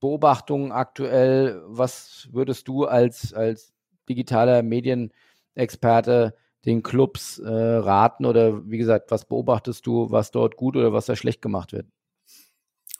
Beobachtungen 0.00 0.72
aktuell? 0.72 1.60
Was 1.66 2.28
würdest 2.32 2.68
du 2.68 2.86
als, 2.86 3.34
als 3.34 3.74
digitaler 4.08 4.62
Medienexperte 4.62 6.34
den 6.64 6.82
Clubs 6.82 7.38
äh, 7.40 7.48
raten? 7.48 8.24
Oder 8.26 8.70
wie 8.70 8.78
gesagt, 8.78 9.10
was 9.10 9.24
beobachtest 9.24 9.86
du, 9.86 10.10
was 10.10 10.30
dort 10.30 10.56
gut 10.56 10.76
oder 10.76 10.92
was 10.92 11.06
da 11.06 11.16
schlecht 11.16 11.42
gemacht 11.42 11.72
wird? 11.72 11.86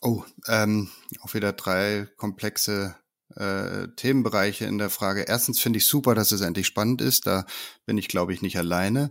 Oh, 0.00 0.22
ähm, 0.48 0.88
auch 1.20 1.34
wieder 1.34 1.52
drei 1.52 2.06
komplexe 2.16 2.96
äh, 3.36 3.88
Themenbereiche 3.96 4.64
in 4.64 4.78
der 4.78 4.90
Frage. 4.90 5.22
Erstens 5.22 5.60
finde 5.60 5.78
ich 5.78 5.86
super, 5.86 6.14
dass 6.14 6.32
es 6.32 6.40
endlich 6.40 6.66
spannend 6.66 7.00
ist. 7.00 7.26
Da 7.26 7.46
bin 7.86 7.98
ich, 7.98 8.08
glaube 8.08 8.32
ich, 8.32 8.42
nicht 8.42 8.58
alleine. 8.58 9.10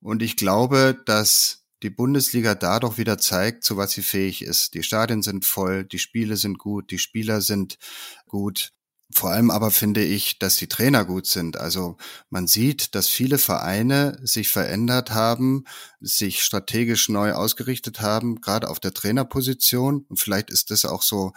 Und 0.00 0.22
ich 0.22 0.36
glaube, 0.36 1.00
dass 1.06 1.64
die 1.82 1.90
Bundesliga 1.90 2.54
da 2.54 2.80
doch 2.80 2.98
wieder 2.98 3.18
zeigt, 3.18 3.64
zu 3.64 3.76
was 3.76 3.92
sie 3.92 4.02
fähig 4.02 4.42
ist. 4.42 4.74
Die 4.74 4.82
Stadien 4.82 5.22
sind 5.22 5.44
voll, 5.44 5.84
die 5.84 5.98
Spiele 5.98 6.36
sind 6.36 6.58
gut, 6.58 6.90
die 6.90 6.98
Spieler 6.98 7.40
sind 7.40 7.78
gut. 8.26 8.72
Vor 9.10 9.30
allem 9.30 9.50
aber 9.50 9.70
finde 9.70 10.04
ich, 10.04 10.38
dass 10.38 10.56
die 10.56 10.68
Trainer 10.68 11.04
gut 11.04 11.26
sind. 11.26 11.56
Also 11.56 11.96
man 12.28 12.46
sieht, 12.46 12.94
dass 12.94 13.08
viele 13.08 13.38
Vereine 13.38 14.18
sich 14.22 14.48
verändert 14.48 15.12
haben, 15.12 15.64
sich 16.00 16.42
strategisch 16.42 17.08
neu 17.08 17.32
ausgerichtet 17.32 18.00
haben, 18.00 18.40
gerade 18.42 18.68
auf 18.68 18.80
der 18.80 18.92
Trainerposition. 18.92 20.04
Und 20.08 20.18
vielleicht 20.18 20.50
ist 20.50 20.70
das 20.70 20.84
auch 20.84 21.02
so 21.02 21.32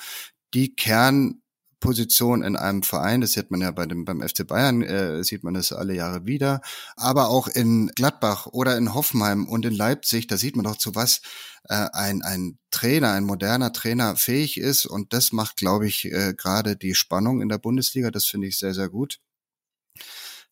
die 0.53 0.76
Kern 0.76 1.41
Position 1.82 2.44
in 2.44 2.56
einem 2.56 2.84
Verein. 2.84 3.20
Das 3.20 3.34
sieht 3.34 3.52
man 3.52 3.60
ja 3.60 3.72
bei 3.72 3.86
dem, 3.86 4.06
beim 4.06 4.22
FC 4.22 4.48
Bayern, 4.48 4.82
äh, 4.82 5.22
sieht 5.26 5.44
man 5.44 5.54
das 5.54 5.74
alle 5.74 5.94
Jahre 5.94 6.26
wieder. 6.26 6.62
Aber 6.96 7.28
auch 7.28 7.50
in 7.50 7.88
Gladbach 7.88 8.46
oder 8.46 8.78
in 8.78 8.94
Hoffenheim 8.94 9.50
und 9.50 9.66
in 9.66 9.76
Leipzig, 9.76 10.28
da 10.28 10.38
sieht 10.38 10.56
man 10.56 10.64
doch, 10.64 10.78
zu 10.78 10.96
was 10.96 11.20
äh, 11.66 11.90
ein, 11.92 12.22
ein 12.22 12.58
Trainer, 12.72 13.12
ein 13.12 13.26
moderner 13.26 13.74
Trainer 13.74 14.16
fähig 14.16 14.58
ist. 14.58 14.86
Und 14.86 15.12
das 15.12 15.34
macht, 15.34 15.58
glaube 15.58 15.88
ich, 15.88 16.06
äh, 16.06 16.34
gerade 16.38 16.78
die 16.78 16.96
Spannung 16.96 17.42
in 17.42 17.50
der 17.50 17.58
Bundesliga. 17.58 18.12
Das 18.12 18.26
finde 18.26 18.48
ich 18.48 18.58
sehr, 18.58 18.74
sehr 18.74 18.88
gut. 18.88 19.20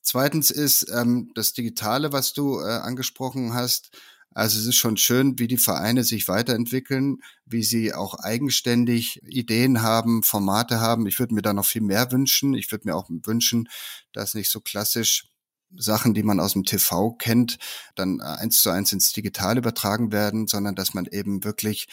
Zweitens 0.01 0.49
ist 0.49 0.89
ähm, 0.93 1.31
das 1.35 1.53
Digitale, 1.53 2.11
was 2.11 2.33
du 2.33 2.59
äh, 2.59 2.63
angesprochen 2.63 3.53
hast. 3.53 3.91
Also 4.39 4.57
es 4.57 4.67
ist 4.67 4.77
schon 4.77 4.95
schön, 4.95 5.37
wie 5.37 5.47
die 5.47 5.57
Vereine 5.57 6.05
sich 6.05 6.29
weiterentwickeln, 6.29 7.17
wie 7.45 7.61
sie 7.61 7.93
auch 7.93 8.13
eigenständig 8.15 9.21
Ideen 9.23 9.81
haben, 9.81 10.23
Formate 10.23 10.79
haben. 10.79 11.07
Ich 11.07 11.19
würde 11.19 11.33
mir 11.33 11.41
da 11.41 11.51
noch 11.51 11.65
viel 11.65 11.81
mehr 11.81 12.09
wünschen. 12.13 12.53
Ich 12.53 12.71
würde 12.71 12.87
mir 12.87 12.95
auch 12.95 13.09
wünschen, 13.09 13.67
dass 14.13 14.35
nicht 14.35 14.49
so 14.49 14.61
klassisch 14.61 15.27
Sachen, 15.75 16.13
die 16.13 16.23
man 16.23 16.39
aus 16.39 16.53
dem 16.53 16.63
TV 16.63 17.11
kennt, 17.15 17.57
dann 17.95 18.21
eins 18.21 18.61
zu 18.61 18.69
eins 18.69 18.93
ins 18.93 19.11
Digital 19.11 19.57
übertragen 19.57 20.13
werden, 20.13 20.47
sondern 20.47 20.73
dass 20.73 20.93
man 20.93 21.05
eben 21.05 21.43
wirklich 21.43 21.87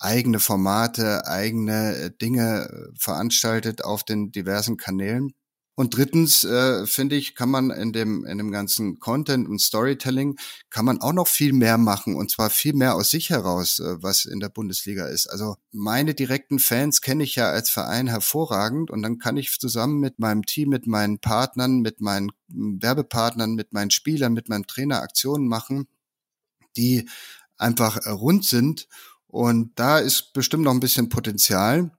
eigene 0.00 0.40
Formate, 0.40 1.28
eigene 1.28 2.10
Dinge 2.10 2.90
veranstaltet 2.98 3.84
auf 3.84 4.02
den 4.02 4.32
diversen 4.32 4.76
Kanälen. 4.76 5.34
Und 5.74 5.96
drittens 5.96 6.44
äh, 6.44 6.86
finde 6.86 7.16
ich, 7.16 7.34
kann 7.34 7.48
man 7.48 7.70
in 7.70 7.92
dem 7.92 8.26
in 8.26 8.36
dem 8.36 8.50
ganzen 8.50 8.98
Content 8.98 9.48
und 9.48 9.58
Storytelling 9.58 10.38
kann 10.68 10.84
man 10.84 11.00
auch 11.00 11.14
noch 11.14 11.28
viel 11.28 11.54
mehr 11.54 11.78
machen 11.78 12.14
und 12.14 12.30
zwar 12.30 12.50
viel 12.50 12.74
mehr 12.74 12.94
aus 12.94 13.08
sich 13.08 13.30
heraus, 13.30 13.78
äh, 13.78 14.02
was 14.02 14.26
in 14.26 14.38
der 14.38 14.50
Bundesliga 14.50 15.06
ist. 15.06 15.28
Also 15.28 15.56
meine 15.70 16.12
direkten 16.12 16.58
Fans 16.58 17.00
kenne 17.00 17.24
ich 17.24 17.36
ja 17.36 17.48
als 17.50 17.70
Verein 17.70 18.06
hervorragend 18.06 18.90
und 18.90 19.00
dann 19.00 19.18
kann 19.18 19.38
ich 19.38 19.58
zusammen 19.58 19.98
mit 19.98 20.18
meinem 20.18 20.44
Team, 20.44 20.68
mit 20.68 20.86
meinen 20.86 21.20
Partnern, 21.20 21.80
mit 21.80 22.02
meinen 22.02 22.32
Werbepartnern, 22.48 23.54
mit 23.54 23.72
meinen 23.72 23.90
Spielern, 23.90 24.34
mit 24.34 24.50
meinem 24.50 24.66
Trainer 24.66 25.00
Aktionen 25.00 25.48
machen, 25.48 25.88
die 26.76 27.08
einfach 27.56 27.96
äh, 27.96 28.10
rund 28.10 28.44
sind 28.44 28.88
und 29.26 29.72
da 29.76 29.98
ist 29.98 30.34
bestimmt 30.34 30.64
noch 30.64 30.72
ein 30.72 30.80
bisschen 30.80 31.08
Potenzial 31.08 31.92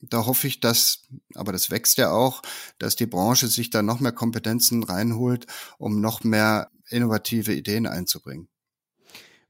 da 0.00 0.26
hoffe 0.26 0.46
ich, 0.46 0.60
dass, 0.60 1.08
aber 1.34 1.52
das 1.52 1.70
wächst 1.70 1.98
ja 1.98 2.10
auch, 2.10 2.42
dass 2.78 2.96
die 2.96 3.06
Branche 3.06 3.46
sich 3.48 3.70
da 3.70 3.82
noch 3.82 4.00
mehr 4.00 4.12
Kompetenzen 4.12 4.82
reinholt, 4.82 5.46
um 5.78 6.00
noch 6.00 6.24
mehr 6.24 6.70
innovative 6.88 7.52
Ideen 7.52 7.86
einzubringen. 7.86 8.48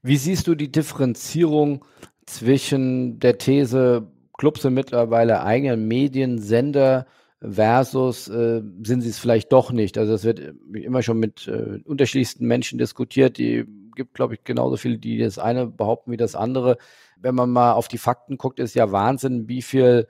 Wie 0.01 0.17
siehst 0.17 0.47
du 0.47 0.55
die 0.55 0.71
Differenzierung 0.71 1.83
zwischen 2.25 3.19
der 3.19 3.37
These, 3.37 4.07
Clubs 4.37 4.61
sind 4.61 4.73
mittlerweile 4.73 5.43
eigene 5.43 5.77
Mediensender 5.77 7.07
versus 7.41 8.27
äh, 8.27 8.61
sind 8.83 9.01
sie 9.01 9.09
es 9.09 9.19
vielleicht 9.19 9.51
doch 9.51 9.71
nicht? 9.71 9.97
Also 9.97 10.13
es 10.13 10.23
wird 10.23 10.41
immer 10.73 11.01
schon 11.01 11.19
mit 11.19 11.47
äh, 11.47 11.79
unterschiedlichsten 11.83 12.45
Menschen 12.45 12.77
diskutiert. 12.77 13.37
Die 13.37 13.65
gibt, 13.95 14.13
glaube 14.13 14.35
ich, 14.35 14.43
genauso 14.43 14.77
viele, 14.77 14.99
die 14.99 15.17
das 15.17 15.39
eine 15.39 15.67
behaupten 15.67 16.11
wie 16.11 16.17
das 16.17 16.35
andere. 16.35 16.77
Wenn 17.15 17.35
man 17.35 17.49
mal 17.49 17.73
auf 17.73 17.87
die 17.87 17.97
Fakten 17.97 18.37
guckt, 18.37 18.59
ist 18.59 18.75
ja 18.75 18.91
Wahnsinn, 18.91 19.47
wie 19.49 19.63
viel 19.63 20.07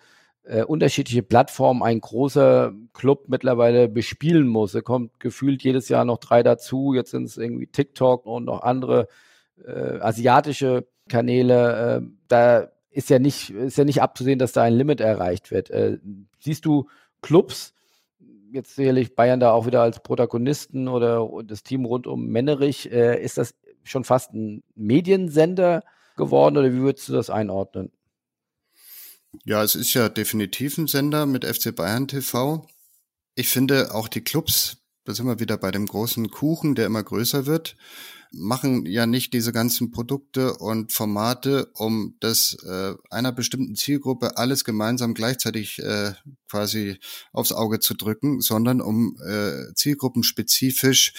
äh, 0.48 0.64
unterschiedliche 0.64 1.24
Plattformen 1.24 1.84
ein 1.84 2.00
großer 2.00 2.74
Club 2.94 3.26
mittlerweile 3.28 3.90
bespielen 3.90 4.48
muss. 4.48 4.74
Er 4.74 4.82
kommt 4.82 5.20
gefühlt 5.20 5.64
jedes 5.64 5.90
Jahr 5.90 6.06
noch 6.06 6.20
drei 6.20 6.44
dazu. 6.44 6.94
Jetzt 6.94 7.12
sind 7.12 7.26
es 7.26 7.38
irgendwie 7.38 7.68
TikTok 7.68 8.26
und 8.26 8.46
noch 8.46 8.62
andere 8.62 9.08
äh, 9.66 10.00
asiatische 10.00 10.88
Kanäle. 11.10 11.98
Äh, 11.98 12.02
da 12.28 12.70
ist 12.92 13.10
ja 13.10 13.20
nicht 13.20 13.50
ist 13.50 13.78
ja 13.78 13.84
nicht 13.84 14.02
abzusehen, 14.02 14.40
dass 14.40 14.54
da 14.54 14.64
ein 14.64 14.74
Limit 14.74 15.02
erreicht 15.02 15.52
wird. 15.52 15.70
Äh, 15.70 16.00
siehst 16.40 16.66
du 16.66 16.88
Clubs? 17.22 17.74
Jetzt 18.52 18.76
sicherlich 18.76 19.16
Bayern 19.16 19.42
da 19.42 19.52
auch 19.52 19.66
wieder 19.66 19.82
als 19.82 20.00
Protagonisten 20.00 20.88
oder 20.88 21.28
das 21.44 21.64
Team 21.64 21.84
rund 21.84 22.08
um 22.08 22.28
Mennerich. 22.28 22.90
Äh, 22.92 23.22
ist 23.22 23.38
das 23.38 23.54
schon 23.84 24.06
fast 24.06 24.34
ein 24.34 24.64
Mediensender 24.76 25.84
geworden 26.16 26.58
oder 26.58 26.72
wie 26.72 26.80
würdest 26.80 27.10
du 27.10 27.14
das 27.14 27.30
einordnen? 27.30 27.92
Ja, 29.46 29.64
es 29.64 29.76
ist 29.76 29.94
ja 29.94 30.10
definitiv 30.10 30.78
ein 30.78 30.88
Sender 30.88 31.26
mit 31.26 31.46
FC 31.46 31.76
Bayern 31.76 32.08
TV. 32.08 32.68
Ich 33.36 33.50
finde 33.50 33.94
auch 33.94 34.08
die 34.08 34.22
Clubs, 34.22 34.78
da 35.06 35.14
sind 35.14 35.26
wir 35.26 35.40
wieder 35.40 35.58
bei 35.58 35.72
dem 35.72 35.86
großen 35.86 36.30
Kuchen, 36.32 36.76
der 36.76 36.86
immer 36.86 37.04
größer 37.04 37.46
wird, 37.46 37.78
machen 38.32 38.86
ja 38.86 39.06
nicht 39.06 39.34
diese 39.34 39.52
ganzen 39.52 39.92
Produkte 39.92 40.58
und 40.58 40.92
Formate, 40.92 41.72
um 41.76 42.16
das 42.20 42.58
äh, 42.64 42.94
einer 43.10 43.32
bestimmten 43.32 43.76
Zielgruppe 43.76 44.38
alles 44.38 44.64
gemeinsam 44.64 45.14
gleichzeitig 45.14 45.80
äh, 45.80 46.14
quasi 46.50 47.00
aufs 47.32 47.52
Auge 47.52 47.80
zu 47.80 47.94
drücken, 47.94 48.42
sondern 48.42 48.82
um 48.82 49.18
äh, 49.26 49.74
zielgruppenspezifisch 49.76 51.14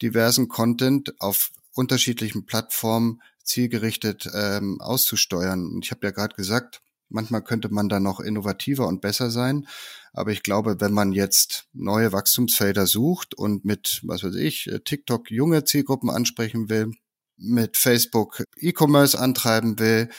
diversen 0.00 0.48
Content 0.48 1.20
auf 1.20 1.50
unterschiedlichen 1.74 2.46
Plattformen 2.46 3.20
zielgerichtet 3.44 4.28
ähm, 4.34 4.80
auszusteuern. 4.80 5.66
Und 5.66 5.84
ich 5.84 5.90
habe 5.90 6.06
ja 6.06 6.12
gerade 6.12 6.34
gesagt, 6.34 6.82
Manchmal 7.08 7.42
könnte 7.42 7.68
man 7.70 7.88
da 7.88 8.00
noch 8.00 8.20
innovativer 8.20 8.86
und 8.86 9.00
besser 9.00 9.30
sein. 9.30 9.66
Aber 10.12 10.32
ich 10.32 10.42
glaube, 10.42 10.80
wenn 10.80 10.92
man 10.92 11.12
jetzt 11.12 11.68
neue 11.72 12.12
Wachstumsfelder 12.12 12.86
sucht 12.86 13.34
und 13.34 13.64
mit, 13.64 14.00
was 14.04 14.24
weiß 14.24 14.34
ich, 14.34 14.66
äh, 14.66 14.80
TikTok 14.80 15.30
junge 15.30 15.64
Zielgruppen 15.64 16.10
ansprechen 16.10 16.68
will, 16.68 16.92
mit 17.36 17.76
Facebook 17.76 18.42
E-Commerce 18.56 19.18
antreiben 19.18 19.78
will, 19.78 20.10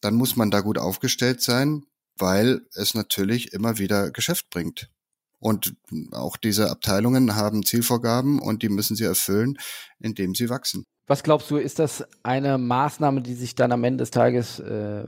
dann 0.00 0.14
muss 0.14 0.36
man 0.36 0.50
da 0.50 0.60
gut 0.60 0.78
aufgestellt 0.78 1.42
sein, 1.42 1.84
weil 2.16 2.66
es 2.74 2.94
natürlich 2.94 3.52
immer 3.52 3.78
wieder 3.78 4.10
Geschäft 4.10 4.50
bringt. 4.50 4.91
Und 5.42 5.74
auch 6.12 6.36
diese 6.36 6.70
Abteilungen 6.70 7.34
haben 7.34 7.64
Zielvorgaben 7.64 8.38
und 8.38 8.62
die 8.62 8.68
müssen 8.68 8.94
sie 8.94 9.02
erfüllen, 9.02 9.58
indem 9.98 10.36
sie 10.36 10.48
wachsen. 10.48 10.86
Was 11.08 11.24
glaubst 11.24 11.50
du, 11.50 11.56
ist 11.56 11.80
das 11.80 12.04
eine 12.22 12.58
Maßnahme, 12.58 13.22
die 13.22 13.34
sich 13.34 13.56
dann 13.56 13.72
am 13.72 13.82
Ende 13.82 14.02
des 14.02 14.12
Tages 14.12 14.60
äh, 14.60 15.04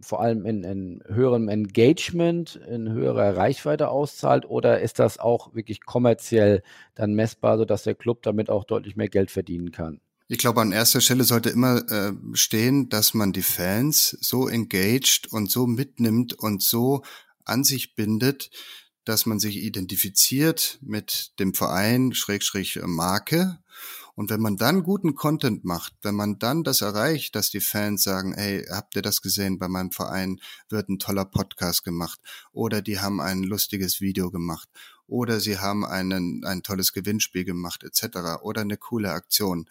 vor 0.00 0.20
allem 0.20 0.44
in, 0.44 0.64
in, 0.64 1.04
höherem 1.06 1.48
Engagement, 1.48 2.56
in 2.68 2.90
höherer 2.90 3.36
Reichweite 3.36 3.88
auszahlt 3.88 4.44
oder 4.44 4.80
ist 4.80 4.98
das 4.98 5.20
auch 5.20 5.54
wirklich 5.54 5.84
kommerziell 5.84 6.64
dann 6.96 7.14
messbar, 7.14 7.56
sodass 7.56 7.84
der 7.84 7.94
Club 7.94 8.24
damit 8.24 8.50
auch 8.50 8.64
deutlich 8.64 8.96
mehr 8.96 9.08
Geld 9.08 9.30
verdienen 9.30 9.70
kann? 9.70 10.00
Ich 10.26 10.38
glaube, 10.38 10.62
an 10.62 10.72
erster 10.72 11.00
Stelle 11.00 11.22
sollte 11.22 11.50
immer 11.50 11.88
äh, 11.92 12.12
stehen, 12.32 12.88
dass 12.88 13.14
man 13.14 13.32
die 13.32 13.42
Fans 13.42 14.18
so 14.20 14.48
engaged 14.48 15.32
und 15.32 15.48
so 15.48 15.68
mitnimmt 15.68 16.34
und 16.34 16.60
so 16.60 17.02
an 17.44 17.62
sich 17.62 17.94
bindet, 17.94 18.50
dass 19.06 19.24
man 19.24 19.38
sich 19.38 19.56
identifiziert 19.58 20.78
mit 20.82 21.32
dem 21.38 21.54
Verein, 21.54 22.12
Schrägstrich 22.12 22.80
Marke. 22.84 23.58
Und 24.16 24.30
wenn 24.30 24.40
man 24.40 24.56
dann 24.56 24.82
guten 24.82 25.14
Content 25.14 25.64
macht, 25.64 25.94
wenn 26.02 26.14
man 26.14 26.38
dann 26.38 26.64
das 26.64 26.80
erreicht, 26.80 27.36
dass 27.36 27.50
die 27.50 27.60
Fans 27.60 28.02
sagen, 28.02 28.34
hey, 28.34 28.66
habt 28.68 28.96
ihr 28.96 29.02
das 29.02 29.22
gesehen, 29.22 29.58
bei 29.58 29.68
meinem 29.68 29.92
Verein 29.92 30.40
wird 30.68 30.88
ein 30.88 30.98
toller 30.98 31.24
Podcast 31.24 31.84
gemacht 31.84 32.18
oder 32.52 32.82
die 32.82 32.98
haben 32.98 33.20
ein 33.20 33.42
lustiges 33.42 34.00
Video 34.00 34.30
gemacht 34.30 34.68
oder 35.06 35.38
sie 35.38 35.58
haben 35.58 35.84
einen, 35.84 36.44
ein 36.44 36.62
tolles 36.62 36.92
Gewinnspiel 36.92 37.44
gemacht 37.44 37.84
etc. 37.84 38.42
oder 38.42 38.62
eine 38.62 38.76
coole 38.76 39.12
Aktion, 39.12 39.68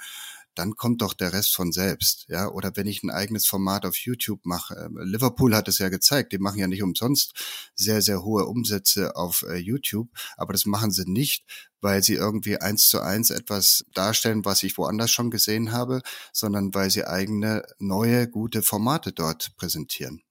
dann 0.56 0.76
kommt 0.76 1.02
doch 1.02 1.14
der 1.14 1.34
Rest 1.34 1.56
von 1.56 1.72
selbst, 1.72 2.26
ja. 2.28 2.50
Oder 2.50 2.72
wenn 2.76 2.88
ich 2.88 3.04
ein 3.04 3.10
eigenes 3.10 3.46
Format 3.46 3.86
auf 3.86 3.98
YouTube 3.98 4.46
mache, 4.46 4.76
äh, 4.76 5.04
Liverpool 5.04 5.56
hat 5.56 5.68
es 5.68 5.80
ja 5.80 5.90
gezeigt, 5.90 6.32
die 6.32 6.38
machen 6.38 6.60
ja 6.60 6.68
nicht 6.68 6.84
umsonst 6.84 7.34
sehr, 7.76 8.02
sehr 8.02 8.24
hohe 8.24 8.46
Umsätze 8.46 9.16
auf 9.16 9.46
äh, 9.48 9.56
YouTube, 9.56 10.10
aber 10.38 10.54
das 10.54 10.66
machen 10.66 10.92
sie 10.92 11.10
nicht, 11.10 11.46
weil 11.82 12.04
sie 12.04 12.16
irgendwie 12.16 12.58
eins 12.58 12.90
zu 12.90 13.02
eins 13.02 13.30
etwas 13.30 13.86
darstellen, 13.94 14.46
was 14.46 14.64
ich 14.64 14.78
woanders 14.78 15.12
schon 15.12 15.30
gesehen 15.30 15.72
habe, 15.72 16.02
sondern 16.34 16.74
weil 16.74 16.90
sie 16.90 17.06
eigene, 17.06 17.64
neue, 17.78 18.28
gute 18.28 18.64
Formate 18.64 19.12
dort 19.12 19.56
präsentieren. 19.58 20.22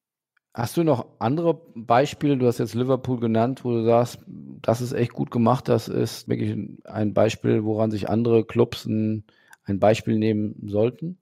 Hast 0.56 0.76
du 0.76 0.84
noch 0.84 1.06
andere 1.18 1.60
Beispiele? 1.74 2.36
Du 2.36 2.46
hast 2.46 2.58
jetzt 2.58 2.74
Liverpool 2.74 3.18
genannt, 3.18 3.64
wo 3.64 3.72
du 3.72 3.84
sagst, 3.84 4.20
das 4.26 4.80
ist 4.80 4.92
echt 4.92 5.12
gut 5.12 5.32
gemacht. 5.32 5.68
Das 5.68 5.88
ist 5.88 6.28
wirklich 6.28 6.56
ein 6.84 7.12
Beispiel, 7.12 7.64
woran 7.64 7.90
sich 7.90 8.08
andere 8.08 8.44
Clubs 8.44 8.84
ein 8.84 9.24
ein 9.64 9.78
Beispiel 9.78 10.18
nehmen 10.18 10.56
sollten? 10.66 11.18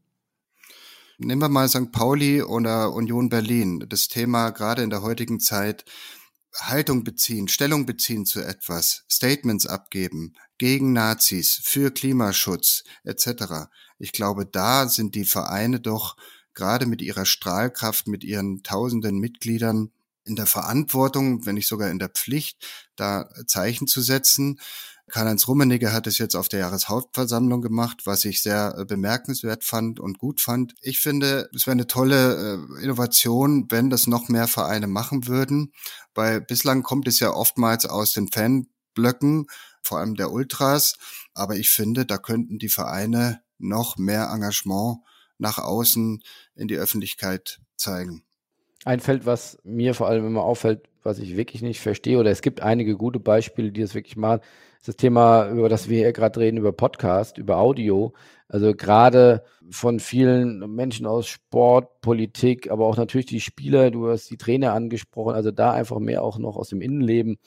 Nehmen 1.18 1.42
wir 1.42 1.48
mal 1.48 1.68
St. 1.68 1.92
Pauli 1.92 2.42
oder 2.42 2.92
Union 2.92 3.28
Berlin. 3.28 3.84
Das 3.88 4.08
Thema 4.08 4.50
gerade 4.50 4.82
in 4.82 4.90
der 4.90 5.02
heutigen 5.02 5.40
Zeit 5.40 5.84
Haltung 6.54 7.04
beziehen, 7.04 7.48
Stellung 7.48 7.86
beziehen 7.86 8.26
zu 8.26 8.40
etwas, 8.40 9.04
Statements 9.10 9.66
abgeben 9.66 10.34
gegen 10.58 10.92
Nazis, 10.92 11.60
für 11.62 11.90
Klimaschutz 11.90 12.84
etc. 13.04 13.70
Ich 13.98 14.12
glaube, 14.12 14.46
da 14.46 14.88
sind 14.88 15.14
die 15.14 15.24
Vereine 15.24 15.80
doch 15.80 16.16
gerade 16.54 16.86
mit 16.86 17.00
ihrer 17.00 17.24
Strahlkraft, 17.24 18.06
mit 18.06 18.24
ihren 18.24 18.62
tausenden 18.62 19.18
Mitgliedern 19.18 19.92
in 20.24 20.36
der 20.36 20.46
Verantwortung, 20.46 21.46
wenn 21.46 21.54
nicht 21.54 21.68
sogar 21.68 21.90
in 21.90 21.98
der 21.98 22.10
Pflicht, 22.10 22.64
da 22.96 23.28
Zeichen 23.46 23.86
zu 23.86 24.02
setzen. 24.02 24.60
Karl-Heinz 25.12 25.46
Rummenigge 25.46 25.92
hat 25.92 26.06
es 26.06 26.16
jetzt 26.16 26.34
auf 26.34 26.48
der 26.48 26.60
Jahreshauptversammlung 26.60 27.60
gemacht, 27.60 28.06
was 28.06 28.24
ich 28.24 28.40
sehr 28.42 28.74
äh, 28.78 28.86
bemerkenswert 28.86 29.62
fand 29.62 30.00
und 30.00 30.18
gut 30.18 30.40
fand. 30.40 30.74
Ich 30.80 31.00
finde, 31.00 31.50
es 31.54 31.66
wäre 31.66 31.72
eine 31.72 31.86
tolle 31.86 32.56
äh, 32.78 32.82
Innovation, 32.82 33.66
wenn 33.68 33.90
das 33.90 34.06
noch 34.06 34.30
mehr 34.30 34.48
Vereine 34.48 34.86
machen 34.86 35.26
würden, 35.28 35.74
weil 36.14 36.40
bislang 36.40 36.82
kommt 36.82 37.06
es 37.08 37.20
ja 37.20 37.30
oftmals 37.30 37.84
aus 37.84 38.14
den 38.14 38.28
Fanblöcken, 38.28 39.48
vor 39.82 39.98
allem 39.98 40.14
der 40.14 40.32
Ultras. 40.32 40.94
Aber 41.34 41.56
ich 41.56 41.68
finde, 41.68 42.06
da 42.06 42.16
könnten 42.16 42.58
die 42.58 42.70
Vereine 42.70 43.42
noch 43.58 43.98
mehr 43.98 44.30
Engagement 44.32 45.00
nach 45.36 45.58
außen 45.58 46.22
in 46.54 46.68
die 46.68 46.76
Öffentlichkeit 46.76 47.60
zeigen. 47.76 48.24
Ein 48.86 49.00
Feld, 49.00 49.26
was 49.26 49.58
mir 49.62 49.92
vor 49.92 50.08
allem 50.08 50.26
immer 50.26 50.42
auffällt, 50.42 50.88
was 51.02 51.18
ich 51.18 51.36
wirklich 51.36 51.60
nicht 51.60 51.80
verstehe, 51.80 52.18
oder 52.18 52.30
es 52.30 52.40
gibt 52.40 52.62
einige 52.62 52.96
gute 52.96 53.20
Beispiele, 53.20 53.72
die 53.72 53.82
das 53.82 53.94
wirklich 53.94 54.16
machen, 54.16 54.40
das 54.84 54.96
Thema, 54.96 55.48
über 55.50 55.68
das 55.68 55.88
wir 55.88 55.98
hier 55.98 56.12
gerade 56.12 56.40
reden, 56.40 56.56
über 56.56 56.72
Podcast, 56.72 57.38
über 57.38 57.58
Audio. 57.58 58.12
Also 58.48 58.74
gerade 58.74 59.44
von 59.70 60.00
vielen 60.00 60.58
Menschen 60.74 61.06
aus 61.06 61.26
Sport, 61.26 62.00
Politik, 62.00 62.70
aber 62.70 62.86
auch 62.86 62.96
natürlich 62.96 63.26
die 63.26 63.40
Spieler, 63.40 63.90
du 63.90 64.08
hast 64.08 64.28
die 64.30 64.36
Trainer 64.36 64.74
angesprochen, 64.74 65.34
also 65.34 65.50
da 65.50 65.72
einfach 65.72 65.98
mehr 66.00 66.22
auch 66.22 66.38
noch 66.38 66.56
aus 66.56 66.68
dem 66.68 66.82
Innenleben 66.82 67.38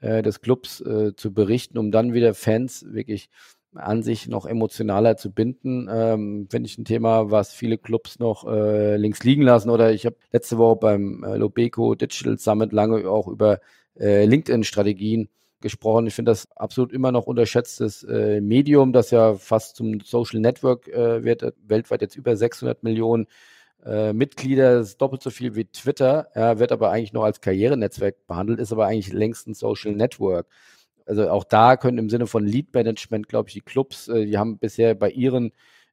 äh, 0.00 0.22
des 0.22 0.40
Clubs 0.40 0.80
äh, 0.82 1.14
zu 1.16 1.32
berichten, 1.32 1.78
um 1.78 1.90
dann 1.90 2.12
wieder 2.12 2.34
Fans 2.34 2.84
wirklich 2.88 3.28
an 3.74 4.02
sich 4.02 4.28
noch 4.28 4.46
emotionaler 4.46 5.16
zu 5.16 5.32
binden, 5.32 5.88
ähm, 5.90 6.46
finde 6.50 6.68
ich 6.68 6.76
ein 6.76 6.84
Thema, 6.84 7.30
was 7.30 7.52
viele 7.52 7.78
Clubs 7.78 8.18
noch 8.18 8.46
äh, 8.46 8.96
links 8.96 9.24
liegen 9.24 9.42
lassen. 9.42 9.70
Oder 9.70 9.92
ich 9.92 10.04
habe 10.04 10.16
letzte 10.30 10.58
Woche 10.58 10.76
beim 10.76 11.24
äh, 11.24 11.36
Lobeco 11.36 11.94
Digital 11.94 12.38
Summit 12.38 12.72
lange 12.72 13.08
auch 13.08 13.28
über 13.28 13.60
äh, 13.98 14.26
LinkedIn-Strategien 14.26 15.28
gesprochen. 15.62 16.06
Ich 16.06 16.14
finde 16.14 16.32
das 16.32 16.50
absolut 16.52 16.92
immer 16.92 17.12
noch 17.12 17.26
unterschätztes 17.26 18.02
äh, 18.04 18.40
Medium, 18.40 18.92
das 18.92 19.10
ja 19.10 19.34
fast 19.34 19.76
zum 19.76 20.00
Social 20.00 20.40
Network 20.40 20.88
äh, 20.88 21.24
wird, 21.24 21.54
weltweit 21.66 22.02
jetzt 22.02 22.16
über 22.16 22.36
600 22.36 22.82
Millionen 22.82 23.26
äh, 23.84 24.12
Mitglieder, 24.12 24.74
das 24.74 24.90
ist 24.90 25.00
doppelt 25.00 25.22
so 25.22 25.30
viel 25.30 25.54
wie 25.54 25.64
Twitter, 25.64 26.28
ja, 26.34 26.58
wird 26.58 26.72
aber 26.72 26.90
eigentlich 26.90 27.12
noch 27.12 27.24
als 27.24 27.40
Karrierenetzwerk 27.40 28.26
behandelt, 28.26 28.60
ist 28.60 28.72
aber 28.72 28.86
eigentlich 28.86 29.12
längst 29.12 29.48
ein 29.48 29.54
Social 29.54 29.92
Network. 29.92 30.46
Also 31.06 31.28
auch 31.30 31.44
da 31.44 31.76
können 31.76 31.98
im 31.98 32.10
Sinne 32.10 32.26
von 32.26 32.46
Lead 32.46 32.72
Management, 32.74 33.28
glaube 33.28 33.48
ich, 33.48 33.54
die 33.54 33.60
Clubs, 33.60 34.08
äh, 34.08 34.26
die 34.26 34.38
haben 34.38 34.58
bisher 34.58 34.94
bei 34.94 35.10
ihren 35.10 35.52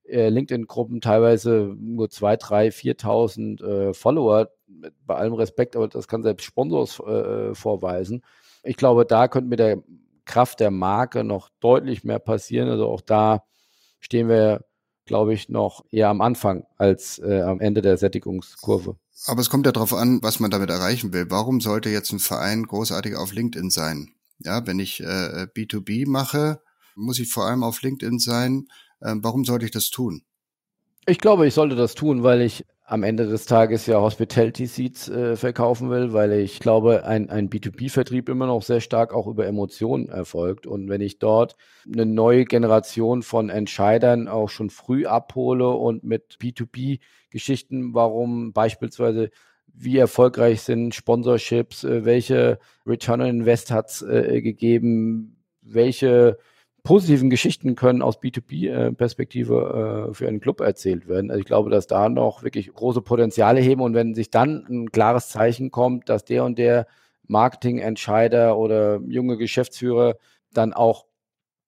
äh, 0.10 0.30
LinkedIn-Gruppen 0.30 1.02
teilweise 1.02 1.76
nur 1.80 2.08
2.000, 2.08 2.40
3.000, 2.72 3.00
4.000 3.02 3.90
äh, 3.90 3.94
Follower, 3.94 4.50
bei 5.06 5.16
allem 5.16 5.34
Respekt, 5.34 5.76
aber 5.76 5.88
das 5.88 6.08
kann 6.08 6.24
selbst 6.24 6.46
Sponsors 6.46 7.00
äh, 7.00 7.56
vorweisen. 7.56 8.24
Ich 8.64 8.78
glaube, 8.78 9.06
da 9.06 9.28
könnte 9.28 9.50
mit 9.50 9.60
der 9.60 9.82
Kraft 10.26 10.60
der 10.60 10.72
Marke 10.72 11.24
noch 11.24 11.50
deutlich 11.60 12.04
mehr 12.04 12.20
passieren. 12.20 12.70
Also 12.70 12.88
auch 12.88 13.02
da 13.02 13.44
stehen 14.00 14.30
wir, 14.30 14.66
glaube 15.06 15.34
ich, 15.34 15.50
noch 15.50 15.86
eher 15.92 16.10
am 16.10 16.22
Anfang 16.22 16.66
als 16.78 17.20
äh, 17.20 17.42
am 17.42 17.60
Ende 17.60 17.82
der 17.82 17.98
Sättigungskurve. 17.98 18.96
Aber 19.26 19.42
es 19.42 19.50
kommt 19.50 19.66
ja 19.66 19.72
darauf 19.72 19.94
an, 19.94 20.20
was 20.22 20.40
man 20.40 20.52
damit 20.52 20.70
erreichen 20.70 21.14
will. 21.14 21.26
Warum 21.30 21.62
sollte 21.62 21.90
jetzt 21.90 22.12
ein 22.12 22.20
Verein 22.20 22.64
großartig 22.64 23.16
auf 23.16 23.34
LinkedIn 23.34 23.70
sein? 23.70 24.14
Ja, 24.40 24.66
wenn 24.66 24.80
ich 24.80 25.02
äh, 25.02 25.48
B2B 25.54 26.08
mache, 26.08 26.62
muss 26.96 27.20
ich 27.20 27.32
vor 27.32 27.46
allem 27.46 27.64
auf 27.64 27.82
LinkedIn 27.82 28.20
sein. 28.20 28.68
Äh, 29.02 29.16
warum 29.18 29.46
sollte 29.46 29.66
ich 29.66 29.72
das 29.72 29.90
tun? 29.90 30.24
Ich 31.06 31.18
glaube, 31.18 31.48
ich 31.48 31.54
sollte 31.54 31.76
das 31.76 31.96
tun, 31.96 32.24
weil 32.24 32.42
ich 32.42 32.66
am 32.90 33.04
Ende 33.04 33.28
des 33.28 33.46
Tages 33.46 33.86
ja 33.86 34.02
Hospitality 34.02 34.66
Seats 34.66 35.10
äh, 35.10 35.36
verkaufen 35.36 35.92
will, 35.92 36.12
weil 36.12 36.32
ich 36.32 36.60
glaube, 36.60 37.06
ein, 37.06 37.30
ein 37.30 37.48
B2B-Vertrieb 37.52 38.30
immer 38.30 38.48
noch 38.48 38.64
sehr 38.64 38.82
stark 38.82 39.14
auch 39.14 39.28
über 39.28 39.46
Emotionen 39.46 40.10
erfolgt. 40.10 40.66
Und 40.66 40.90
wenn 40.90 41.00
ich 41.00 41.20
dort 41.20 41.56
eine 41.86 42.08
neue 42.08 42.46
Generation 42.46 43.22
von 43.22 43.50
Entscheidern 43.50 44.28
auch 44.28 44.50
schon 44.50 44.72
früh 44.72 45.06
abhole 45.06 45.70
und 45.70 46.04
mit 46.04 46.38
B2B-Geschichten, 46.42 47.94
warum 47.94 48.54
beispielsweise 48.54 49.30
wie 49.72 49.98
erfolgreich 49.98 50.62
sind 50.62 50.96
Sponsorships, 50.96 51.84
äh, 51.84 52.06
welche 52.06 52.58
Return 52.88 53.22
on 53.22 53.28
Invest 53.28 53.70
hat 53.70 53.90
es 53.90 54.02
äh, 54.02 54.42
gegeben, 54.42 55.38
welche 55.62 56.40
positiven 56.84 57.30
Geschichten 57.30 57.76
können 57.76 58.02
aus 58.02 58.20
B2B-Perspektive 58.20 60.10
äh, 60.10 60.14
für 60.14 60.28
einen 60.28 60.40
Club 60.40 60.62
erzählt 60.62 61.08
werden. 61.08 61.30
Also 61.32 61.40
ich 61.40 61.46
glaube, 61.46 61.70
dass 61.70 61.88
da 61.88 62.10
noch 62.10 62.44
wirklich 62.44 62.74
große 62.74 63.02
Potenziale 63.02 63.60
heben 63.62 63.82
und 63.82 63.94
wenn 63.94 64.16
sich 64.16 64.30
dann 64.30 64.66
ein 64.70 64.92
klares 64.92 65.30
Zeichen 65.30 65.72
kommt, 65.72 66.10
dass 66.10 66.26
der 66.26 66.44
und 66.44 66.58
der 66.58 66.88
Marketingentscheider 67.28 68.58
oder 68.58 69.02
junge 69.08 69.38
Geschäftsführer 69.38 70.16
dann 70.54 70.74
auch 70.74 71.06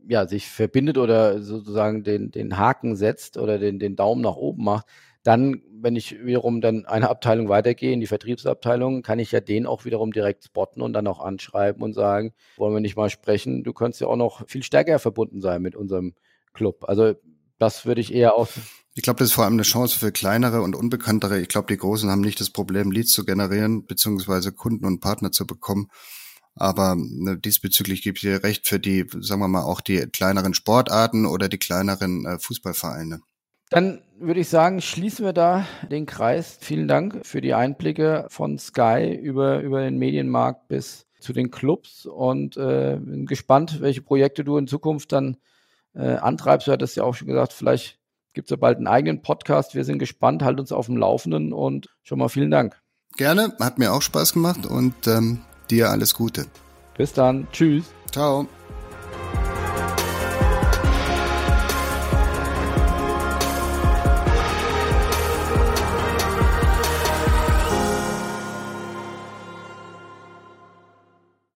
ja, 0.08 0.28
sich 0.28 0.48
verbindet 0.48 0.98
oder 0.98 1.42
sozusagen 1.42 2.04
den, 2.04 2.32
den 2.32 2.58
Haken 2.58 2.96
setzt 2.96 3.38
oder 3.38 3.60
den, 3.60 3.80
den 3.80 3.96
Daumen 3.96 4.22
nach 4.22 4.36
oben 4.36 4.64
macht, 4.64 4.88
dann, 5.24 5.62
wenn 5.72 5.96
ich 5.96 6.24
wiederum 6.24 6.62
dann 6.62 6.86
eine 6.86 7.10
Abteilung 7.10 7.50
weitergehe, 7.50 7.94
in 7.94 8.00
die 8.00 8.08
Vertriebsabteilung, 8.08 9.04
kann 9.04 9.20
ich 9.20 9.32
ja 9.32 9.40
den 9.40 9.66
auch 9.66 9.86
wiederum 9.86 10.12
direkt 10.12 10.46
spotten 10.46 10.82
und 10.82 10.94
dann 10.94 11.08
auch 11.08 11.20
anschreiben 11.20 11.84
und 11.84 11.94
sagen, 11.94 12.34
wollen 12.58 12.74
wir 12.74 12.80
nicht 12.80 12.96
mal 12.96 13.10
sprechen, 13.10 13.64
du 13.64 13.74
könntest 13.74 14.02
ja 14.02 14.08
auch 14.08 14.16
noch 14.16 14.48
viel 14.48 14.64
stärker 14.64 15.00
verbunden 15.00 15.42
sein 15.42 15.62
mit 15.62 15.76
unserem 15.76 16.16
Club. 16.54 16.86
Also 16.88 17.14
das 17.60 17.86
würde 17.86 18.02
ich 18.02 18.14
eher 18.14 18.36
aus. 18.36 18.54
Ich 18.94 19.04
glaube, 19.04 19.20
das 19.20 19.30
ist 19.30 19.36
vor 19.36 19.46
allem 19.46 19.54
eine 19.54 19.62
Chance 19.62 19.98
für 19.98 20.12
kleinere 20.12 20.62
und 20.62 20.76
unbekanntere. 20.76 21.40
Ich 21.40 21.48
glaube, 21.48 21.68
die 21.72 21.78
Großen 21.78 22.10
haben 22.10 22.22
nicht 22.22 22.42
das 22.42 22.50
Problem, 22.50 22.92
Leads 22.92 23.14
zu 23.14 23.24
generieren, 23.24 23.86
beziehungsweise 23.86 24.52
Kunden 24.52 24.86
und 24.86 25.00
Partner 25.00 25.32
zu 25.32 25.46
bekommen. 25.46 25.88
Aber 26.56 26.96
ne, 26.98 27.38
diesbezüglich 27.38 28.02
gebe 28.02 28.18
ich 28.18 28.22
dir 28.22 28.44
recht 28.44 28.68
für 28.68 28.80
die, 28.80 29.06
sagen 29.20 29.40
wir 29.40 29.48
mal, 29.48 29.64
auch 29.64 29.80
die 29.80 30.00
kleineren 30.08 30.54
Sportarten 30.54 31.26
oder 31.26 31.48
die 31.48 31.60
kleineren 31.60 32.26
äh, 32.26 32.40
Fußballvereine. 32.40 33.22
Dann 33.72 34.02
würde 34.20 34.42
ich 34.42 34.50
sagen, 34.50 34.82
schließen 34.82 35.26
wir 35.26 35.32
da 35.32 35.66
den 35.90 36.06
Kreis. 36.06 36.58
Vielen 36.60 36.90
Dank 36.90 37.26
für 37.26 37.40
die 37.40 37.54
Einblicke 37.54 38.28
von 38.30 38.60
Sky 38.60 39.14
über, 39.14 39.62
über 39.62 39.82
den 39.82 39.98
Medienmarkt 39.98 40.68
bis 40.68 41.08
zu 41.22 41.32
den 41.32 41.52
Clubs 41.52 42.06
und 42.06 42.58
äh, 42.58 42.98
bin 43.00 43.26
gespannt, 43.26 43.80
welche 43.80 44.02
Projekte 44.02 44.44
du 44.44 44.58
in 44.58 44.68
Zukunft 44.68 45.14
dann 45.14 45.38
äh, 45.94 46.16
antreibst. 46.16 46.68
Du 46.68 46.74
hattest 46.74 46.98
ja 46.98 47.04
auch 47.04 47.16
schon 47.16 47.30
gesagt, 47.30 47.54
vielleicht 47.54 47.98
gibt 48.34 48.48
es 48.48 48.52
ja 48.52 48.58
bald 48.58 48.78
einen 48.78 48.88
eigenen 48.88 49.22
Podcast. 49.22 49.74
Wir 49.74 49.86
sind 49.86 50.00
gespannt, 50.00 50.44
halt 50.44 50.60
uns 50.60 50.74
auf 50.74 50.88
dem 50.88 50.98
Laufenden 50.98 51.54
und 51.54 51.88
schon 52.04 52.20
mal 52.20 52.28
vielen 52.30 52.52
Dank. 52.52 52.78
Gerne, 53.16 53.56
hat 53.60 53.78
mir 53.78 53.94
auch 53.94 54.02
Spaß 54.02 54.34
gemacht 54.34 54.66
und 54.66 55.08
ähm, 55.08 55.40
dir 55.70 55.90
alles 55.90 56.14
Gute. 56.14 56.46
Bis 56.98 57.14
dann, 57.14 57.48
tschüss. 57.54 57.86
Ciao. 58.12 58.48